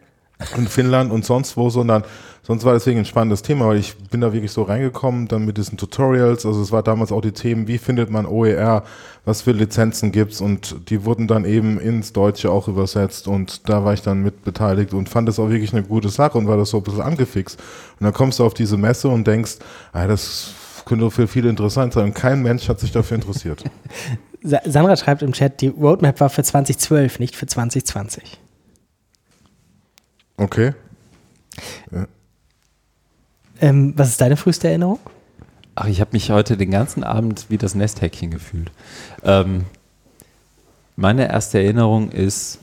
[0.57, 2.03] in Finnland und sonst wo, sondern
[2.43, 5.59] sonst war deswegen ein spannendes Thema, weil ich bin da wirklich so reingekommen, dann mit
[5.59, 8.85] diesen Tutorials, also es war damals auch die Themen, wie findet man OER,
[9.27, 13.85] was für Lizenzen gibt's und die wurden dann eben ins Deutsche auch übersetzt und da
[13.85, 16.57] war ich dann mit beteiligt und fand das auch wirklich eine gute Sache und war
[16.57, 17.61] das so ein bisschen angefixt.
[17.99, 19.57] Und dann kommst du auf diese Messe und denkst,
[19.93, 20.55] ah, das
[20.87, 23.63] könnte für viele interessant sein und kein Mensch hat sich dafür interessiert.
[24.43, 28.39] Sandra schreibt im Chat, die Roadmap war für 2012, nicht für 2020.
[30.37, 30.73] Okay.
[31.91, 32.07] Ja.
[33.61, 34.99] Ähm, was ist deine früheste Erinnerung?
[35.75, 38.71] Ach, ich habe mich heute den ganzen Abend wie das Nesthäkchen gefühlt.
[39.23, 39.67] Ähm,
[40.97, 42.59] meine erste Erinnerung ist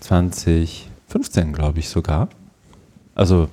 [0.00, 2.28] 2015, glaube ich sogar.
[3.14, 3.48] Also,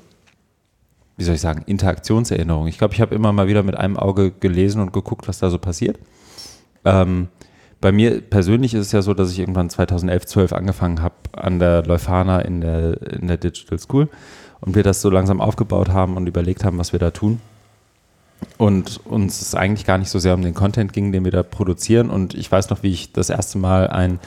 [1.17, 2.67] wie soll ich sagen, Interaktionserinnerung.
[2.67, 5.49] Ich glaube, ich habe immer mal wieder mit einem Auge gelesen und geguckt, was da
[5.49, 5.99] so passiert.
[6.85, 7.27] Ähm,
[7.81, 11.59] bei mir persönlich ist es ja so, dass ich irgendwann 2011, 12 angefangen habe an
[11.59, 14.07] der Leuphana in der, in der Digital School
[14.61, 17.41] und wir das so langsam aufgebaut haben und überlegt haben, was wir da tun.
[18.57, 21.43] Und uns es eigentlich gar nicht so sehr um den Content ging, den wir da
[21.43, 22.09] produzieren.
[22.09, 24.19] Und ich weiß noch, wie ich das erste Mal ein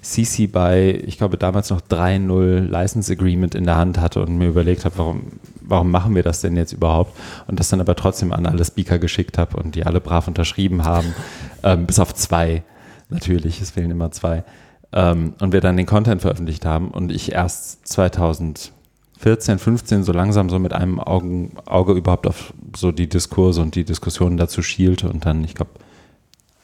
[0.00, 4.48] CC bei, ich glaube damals noch 3.0 License Agreement in der Hand hatte und mir
[4.48, 5.24] überlegt habe, warum,
[5.64, 7.16] warum machen wir das denn jetzt überhaupt?
[7.46, 10.84] Und das dann aber trotzdem an alle Speaker geschickt habe und die alle brav unterschrieben
[10.84, 11.14] haben,
[11.62, 12.62] ähm, bis auf zwei
[13.08, 14.44] natürlich, es fehlen immer zwei.
[14.92, 20.50] Ähm, und wir dann den Content veröffentlicht haben und ich erst 2014, 15 so langsam
[20.50, 25.08] so mit einem Augen, Auge überhaupt auf so die Diskurse und die Diskussionen dazu schielte
[25.08, 25.70] und dann, ich glaube,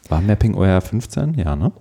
[0.09, 1.35] war Mapping OR 15?
[1.35, 1.73] Ja, ne?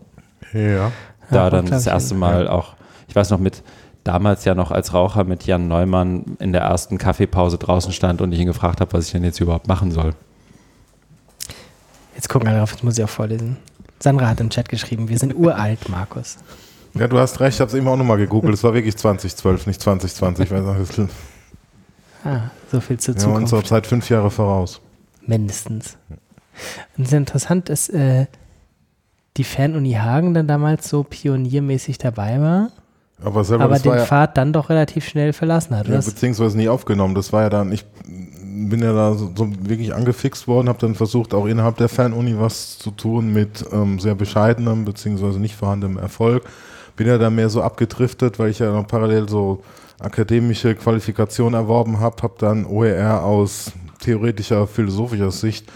[0.53, 0.91] Ja.
[1.29, 2.51] Da ja, dann das erste Mal ja.
[2.51, 2.75] auch,
[3.07, 3.63] ich weiß noch mit,
[4.07, 8.31] damals ja noch als Raucher mit Jan Neumann in der ersten Kaffeepause draußen stand und
[8.31, 10.13] ich ihn gefragt habe, was ich denn jetzt überhaupt machen soll.
[12.15, 13.57] Jetzt gucken alle drauf, jetzt muss ich auch vorlesen.
[13.99, 16.37] Sandra hat im Chat geschrieben, wir sind uralt, Markus.
[16.93, 18.53] Ja, du hast recht, ich habe es eben auch nochmal gegoogelt.
[18.53, 20.49] Es war wirklich 2012, nicht 2020.
[20.51, 20.63] Weil
[22.23, 23.53] Ah, so viel zu ja, Zukunft.
[23.53, 24.81] uns seit fünf Jahre voraus.
[25.25, 25.97] Mindestens.
[26.97, 28.25] Und sehr interessant ist, äh,
[29.37, 32.71] die Fernuni Hagen dann damals so pioniermäßig dabei war,
[33.23, 35.87] Aber selber aber den ja, Pfad dann doch relativ schnell verlassen hat.
[35.87, 37.15] ja, Das- beziehungsweise nie aufgenommen.
[37.15, 40.95] Das war ja dann, ich bin ja da so, so wirklich angefixt worden, habe dann
[40.95, 45.97] versucht, auch innerhalb der Fernuni was zu tun mit ähm, sehr bescheidenem, beziehungsweise nicht vorhandenem
[45.97, 46.43] Erfolg.
[46.95, 49.63] Bin ja da mehr so abgedriftet, weil ich ja noch parallel so
[49.99, 55.67] akademische Qualifikation erworben habe, habe dann OER aus theoretischer, philosophischer Sicht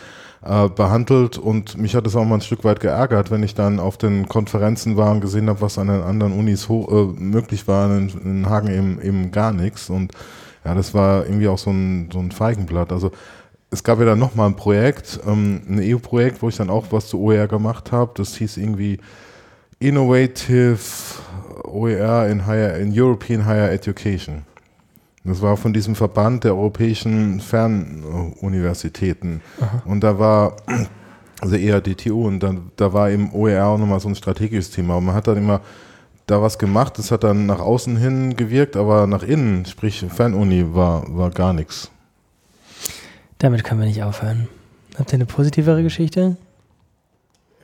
[0.44, 3.80] äh, behandelt und mich hat es auch mal ein Stück weit geärgert, wenn ich dann
[3.80, 7.96] auf den Konferenzen war und gesehen habe, was an den anderen Unis äh, möglich war,
[7.96, 10.14] in, in Hagen eben, eben gar nichts und
[10.64, 12.92] ja, das war irgendwie auch so ein, so ein Feigenblatt.
[12.92, 13.12] Also
[13.72, 17.08] es gab ja dann nochmal ein Projekt, ähm, ein EU-Projekt, wo ich dann auch was
[17.08, 18.12] zu OER gemacht habe.
[18.16, 19.00] Das hieß irgendwie
[19.80, 20.78] Innovative
[21.64, 24.44] OER in, Higher, in European Higher Education.
[25.24, 29.42] Das war von diesem Verband der europäischen Fernuniversitäten.
[29.60, 29.84] Aha.
[29.86, 30.58] Und da war,
[31.40, 34.96] also eher DTU, und dann, da war eben OER auch nochmal so ein strategisches Thema.
[34.96, 35.62] Und man hat dann immer
[36.26, 40.74] da was gemacht, das hat dann nach außen hin gewirkt, aber nach innen, sprich Fernuni,
[40.74, 41.92] war, war gar nichts.
[43.38, 44.48] Damit können wir nicht aufhören.
[44.98, 46.38] Habt ihr eine positivere Geschichte?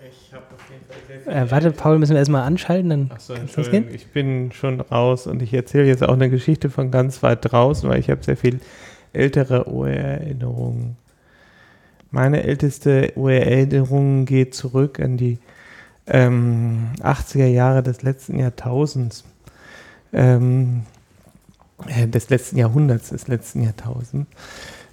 [0.10, 3.34] Ich habe auf jeden Fall sehr Äh, warte, Paul, müssen wir erstmal anschalten, dann Achso,
[3.34, 3.96] kann's Entschuldigung, losgehen.
[3.96, 7.90] ich bin schon raus und ich erzähle jetzt auch eine Geschichte von ganz weit draußen,
[7.90, 8.62] weil ich habe sehr viel
[9.12, 10.96] ältere OER-Erinnerungen.
[12.12, 15.38] Meine älteste OER-Erinnerung geht zurück an die
[16.08, 19.26] ähm, 80er Jahre des letzten Jahrtausends.
[20.14, 20.84] Ähm,
[21.88, 24.30] äh, des letzten Jahrhunderts, des letzten Jahrtausends.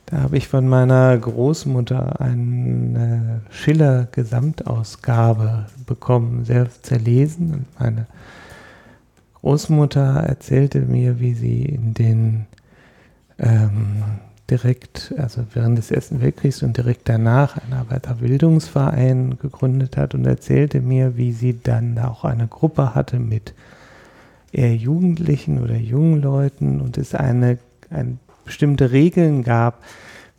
[0.06, 7.54] Da habe ich von meiner Großmutter eine Schiller-Gesamtausgabe bekommen, selbst zerlesen.
[7.54, 8.06] Und meine
[9.34, 12.46] Großmutter erzählte mir, wie sie in den
[13.38, 14.02] ähm,
[14.50, 20.80] direkt, also während des Ersten Weltkriegs und direkt danach einen Arbeiterbildungsverein gegründet hat und erzählte
[20.80, 23.54] mir, wie sie dann auch eine Gruppe hatte mit
[24.52, 27.58] eher Jugendlichen oder jungen Leuten und es eine,
[27.90, 29.82] ein bestimmte Regeln gab,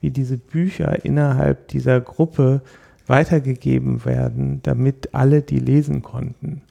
[0.01, 2.61] wie diese Bücher innerhalb dieser Gruppe
[3.07, 6.61] weitergegeben werden, damit alle die lesen konnten.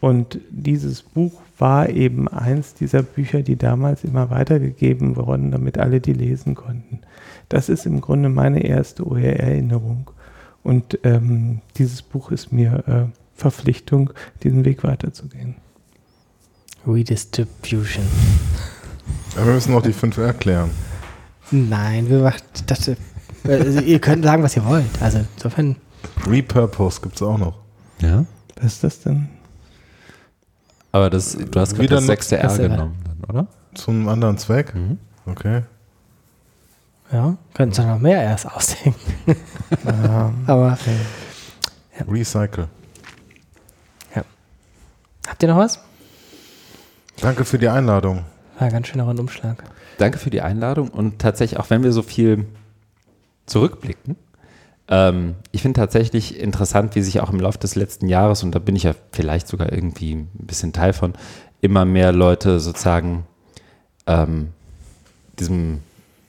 [0.00, 6.00] Und dieses Buch war eben eins dieser Bücher, die damals immer weitergegeben wurden, damit alle
[6.00, 7.00] die lesen konnten.
[7.48, 10.10] Das ist im Grunde meine erste OER-Erinnerung.
[10.62, 14.10] Und ähm, dieses Buch ist mir äh, Verpflichtung,
[14.42, 15.56] diesen Weg weiterzugehen.
[16.86, 18.04] Redistribution.
[19.38, 20.70] Aber wir müssen noch die 5R klären.
[21.52, 22.90] Nein, wir machen das.
[23.44, 25.00] Also ihr könnt sagen, was ihr wollt.
[25.00, 25.76] Also insofern.
[26.26, 27.54] Repurpose gibt es auch noch.
[28.00, 28.24] Ja.
[28.56, 29.28] Was ist das denn?
[30.90, 33.46] Aber das, du hast gerade Wieder das sechste R genommen, dann, oder?
[33.74, 34.74] Zum anderen Zweck?
[35.26, 35.62] Okay.
[37.12, 39.00] Ja, könnten sich noch mehr erst ausdenken.
[39.86, 40.32] Ja.
[40.48, 40.76] Aber.
[42.08, 42.66] Recycle.
[44.16, 44.24] Ja.
[45.28, 45.78] Habt ihr noch was?
[47.20, 48.24] Danke für die Einladung.
[48.58, 49.62] War ein ganz schöner Rundumschlag.
[49.98, 52.46] Danke für die Einladung und tatsächlich, auch wenn wir so viel
[53.46, 54.16] zurückblicken,
[54.88, 58.58] ähm, ich finde tatsächlich interessant, wie sich auch im Laufe des letzten Jahres, und da
[58.58, 61.12] bin ich ja vielleicht sogar irgendwie ein bisschen Teil von,
[61.60, 63.24] immer mehr Leute sozusagen
[64.06, 64.48] ähm,
[65.38, 65.80] diesem,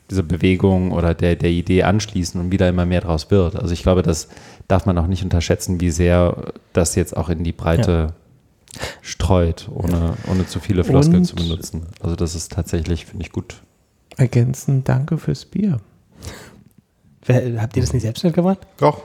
[0.09, 3.55] dieser Bewegung oder der, der Idee anschließen und wieder immer mehr draus wird.
[3.55, 4.27] Also ich glaube, das
[4.67, 8.13] darf man auch nicht unterschätzen, wie sehr das jetzt auch in die Breite
[9.01, 11.87] streut, ohne, ohne zu viele Floskeln Und- zu benutzen.
[12.01, 13.61] Also das ist tatsächlich, finde ich, gut.
[14.17, 15.77] Ergänzend, danke fürs Bier.
[17.25, 18.59] Wer, habt ihr das nicht selbst mitgebracht?
[18.77, 19.01] Doch.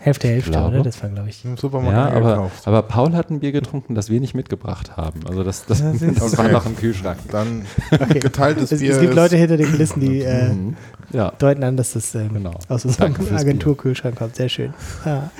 [0.00, 0.74] Hälfte, Hälfte, Glaube.
[0.76, 0.84] oder?
[0.84, 1.44] Das war, glaube ich.
[1.44, 5.26] Im Supermarkt Ja, aber, aber Paul hat ein Bier getrunken, das wir nicht mitgebracht haben.
[5.26, 7.18] Also das, das, das, siehst war noch im Kühlschrank.
[7.32, 8.20] Dann Okay.
[8.20, 8.92] geteiltes es, Bier.
[8.92, 10.76] Es gibt Leute hinter den Kulissen, die äh, Mhm.
[11.10, 11.32] Ja.
[11.38, 12.54] deuten an, dass das ähm, Genau.
[12.68, 14.36] aus unserem Agenturkühlschrank kommt.
[14.36, 14.72] Sehr schön.
[15.04, 15.30] Ah.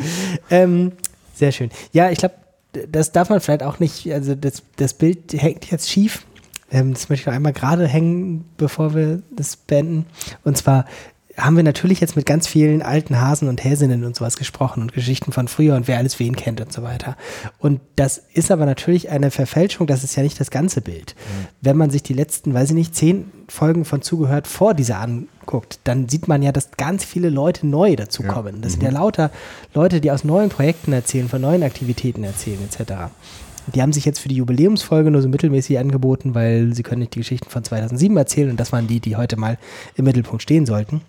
[0.51, 0.93] Ähm,
[1.35, 1.71] sehr schön.
[1.93, 2.35] Ja, ich glaube,
[2.91, 6.25] das darf man vielleicht auch nicht, also das, das Bild hängt jetzt schief.
[6.71, 10.07] Ähm, das möchte ich noch einmal gerade hängen, bevor wir das beenden.
[10.45, 10.85] Und zwar
[11.39, 14.93] haben wir natürlich jetzt mit ganz vielen alten Hasen und Häsinnen und sowas gesprochen und
[14.93, 17.17] Geschichten von früher und wer alles wen kennt und so weiter.
[17.59, 21.15] Und das ist aber natürlich eine Verfälschung, das ist ja nicht das ganze Bild.
[21.61, 25.79] Wenn man sich die letzten, weiß ich nicht, zehn Folgen von Zugehört vor dieser anguckt,
[25.85, 28.61] dann sieht man ja, dass ganz viele Leute neu dazukommen.
[28.61, 29.31] Das sind ja lauter
[29.75, 33.13] Leute, die aus neuen Projekten erzählen, von neuen Aktivitäten erzählen, etc.
[33.75, 37.15] Die haben sich jetzt für die Jubiläumsfolge nur so mittelmäßig angeboten, weil sie können nicht
[37.15, 39.59] die Geschichten von 2007 erzählen und das waren die, die heute mal
[39.95, 41.03] im Mittelpunkt stehen sollten.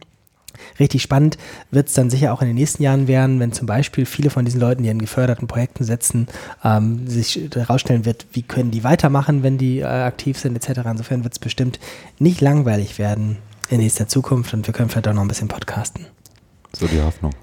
[0.79, 1.37] Richtig spannend
[1.71, 4.45] wird es dann sicher auch in den nächsten Jahren werden, wenn zum Beispiel viele von
[4.45, 6.27] diesen Leuten, die in geförderten Projekten sitzen,
[6.63, 10.81] ähm, sich herausstellen wird, wie können die weitermachen, wenn die äh, aktiv sind etc.
[10.89, 11.79] Insofern wird es bestimmt
[12.19, 13.37] nicht langweilig werden
[13.69, 16.05] in nächster Zukunft und wir können vielleicht auch noch ein bisschen podcasten.
[16.73, 17.33] So die Hoffnung.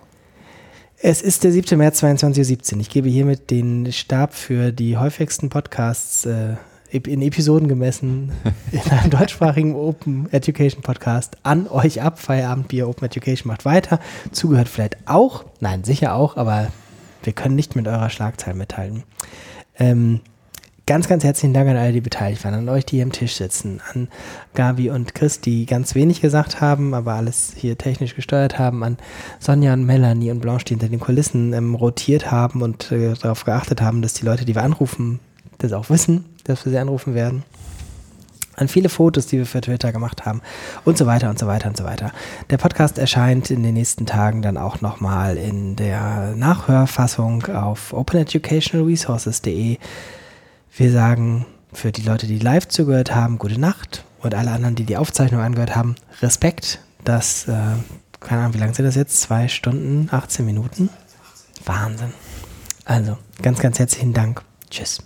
[0.99, 1.77] Es ist der 7.
[1.77, 2.81] März 22.17 Uhr.
[2.81, 6.57] Ich gebe hiermit den Stab für die häufigsten Podcasts äh,
[6.91, 8.33] in Episoden gemessen
[8.73, 12.19] in einem deutschsprachigen Open Education Podcast an euch ab.
[12.19, 14.01] Feierabendbier Open Education macht weiter.
[14.33, 15.45] Zugehört vielleicht auch.
[15.61, 16.69] Nein, sicher auch, aber
[17.23, 19.03] wir können nicht mit eurer Schlagzahl mithalten.
[19.79, 20.21] Ähm,
[20.87, 23.35] ganz, ganz herzlichen Dank an alle, die beteiligt waren, an euch, die hier am Tisch
[23.35, 24.09] sitzen, an
[24.55, 28.97] Gabi und Chris, die ganz wenig gesagt haben, aber alles hier technisch gesteuert haben, an
[29.41, 33.45] Sonja und Melanie und Blanche, die hinter den Kulissen ähm, rotiert haben und äh, darauf
[33.45, 35.19] geachtet haben, dass die Leute, die wir anrufen,
[35.59, 37.45] das auch wissen, dass wir sie anrufen werden.
[38.55, 40.41] An viele Fotos, die wir für Twitter gemacht haben
[40.85, 42.13] und so weiter und so weiter und so weiter.
[42.49, 49.77] Der Podcast erscheint in den nächsten Tagen dann auch nochmal in der Nachhörfassung auf openeducationalresources.de.
[50.75, 54.85] Wir sagen für die Leute, die live zugehört haben, gute Nacht und alle anderen, die
[54.85, 56.81] die Aufzeichnung angehört haben, Respekt.
[57.05, 57.53] Das, äh,
[58.21, 59.21] keine Ahnung, wie lange sind das jetzt?
[59.21, 60.89] Zwei Stunden, 18 Minuten?
[61.65, 62.13] Wahnsinn.
[62.85, 64.43] Also, ganz, ganz herzlichen Dank.
[64.71, 65.06] Tschüss.